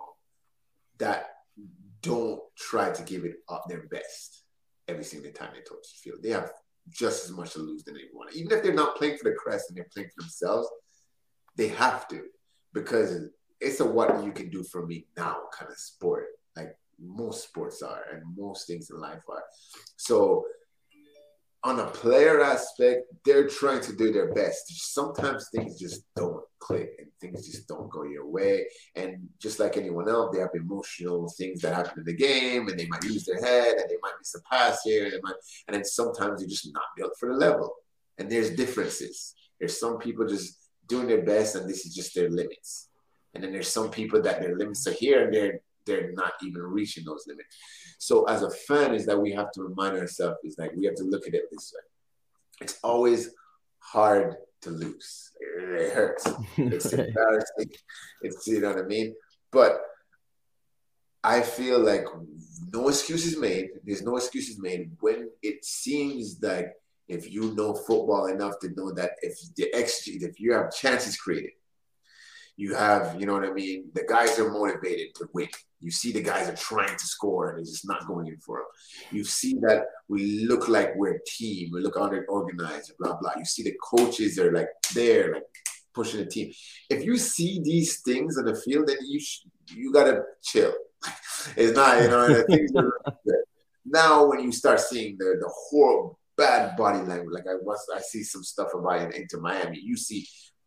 [0.98, 1.27] that
[2.02, 4.44] don't try to give it up their best
[4.89, 6.23] every single time they touch the field.
[6.23, 6.51] They have
[6.89, 8.35] just as much to lose than they want.
[8.35, 10.68] Even if they're not playing for the crest and they're playing for themselves,
[11.56, 12.23] they have to
[12.73, 13.28] because
[13.60, 16.27] it's a what you can do for me now kind of sport.
[16.55, 19.43] Like most sports are and most things in life are.
[19.97, 20.44] So
[21.66, 24.68] on a player aspect, they're trying to do their best.
[24.94, 28.66] Sometimes things just don't click and things just don't go your way.
[28.94, 32.78] And just like anyone else, they have emotional things that happen in the game and
[32.78, 35.06] they might lose their head and they might miss a pass here.
[35.06, 35.34] And, might,
[35.66, 37.74] and then sometimes they're just not built for the level.
[38.18, 39.34] And there's differences.
[39.59, 42.90] There's some people just doing their best and this is just their limits.
[43.34, 46.62] And then there's some people that their limits are here and they're they're not even
[46.62, 47.56] reaching those limits.
[47.98, 50.96] So as a fan, is that we have to remind ourselves is like we have
[50.96, 51.82] to look at it this way.
[52.60, 53.30] It's always
[53.78, 55.30] hard to lose.
[55.40, 56.26] It hurts.
[56.56, 57.70] It's embarrassing.
[58.22, 59.14] It's you know what I mean.
[59.52, 59.80] But
[61.22, 62.06] I feel like
[62.72, 63.70] no excuses made.
[63.84, 66.68] There's no excuses made when it seems like
[67.08, 71.16] if you know football enough to know that if the XG, if you have chances
[71.16, 71.52] created,
[72.56, 73.90] you have, you know what I mean?
[73.94, 75.48] The guys are motivated to win.
[75.80, 78.58] You see the guys are trying to score and it's just not going in for
[78.58, 78.66] them.
[79.10, 81.70] You see that we look like we're a team.
[81.72, 83.32] We look organized, blah, blah.
[83.36, 85.42] You see the coaches are like there, like
[85.94, 86.50] pushing the team.
[86.88, 89.42] If you see these things on the field, then you sh-
[89.74, 90.72] you got to chill.
[91.56, 92.92] it's not, you know, things are
[93.84, 98.00] Now, when you start seeing the, the horrible, bad body language, like I was, I
[98.00, 100.26] see some stuff about it Inter Miami, you see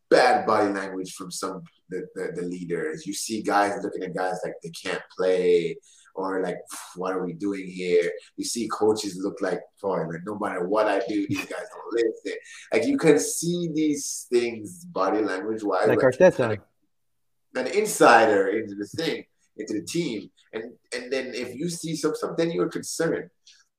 [0.10, 3.06] bad body language from some the, the, the, leaders.
[3.06, 5.78] You see guys looking at guys like they can't play
[6.16, 6.58] or like
[6.96, 8.12] what are we doing here?
[8.36, 12.40] You see coaches look like like no matter what I do, these guys don't listen.
[12.74, 15.88] Like you can see these things body language wise.
[15.88, 16.58] Like, like Arteta.
[17.56, 19.26] An insider into the thing,
[19.58, 20.30] into the team.
[20.54, 20.64] And
[20.96, 23.30] and then if you see some something you're concerned.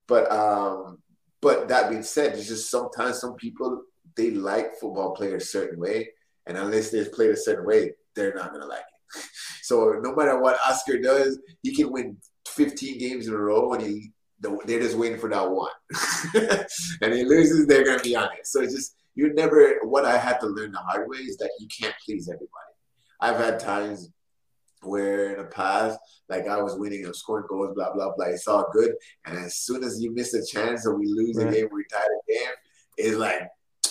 [0.07, 0.99] But um
[1.41, 3.83] but that being said, it's just sometimes some people
[4.17, 6.11] they like football players a certain way
[6.47, 9.25] and unless they're played a certain way, they're not gonna like it.
[9.63, 12.17] so no matter what Oscar does, he can win
[12.49, 15.71] 15 games in a row, and he they're just waiting for that one.
[17.03, 18.47] and he loses, they're gonna be on it.
[18.47, 19.81] So it's just you never.
[19.83, 22.49] What I had to learn the hard way is that you can't please everybody.
[23.21, 24.11] I've had times
[24.83, 25.99] where in the past,
[26.29, 28.27] like I was winning and scoring goals, blah blah blah.
[28.27, 28.95] It's all good,
[29.27, 31.49] and as soon as you miss a chance or we lose right.
[31.49, 32.53] a game, we tie the game,
[32.97, 33.43] it's like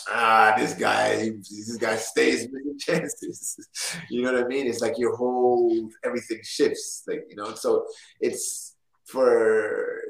[0.09, 3.57] ah, this guy, this guy stays making chances.
[4.09, 4.67] you know what I mean?
[4.67, 7.53] It's like your whole everything shifts, like you know.
[7.55, 7.85] So
[8.19, 8.75] it's
[9.05, 10.01] for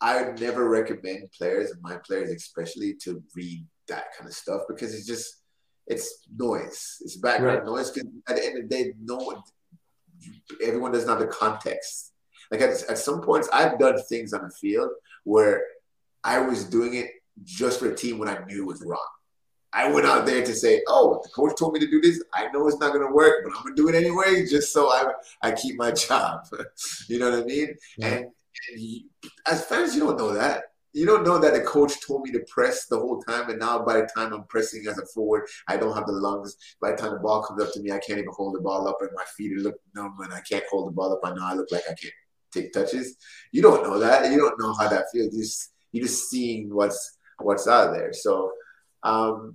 [0.00, 4.94] I would never recommend players, my players especially, to read that kind of stuff because
[4.94, 5.42] it's just
[5.86, 6.98] it's noise.
[7.00, 7.66] It's background right.
[7.66, 7.90] noise.
[7.90, 9.42] Because at the end of the day, no one,
[10.62, 12.12] everyone doesn't have the context.
[12.50, 14.90] Like at, at some points, I've done things on the field
[15.24, 15.62] where
[16.24, 17.10] I was doing it
[17.44, 19.00] just for a team when I knew it was wrong.
[19.78, 22.20] I went out there to say, "Oh, the coach told me to do this.
[22.34, 24.72] I know it's not going to work, but I'm going to do it anyway, just
[24.72, 26.48] so I I keep my job."
[27.06, 27.76] you know what I mean?
[28.02, 29.02] And, and you,
[29.46, 30.64] as fans, you don't know that.
[30.92, 33.78] You don't know that the coach told me to press the whole time, and now
[33.84, 36.56] by the time I'm pressing as a forward, I don't have the lungs.
[36.80, 38.88] By the time the ball comes up to me, I can't even hold the ball
[38.88, 41.20] up, and my feet are look numb, and I can't hold the ball up.
[41.22, 42.14] I know I look like I can't
[42.52, 43.16] take touches.
[43.52, 44.28] You don't know that.
[44.32, 45.32] You don't know how that feels.
[45.32, 48.12] You just you're just seeing what's what's out there.
[48.12, 48.50] So
[49.04, 49.54] um,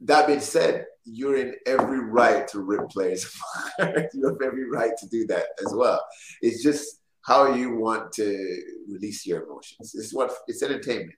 [0.00, 3.30] that being said, you're in every right to rip players.
[3.78, 6.04] you have every right to do that as well.
[6.42, 9.94] It's just how you want to release your emotions.
[9.94, 11.14] It's what it's entertainment.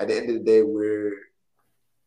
[0.00, 1.12] At the end of the day, we're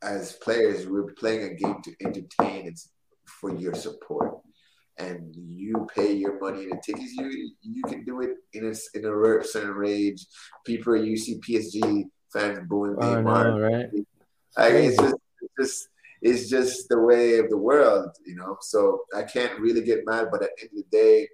[0.04, 2.68] as players, we're playing a game to entertain.
[2.68, 2.92] It's
[3.26, 4.40] for your support,
[4.98, 7.14] and you pay your money in the tickets.
[7.18, 10.26] You you can do it in a in a certain rage.
[10.66, 13.44] People, you see PSG fans booing oh, Neymar.
[13.44, 13.86] No, right?
[14.58, 15.90] Like it's just, it's just
[16.22, 18.58] it's just the way of the world, you know.
[18.62, 21.28] So I can't really get mad, but at the end of the day,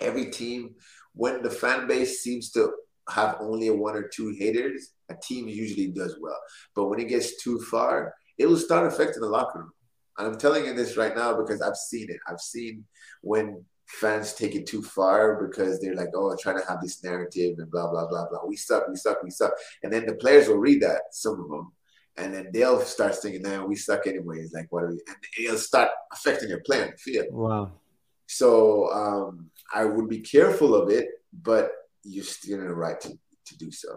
[0.00, 0.74] every team,
[1.14, 2.72] when the fan base seems to
[3.08, 6.38] have only one or two haters, a team usually does well.
[6.74, 9.72] But when it gets too far, it will start affecting the locker room.
[10.18, 12.18] And I'm telling you this right now because I've seen it.
[12.28, 12.84] I've seen
[13.22, 17.02] when fans take it too far because they're like, oh, I'm trying to have this
[17.02, 18.46] narrative and blah blah blah blah.
[18.46, 19.52] We suck, we suck, we suck,
[19.82, 21.72] and then the players will read that some of them,
[22.16, 25.00] and then they'll start thinking, "Now we suck anyways." Like, what are we?
[25.06, 27.26] And it'll start affecting your play on the field.
[27.30, 27.72] Wow.
[28.26, 31.72] So um, I would be careful of it, but
[32.04, 33.96] you're still in the right to, to do so.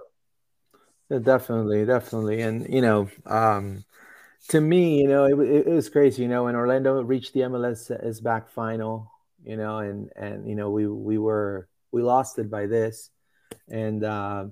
[1.09, 3.85] Yeah, definitely, definitely, and you know, um,
[4.49, 6.23] to me, you know, it, it, it, was crazy.
[6.23, 9.11] You know, when Orlando reached the MLS back final,
[9.43, 13.09] you know, and and you know, we we were we lost it by this,
[13.69, 14.45] and uh,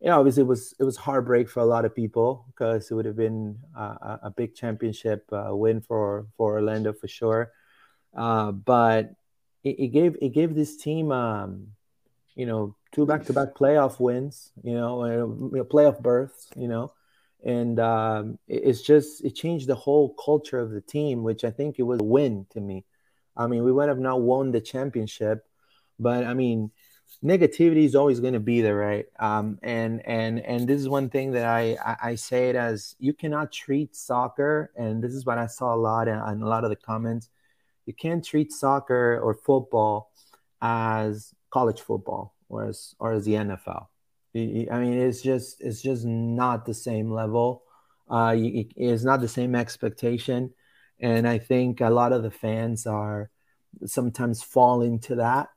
[0.00, 2.94] you know, obviously it was it was heartbreak for a lot of people because it
[2.94, 7.52] would have been a, a big championship uh, win for for Orlando for sure,
[8.16, 9.14] uh, but
[9.62, 11.68] it, it, gave it gave this team, um,
[12.34, 16.94] you know, two back to back playoff wins, you know, uh, playoff berths, you know,
[17.44, 21.50] and um, it, it's just it changed the whole culture of the team, which I
[21.50, 22.86] think it was a win to me.
[23.36, 25.46] I mean, we would have not won the championship,
[25.98, 26.70] but I mean,
[27.24, 29.06] negativity is always going to be there, right?
[29.18, 32.96] Um, and and and this is one thing that I, I, I say it as
[32.98, 36.48] you cannot treat soccer, and this is what I saw a lot in, in a
[36.48, 37.28] lot of the comments.
[37.86, 40.12] You can't treat soccer or football
[40.62, 43.86] as college football or as or as the NFL.
[44.34, 47.64] I mean, it's just it's just not the same level.
[48.08, 50.52] Uh, it's not the same expectation,
[50.98, 53.30] and I think a lot of the fans are
[53.84, 55.48] sometimes fall into that,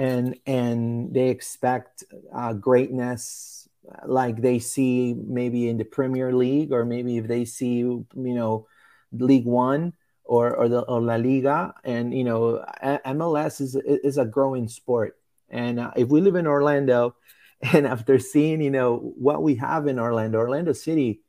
[0.00, 2.04] and and they expect
[2.34, 3.68] uh, greatness
[4.06, 8.66] like they see maybe in the Premier League or maybe if they see you know
[9.12, 9.92] League One
[10.24, 15.18] or or the or La Liga, and you know MLS is is a growing sport.
[15.50, 17.16] And uh, if we live in Orlando,
[17.60, 21.20] and after seeing you know what we have in Orlando, Orlando City,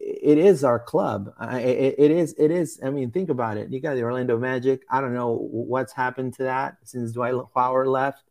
[0.00, 1.32] it is our club.
[1.40, 2.34] it, it is.
[2.38, 2.80] It is.
[2.84, 3.70] I mean, think about it.
[3.70, 4.82] You got the Orlando Magic.
[4.90, 8.22] I don't know what's happened to that since Dwight Howard left.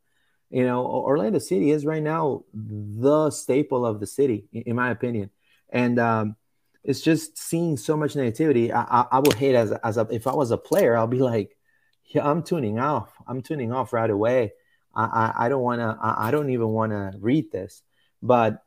[0.49, 5.29] You know, Orlando City is right now the staple of the city, in my opinion.
[5.69, 6.35] And um,
[6.83, 8.71] it's just seeing so much negativity.
[8.71, 11.19] I, I, I would hate as as a, if I was a player, I'll be
[11.19, 11.57] like,
[12.05, 13.11] yeah, I'm tuning off.
[13.27, 14.53] I'm tuning off right away.
[14.95, 17.83] I, I, don't want to, I, I don't even want to read this.
[18.23, 18.63] But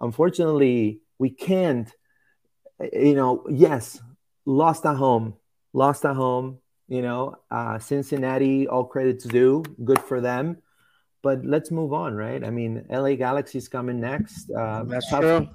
[0.00, 1.90] unfortunately, we can't,
[2.92, 4.00] you know, yes,
[4.44, 5.34] lost at home,
[5.72, 10.58] lost at home, you know, uh, Cincinnati, all credits due, good for them.
[11.22, 12.44] But let's move on, right?
[12.44, 14.50] I mean, LA Galaxy's coming next.
[14.50, 15.48] Uh, That's tough, true.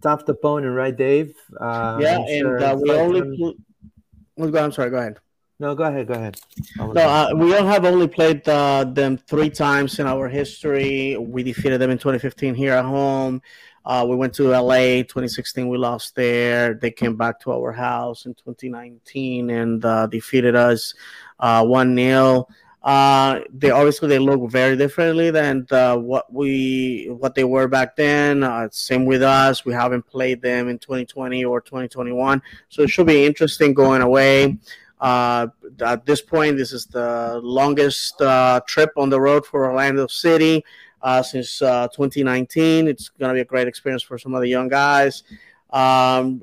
[0.00, 1.34] Tough opponent, right, Dave?
[1.60, 3.36] Uh, yeah, and sure uh, we only.
[3.36, 4.90] Pl- I'm sorry.
[4.90, 5.18] Go ahead.
[5.62, 6.08] No, go ahead.
[6.08, 6.40] Go ahead.
[6.76, 11.16] No, uh, we all have only played uh, them three times in our history.
[11.16, 13.42] We defeated them in 2015 here at home.
[13.84, 15.68] Uh, we went to LA 2016.
[15.68, 16.74] We lost there.
[16.74, 20.94] They came back to our house in 2019 and uh, defeated us
[21.40, 22.46] uh, one 0
[22.82, 27.94] uh, they obviously they look very differently than the, what we what they were back
[27.94, 28.42] then.
[28.42, 29.64] Uh, same with us.
[29.64, 34.58] We haven't played them in 2020 or 2021, so it should be interesting going away.
[35.00, 35.48] Uh,
[35.80, 40.64] at this point, this is the longest uh, trip on the road for Orlando City
[41.02, 42.88] uh, since uh, 2019.
[42.88, 45.22] It's going to be a great experience for some of the young guys.
[45.70, 46.40] Um,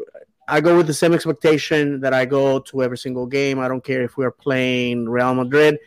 [0.48, 3.60] I go with the same expectation that I go to every single game.
[3.60, 5.78] I don't care if we're playing Real Madrid.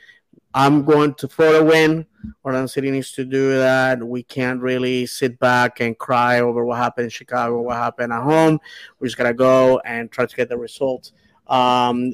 [0.54, 2.06] I'm going to for a win.
[2.44, 4.02] Orlando City needs to do that.
[4.02, 8.22] We can't really sit back and cry over what happened in Chicago, what happened at
[8.22, 8.60] home.
[9.00, 11.12] We just gotta go and try to get the result.
[11.48, 12.12] Um,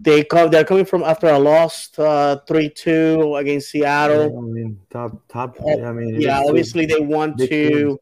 [0.00, 0.50] they come.
[0.50, 4.38] They're coming from after a loss uh, three uh, two against Seattle.
[4.38, 5.60] I mean, top top.
[5.60, 6.42] Uh, I mean, yeah.
[6.46, 8.00] Obviously, they want to.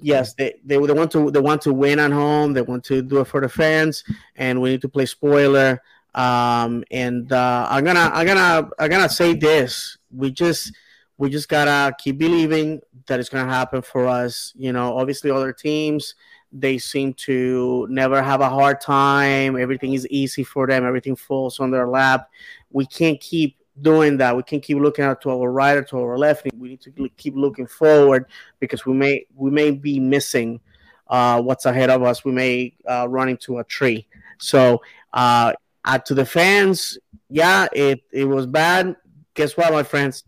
[0.00, 2.52] Yes, they, they they want to they want to win at home.
[2.52, 4.04] They want to do it for the fans,
[4.36, 5.80] and we need to play spoiler.
[6.14, 9.96] Um, and uh, I'm gonna I'm gonna I'm gonna say this.
[10.10, 10.74] We just
[11.16, 14.52] we just gotta keep believing that it's gonna happen for us.
[14.56, 16.14] You know, obviously other teams
[16.52, 19.58] they seem to never have a hard time.
[19.58, 20.86] Everything is easy for them.
[20.86, 22.30] Everything falls on their lap.
[22.70, 24.36] We can't keep doing that.
[24.36, 26.46] We can keep looking out to our right or to our left.
[26.56, 28.26] We need to keep looking forward
[28.60, 30.60] because we may we may be missing
[31.08, 32.24] uh, what's ahead of us.
[32.24, 34.06] We may uh, run into a tree.
[34.38, 35.52] So uh,
[36.04, 36.98] to the fans,
[37.28, 38.96] yeah, it it was bad.
[39.34, 40.24] Guess what, my friends?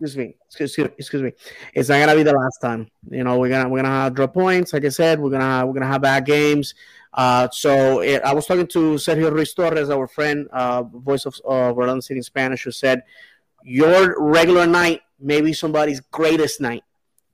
[0.00, 1.32] Excuse me, excuse, excuse me.
[1.74, 2.88] It's not gonna be the last time.
[3.10, 4.72] You know, we're gonna we're gonna have drop points.
[4.72, 6.74] Like I said, we're gonna we're gonna have bad games.
[7.14, 11.34] Uh, so it, I was talking to Sergio Ruiz Torres, our friend, uh, voice of
[11.44, 13.02] uh, Orlando City in Spanish, who said,
[13.64, 16.84] "Your regular night may be somebody's greatest night,"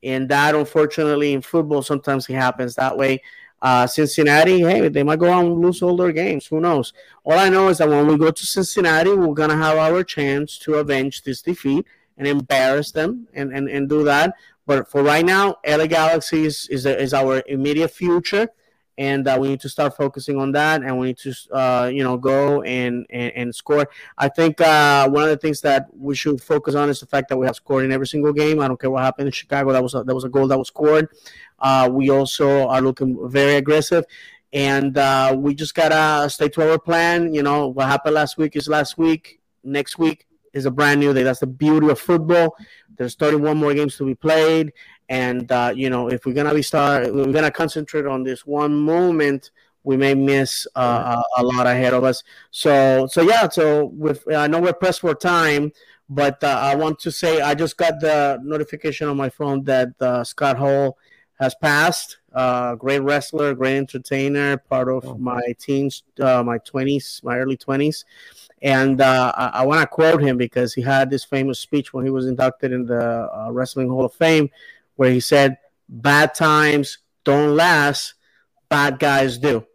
[0.03, 3.23] and that, unfortunately, in football, sometimes it happens that way.
[3.61, 6.47] Uh, Cincinnati, hey, they might go out and lose all their games.
[6.47, 6.93] Who knows?
[7.25, 10.59] All I know is that when we go to Cincinnati, we're gonna have our chance
[10.61, 11.87] to avenge this defeat
[12.23, 14.35] and embarrass them and, and, and do that.
[14.65, 18.49] But for right now, LA Galaxy is, is, is our immediate future.
[18.99, 22.05] And uh, we need to start focusing on that and we need to uh, you
[22.05, 23.89] know go and, and, and score.
[24.19, 27.31] I think uh, one of the things that we should focus on is the fact
[27.31, 28.61] that we have scored in every single game.
[28.61, 30.59] I don't care what happened in chicago that was a, that was a goal that
[30.59, 31.09] was scored.
[31.59, 34.05] Uh, we also are looking very aggressive.
[34.53, 37.33] And uh, we just gotta stay to our plan.
[37.33, 39.41] You know what happened last week is last week.
[39.65, 42.55] Next week is a brand new day that's the beauty of football
[42.97, 44.73] there's 31 more games to be played
[45.13, 48.75] and uh, you know, if we're gonna be start, we're gonna concentrate on this one
[48.75, 49.51] moment.
[49.85, 52.23] We may miss uh, a, a, lot ahead of us.
[52.51, 53.47] So, so yeah.
[53.51, 55.71] So, with I know we're pressed for time,
[56.09, 59.89] but uh, I want to say I just got the notification on my phone that
[60.01, 60.97] uh, Scott Hall
[61.39, 62.17] has passed.
[62.33, 65.19] Uh, great wrestler, great entertainer, part of oh.
[65.19, 68.07] my teens, uh, my twenties, my early twenties.
[68.63, 72.05] And uh, I, I want to quote him because he had this famous speech when
[72.05, 74.51] he was inducted in the uh, Wrestling Hall of Fame,
[74.97, 75.59] where he said,
[75.89, 78.15] Bad times don't last,
[78.69, 79.67] bad guys do.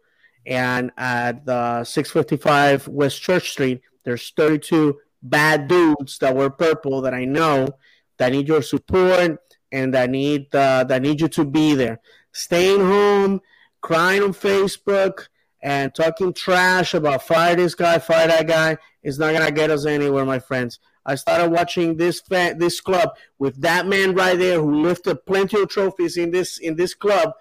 [0.46, 7.12] And at the 655 West Church Street, there's 32 bad dudes that wear purple that
[7.12, 7.68] I know
[8.16, 9.38] that need your support
[9.70, 12.00] and that need uh, that need you to be there.
[12.32, 13.40] Staying home,
[13.80, 15.28] crying on Facebook,
[15.62, 19.86] and talking trash about fire this guy, fire that guy is not gonna get us
[19.86, 20.78] anywhere, my friends.
[21.04, 25.68] I started watching this this club with that man right there who lifted plenty of
[25.68, 27.32] trophies in this in this club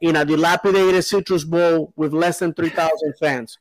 [0.00, 3.58] in a dilapidated Citrus Bowl with less than three thousand fans.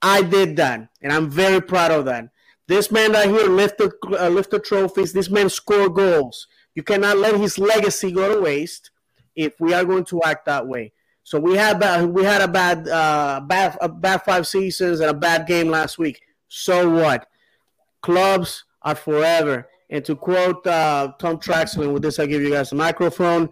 [0.00, 2.28] I did that, and I'm very proud of that.
[2.68, 5.12] This man right here lifted uh, lifted trophies.
[5.12, 6.46] This man scored goals.
[6.74, 8.90] You cannot let his legacy go to waste
[9.34, 10.92] if we are going to act that way.
[11.24, 15.10] So we had bad, we had a bad uh, bad a bad five seasons and
[15.10, 16.20] a bad game last week.
[16.48, 17.26] So what?
[18.02, 19.68] Clubs are forever.
[19.90, 23.50] And to quote uh, Tom Traxman, with this I give you guys a microphone.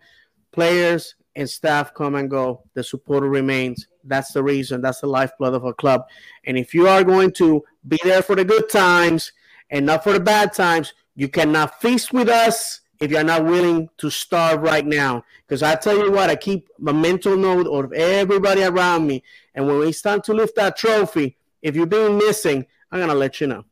[0.52, 2.64] Players and staff come and go.
[2.74, 3.86] The supporter remains.
[4.04, 4.80] That's the reason.
[4.80, 6.02] That's the lifeblood of a club.
[6.44, 9.32] And if you are going to be there for the good times
[9.70, 13.88] and not for the bad times, you cannot feast with us if you're not willing
[13.96, 15.24] to starve right now.
[15.46, 19.22] Because I tell you what, I keep a mental note of everybody around me.
[19.54, 23.40] And when it's time to lift that trophy, if you're being missing, I'm gonna let
[23.40, 23.64] you know.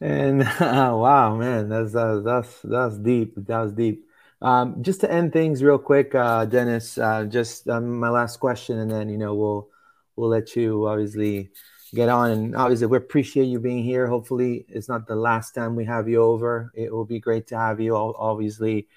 [0.00, 0.48] And uh,
[0.94, 3.34] wow, man, that's uh, that's that's deep.
[3.36, 4.06] That was deep.
[4.42, 6.98] Um, just to end things real quick, uh, Dennis.
[6.98, 9.68] Uh, just um, my last question, and then you know we'll
[10.16, 11.50] we'll let you obviously
[11.94, 12.30] get on.
[12.30, 14.06] And obviously, we appreciate you being here.
[14.06, 16.72] Hopefully, it's not the last time we have you over.
[16.74, 17.96] It will be great to have you.
[17.96, 18.88] Obviously,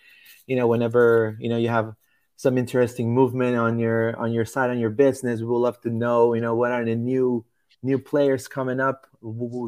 [0.47, 1.95] you know, whenever you know you have
[2.35, 6.33] some interesting movement on your on your side on your business, we'll love to know.
[6.33, 7.45] You know, what are the new
[7.83, 9.05] new players coming up.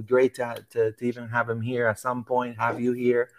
[0.06, 3.30] Great to, to, to, even have them here at some point, have you here.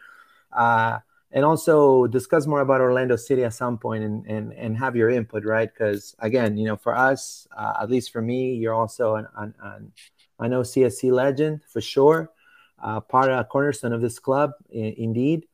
[0.53, 0.99] Uh,
[1.37, 5.11] and also discuss more about Orlando City at some point and, and, and have your
[5.11, 5.69] input, right?
[5.71, 9.55] Because again, you know, for us, uh, at least for me, you're also an, an,
[9.63, 9.93] an
[10.41, 12.33] I know CSC legend for sure,
[12.83, 15.47] uh, part of a cornerstone of this club, I- indeed.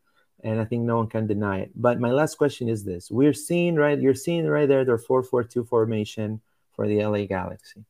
[0.44, 1.72] And I think no one can deny it.
[1.74, 5.64] But my last question is this: We're seeing right, you're seeing right there their four-four-two
[5.64, 6.40] formation
[6.74, 7.84] for the LA Galaxy.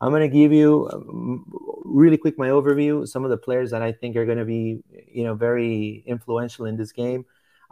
[0.00, 1.44] I'm going to give you um,
[1.84, 3.08] really quick my overview.
[3.08, 6.66] Some of the players that I think are going to be, you know, very influential
[6.66, 7.24] in this game.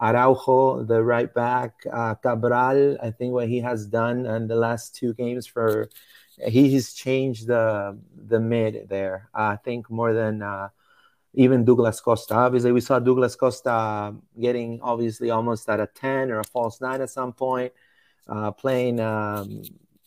[0.02, 2.98] Araujo, the right back, uh, Cabral.
[3.00, 5.88] I think what he has done in the last two games for
[6.44, 9.28] he has changed the the mid there.
[9.32, 10.70] I think more than uh,
[11.34, 12.34] even Douglas Costa.
[12.34, 17.00] Obviously, we saw Douglas Costa getting obviously almost at a ten or a false nine
[17.00, 17.72] at some point,
[18.26, 19.62] uh, playing um,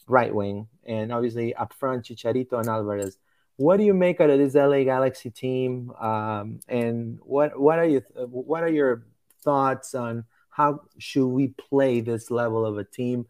[0.08, 3.18] right wing, and obviously up front Chicharito and Alvarez.
[3.56, 5.92] What do you make out of this LA Galaxy team?
[5.92, 9.06] Um, and what what are you what are your
[9.46, 13.28] thoughts on how should we play this level of a team?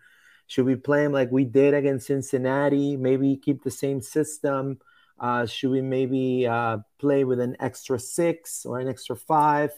[0.47, 2.97] Should we play them like we did against Cincinnati?
[2.97, 4.79] Maybe keep the same system.
[5.19, 9.71] Uh, should we maybe uh, play with an extra six or an extra five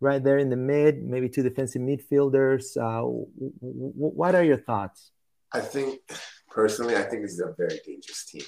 [0.00, 1.02] right there in the mid?
[1.02, 2.76] Maybe two defensive midfielders.
[2.76, 3.26] Uh, w-
[3.60, 5.12] w- what are your thoughts?
[5.52, 6.00] I think
[6.50, 8.42] personally, I think this is a very dangerous team.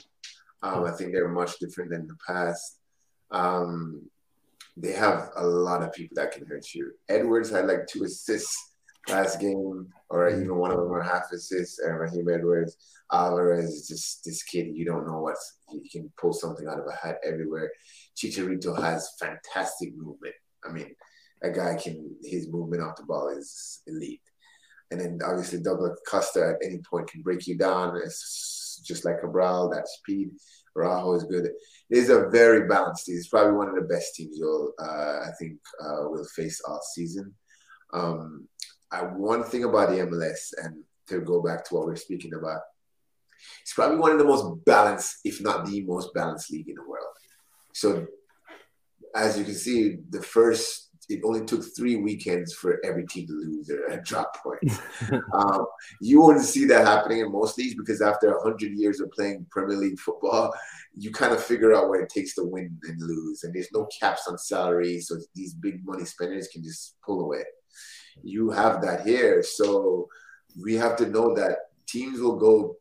[0.62, 2.78] Um, I think they're much different than the past.
[3.30, 4.10] Um,
[4.76, 6.92] they have a lot of people that can hurt you.
[7.08, 8.72] Edwards had like two assists
[9.08, 11.78] last game, or even one of them were half assists.
[11.78, 12.76] And Raheem Edwards,
[13.12, 14.68] Alvarez is just this kid.
[14.74, 15.36] You don't know what
[15.70, 17.70] he can pull something out of a hat everywhere.
[18.16, 20.34] Chicharito has fantastic movement.
[20.64, 20.94] I mean,
[21.42, 24.22] a guy can his movement off the ball is elite
[24.90, 27.96] and then obviously Douglas Costa at any point can break you down.
[27.96, 30.30] It's just like Cabral, that speed.
[30.76, 31.46] Araujo is good.
[31.46, 31.54] It
[31.90, 33.16] is a very balanced team.
[33.16, 36.80] It's probably one of the best teams you'll, uh, I think, uh, will face all
[36.94, 37.34] season.
[37.92, 38.48] Um,
[38.90, 42.34] I, one thing about the MLS, and to go back to what we are speaking
[42.34, 42.60] about,
[43.62, 46.88] it's probably one of the most balanced, if not the most balanced league in the
[46.88, 47.14] world.
[47.72, 48.06] So,
[49.14, 53.32] as you can see, the first it only took three weekends for every team to
[53.32, 54.78] lose or drop points.
[55.32, 55.66] um,
[56.00, 59.76] you wouldn't see that happening in most leagues because after 100 years of playing Premier
[59.76, 60.52] League football,
[60.94, 63.44] you kind of figure out what it takes to win and lose.
[63.44, 67.44] And there's no caps on salaries, so these big money spenders can just pull away.
[68.22, 69.42] You have that here.
[69.42, 70.08] So
[70.62, 71.56] we have to know that
[71.86, 72.76] teams will go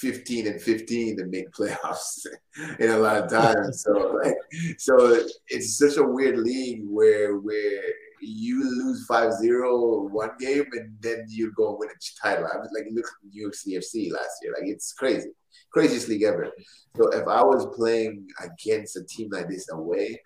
[0.00, 2.26] 15 and 15 to make playoffs
[2.78, 3.84] in a lot of times.
[3.90, 4.36] So like,
[4.78, 7.82] so it's such a weird league where where
[8.20, 12.46] you lose 5-0 one game and then you go win a title.
[12.52, 14.54] I was like look at New York CFC last year.
[14.58, 15.30] Like it's crazy.
[15.72, 16.50] Craziest league ever.
[16.96, 20.20] So if I was playing against a team like this away,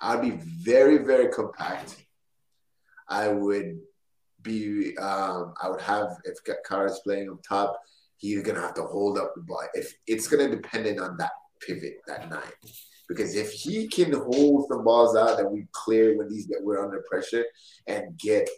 [0.00, 1.96] I'd be very, very compact.
[3.08, 3.80] I would
[4.42, 7.80] be um, I would have if Kara's playing up top,
[8.20, 9.62] he's gonna have to hold up the ball.
[9.74, 12.54] If it's gonna depend on that pivot that night.
[13.08, 16.82] Because if he can hold some balls out that we clear when these that we're
[16.82, 17.44] under pressure
[17.86, 18.48] and get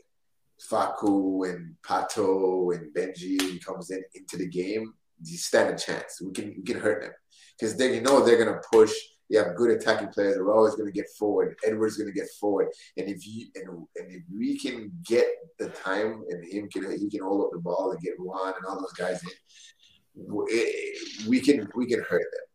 [0.71, 4.93] Facu and Pato and Benji comes in into the game,
[5.25, 6.21] you stand a chance.
[6.21, 7.13] We can we can hurt them
[7.59, 8.93] because they you know they're gonna push
[9.33, 10.35] they have good attacking players.
[10.35, 11.57] They're always going to get forward.
[11.65, 12.69] Edwards going to get forward,
[12.99, 15.27] and if you and, and if we can get
[15.59, 18.67] the time and him can he can hold up the ball and get Juan and
[18.67, 22.47] all those guys in, eh, we can we can hurt them.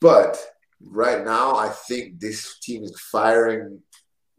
[0.00, 0.38] But
[0.80, 3.80] right now, I think this team is firing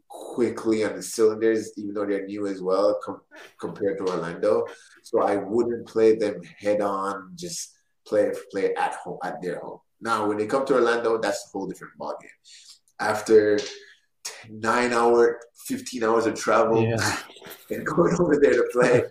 [0.08, 3.20] quickly on the cylinders, even though they're new as well com-
[3.60, 4.66] compared to Orlando.
[5.02, 7.32] So I wouldn't play them head on.
[7.34, 7.76] Just
[8.06, 9.80] play play at home at their home.
[10.02, 12.38] Now, when they come to Orlando, that's a whole different ballgame.
[12.98, 13.58] After
[14.50, 17.16] nine hour, 15 hours of travel yeah.
[17.70, 19.04] and going over there to play,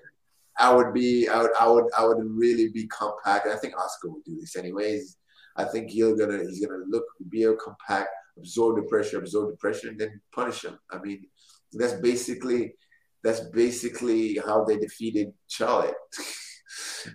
[0.59, 3.47] I would be, I would, I would, I would really be compact.
[3.47, 5.17] I think Oscar would do this anyways.
[5.55, 9.57] I think he'll gonna, he's gonna look, be a compact, absorb the pressure, absorb the
[9.57, 10.77] pressure, and then punish him.
[10.91, 11.25] I mean,
[11.71, 12.75] that's basically,
[13.23, 15.95] that's basically how they defeated Charlotte.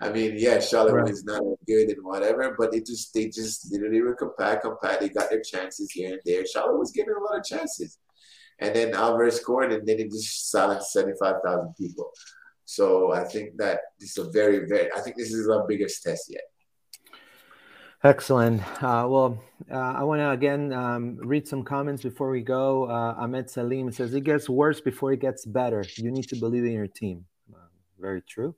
[0.00, 1.10] I mean, yeah, Charlotte right.
[1.10, 5.00] was not good and whatever, but it just they just literally were compact, compact.
[5.00, 6.46] They got their chances here and there.
[6.46, 7.98] Charlotte was getting a lot of chances,
[8.58, 12.10] and then Alvarez scored, and then it just silenced seventy-five thousand people.
[12.64, 14.92] So I think that this is a very, very.
[14.92, 16.42] I think this is our biggest test yet.
[18.04, 18.60] Excellent.
[18.82, 22.84] Uh, well, uh, I want to again um, read some comments before we go.
[22.84, 25.84] Uh, Ahmed Salim says it gets worse before it gets better.
[25.96, 27.24] You need to believe in your team.
[27.52, 27.58] Uh,
[27.98, 28.54] very true.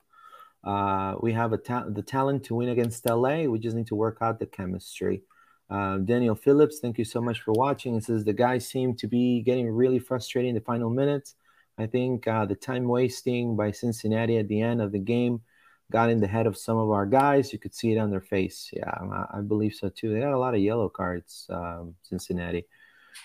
[0.64, 3.44] Uh, we have ta- the talent to win against LA.
[3.44, 5.22] We just need to work out the chemistry.
[5.70, 7.94] Uh, Daniel Phillips, thank you so much for watching.
[7.94, 11.34] It says the guys seem to be getting really frustrated in the final minutes.
[11.78, 15.42] I think uh, the time wasting by Cincinnati at the end of the game
[15.90, 17.52] got in the head of some of our guys.
[17.52, 18.70] You could see it on their face.
[18.72, 20.12] Yeah, I, I believe so too.
[20.12, 22.66] They got a lot of yellow cards, um, Cincinnati.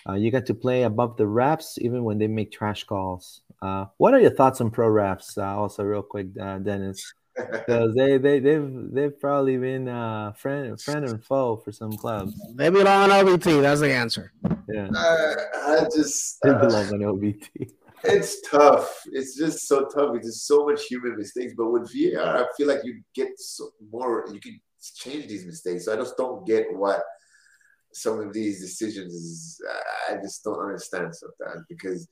[0.08, 3.42] Uh, you got to play above the refs even when they make trash calls.
[3.62, 5.38] Uh, what are your thoughts on pro refs?
[5.38, 10.80] Uh, also, real quick, uh, Dennis because they they they've they've probably been uh friend
[10.80, 12.34] friend and foe for some clubs.
[12.54, 13.62] They belong on OBT.
[13.62, 14.32] That's the answer.
[14.72, 15.34] Yeah, uh,
[15.66, 17.70] I just they uh, belong on OBT.
[18.04, 19.02] It's tough.
[19.12, 20.14] It's just so tough.
[20.16, 21.54] It's just so much human mistakes.
[21.56, 24.26] But with VAR, I feel like you get so more.
[24.32, 24.60] You can
[24.96, 25.86] change these mistakes.
[25.86, 27.02] So I just don't get what
[27.94, 29.58] some of these decisions.
[30.10, 32.08] I just don't understand sometimes because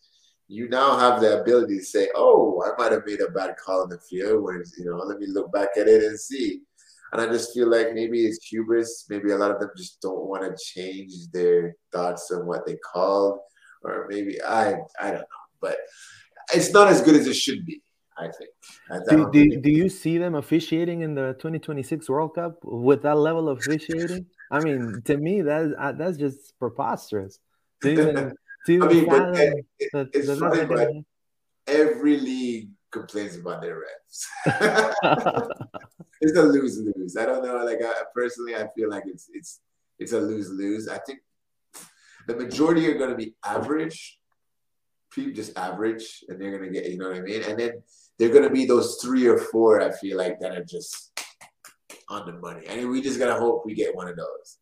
[0.49, 3.85] you now have the ability to say, "Oh, I might have made a bad call
[3.85, 4.43] in the field.
[4.43, 6.61] When you know, let me look back at it and see."
[7.13, 9.07] And I just feel like maybe it's hubris.
[9.11, 12.77] Maybe a lot of them just don't want to change their thoughts on what they
[12.77, 13.39] called,
[13.83, 15.45] or maybe I I don't know.
[15.61, 15.77] But
[16.55, 17.83] it's not as good as it should be.
[18.19, 19.09] I think.
[19.09, 23.49] do, do, do you see them officiating in the 2026 World Cup with that level
[23.49, 24.27] of officiating?
[24.51, 27.39] I mean, to me, that uh, that's just preposterous.
[27.83, 28.33] To even
[28.69, 30.91] I mean, but it, it, it's funny, but
[31.67, 34.27] every league complains about their refs.
[36.21, 37.17] it's a lose lose.
[37.17, 37.65] I don't know.
[37.65, 39.61] Like I, personally, I feel like it's it's
[39.99, 40.89] it's a lose lose.
[40.89, 41.21] I think
[42.27, 44.19] the majority are going to be average,
[45.11, 47.43] people just average, and they're going to get you know what I mean.
[47.43, 47.83] And then
[48.19, 49.81] they're going to be those three or four.
[49.81, 51.13] I feel like that are just
[52.09, 52.69] on the money.
[52.69, 54.59] I mean, we just gotta hope we get one of those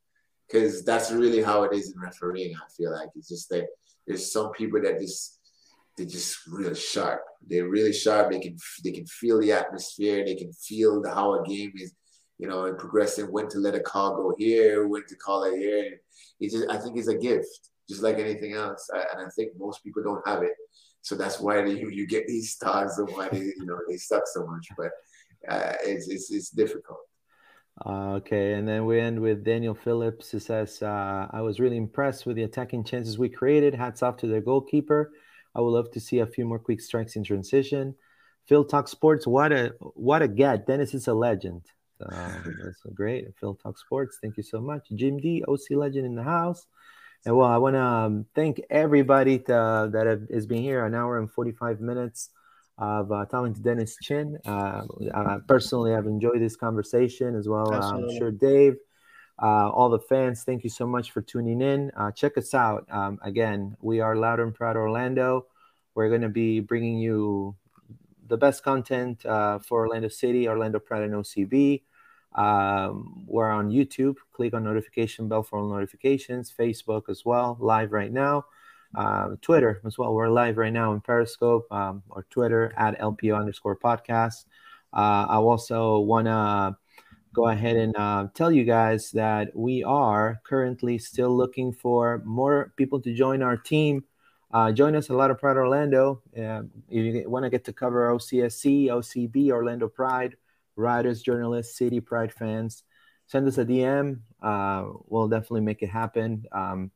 [0.47, 2.55] because that's really how it is in refereeing.
[2.55, 3.67] I feel like it's just that
[4.07, 5.39] there's some people that just
[5.97, 7.23] they're just real sharp.
[7.47, 8.31] They're really sharp.
[8.31, 10.25] They can they can feel the atmosphere.
[10.25, 11.95] They can feel the, how a game is,
[12.39, 13.27] you know, and progressing.
[13.27, 16.01] When to let a call go here, when to call it here.
[16.41, 18.89] It's just I think it's a gift, just like anything else.
[18.95, 20.55] I, and I think most people don't have it.
[21.03, 24.23] So that's why you, you get these stars and why they you know they suck
[24.27, 24.67] so much.
[24.77, 24.91] But
[25.49, 27.01] uh, it's, it's it's difficult.
[27.85, 30.31] Uh, okay, and then we end with Daniel Phillips.
[30.31, 33.75] Who says, uh, "I was really impressed with the attacking chances we created.
[33.75, 35.13] Hats off to the goalkeeper.
[35.55, 37.95] I would love to see a few more quick strikes in transition."
[38.47, 39.27] Phil Talk Sports.
[39.27, 40.67] What a what a get.
[40.67, 41.63] Dennis is a legend.
[42.05, 43.29] Um, that's great.
[43.39, 44.19] Phil Talk Sports.
[44.21, 44.89] Thank you so much.
[44.95, 46.67] Jim D, OC legend in the house.
[47.25, 50.95] And well, I want to um, thank everybody to, that have, has been here an
[50.95, 52.31] hour and 45 minutes
[52.81, 54.39] of uh, talking to Dennis Chin.
[54.47, 54.83] Uh,
[55.15, 57.73] I personally have enjoyed this conversation as well.
[57.73, 58.77] Uh, I'm sure Dave,
[59.41, 61.93] uh, all the fans, thank you so much for tuning in.
[61.95, 62.87] Uh, check us out.
[62.91, 65.47] Um, again, we are Loud and Proud Orlando.
[65.95, 67.55] We're going to be bringing you
[68.27, 71.83] the best content uh, for Orlando City, Orlando Pride, and OCB.
[72.35, 74.17] Um, we're on YouTube.
[74.33, 76.51] Click on notification bell for all notifications.
[76.51, 78.47] Facebook as well, live right now.
[78.95, 80.13] Uh, Twitter as well.
[80.13, 84.47] We're live right now in Periscope um, or Twitter at LPO underscore podcast.
[84.93, 86.77] Uh, I also want to
[87.33, 92.73] go ahead and uh, tell you guys that we are currently still looking for more
[92.77, 94.05] people to join our team.
[94.53, 96.23] Uh, join us a Loud and Proud Orlando.
[96.37, 100.35] Uh, if you want to get to cover OCSC, OCB, Orlando Pride,
[100.75, 102.83] writers, journalists, City Pride fans,
[103.27, 104.19] send us a DM.
[104.43, 106.45] Uh, we'll definitely make it happen.
[106.51, 106.91] Um,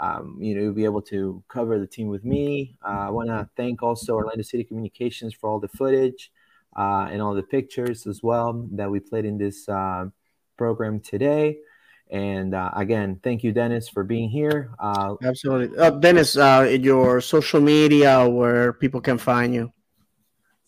[0.00, 2.76] um, you know, you'll be able to cover the team with me.
[2.84, 6.30] Uh, I want to thank also Orlando City Communications for all the footage
[6.76, 10.06] uh, and all the pictures as well that we played in this uh,
[10.56, 11.58] program today.
[12.10, 14.70] And uh, again, thank you, Dennis, for being here.
[14.78, 15.78] Uh, Absolutely.
[15.78, 19.72] Uh, Dennis, your social media where people can find you.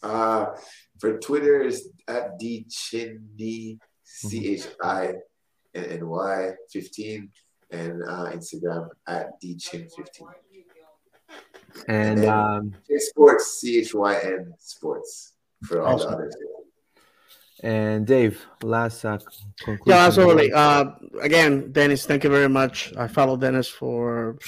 [0.03, 5.15] for Twitter is at dchindy, C H I
[5.75, 7.31] N Y 15
[7.75, 10.29] and uh, Instagram at dchin15.
[11.89, 15.33] And, and um, sports, C H Y N sports
[15.65, 16.11] for all awesome.
[16.13, 16.37] the others.
[17.63, 19.19] And Dave, last uh,
[19.59, 19.85] conclusion.
[19.87, 20.53] Yeah, absolutely.
[20.53, 20.85] Uh,
[21.23, 22.95] again, Dennis, thank you very much.
[22.97, 24.39] I followed Dennis for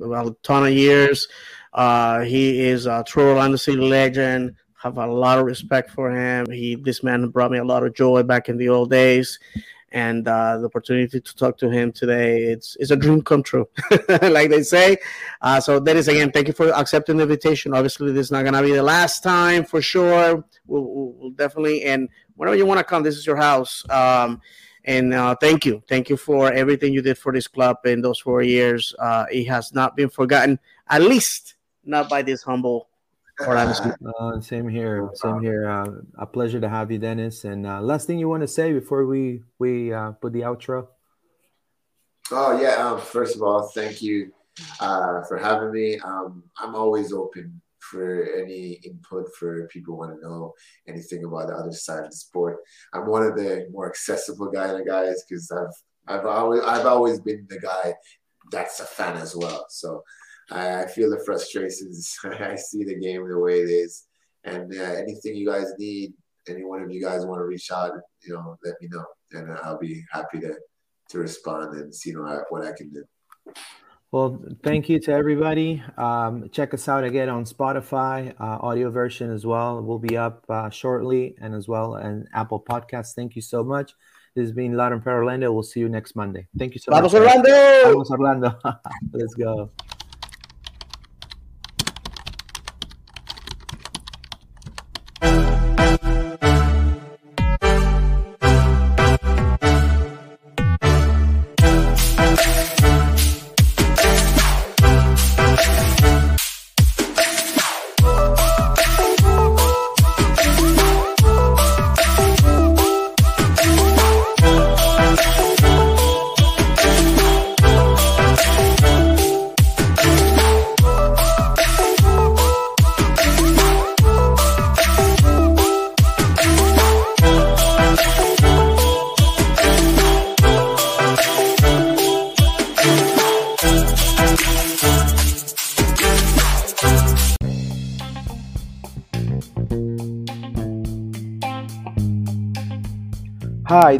[0.00, 1.26] about a ton of years.
[1.72, 4.56] Uh, he is a true Orlando City legend.
[4.82, 6.50] Have a lot of respect for him.
[6.50, 9.38] He, this man brought me a lot of joy back in the old days
[9.94, 13.66] and uh, the opportunity to talk to him today it's it's a dream come true
[14.22, 14.96] like they say.
[15.40, 17.72] Uh, so dennis again thank you for accepting the invitation.
[17.72, 20.44] Obviously this is not going to be the last time for sure.
[20.66, 23.88] We'll, we'll definitely and whenever you want to come this is your house.
[23.88, 24.42] Um,
[24.86, 25.82] and uh, thank you.
[25.88, 28.94] Thank you for everything you did for this club in those four years.
[28.98, 30.58] Uh, it has not been forgotten
[30.88, 31.54] at least
[31.84, 32.88] not by this humble
[33.40, 35.10] uh, same here.
[35.14, 35.68] Same here.
[35.68, 37.44] Uh, a pleasure to have you, Dennis.
[37.44, 40.88] And uh, last thing you want to say before we we uh, put the outro?
[42.30, 42.76] Oh yeah.
[42.76, 44.32] Um, first of all, thank you
[44.80, 45.98] uh, for having me.
[45.98, 50.54] Um, I'm always open for any input for people want to know
[50.88, 52.58] anything about the other side of the sport.
[52.92, 55.74] I'm one of the more accessible guy guys because I've
[56.06, 57.94] I've always I've always been the guy
[58.50, 59.66] that's a fan as well.
[59.68, 60.02] So
[60.50, 62.16] I, feel the frustrations.
[62.24, 64.04] I see the game the way it is.
[64.44, 66.12] And uh, anything you guys need,
[66.48, 67.92] any one of you guys want to reach out,
[68.22, 70.54] you know, let me know, and I'll be happy to
[71.10, 73.04] to respond and see you know, what I can do.
[74.10, 75.82] Well, thank you to everybody.
[75.96, 79.82] Um, check us out again on Spotify, uh, audio version as well.
[79.82, 83.14] We'll be up uh, shortly, and as well and Apple Podcasts.
[83.14, 83.92] Thank you so much.
[84.34, 85.52] This has been Loud and Orlando.
[85.52, 86.46] We'll see you next Monday.
[86.58, 87.22] Thank you so Vamos much.
[87.22, 87.92] Orlando!
[87.92, 88.58] Vamos Orlando!
[89.12, 89.70] Let's go.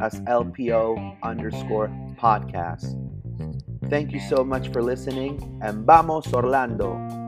[0.00, 2.98] as LPO underscore podcast.
[3.88, 7.21] Thank you so much for listening and vamos Orlando!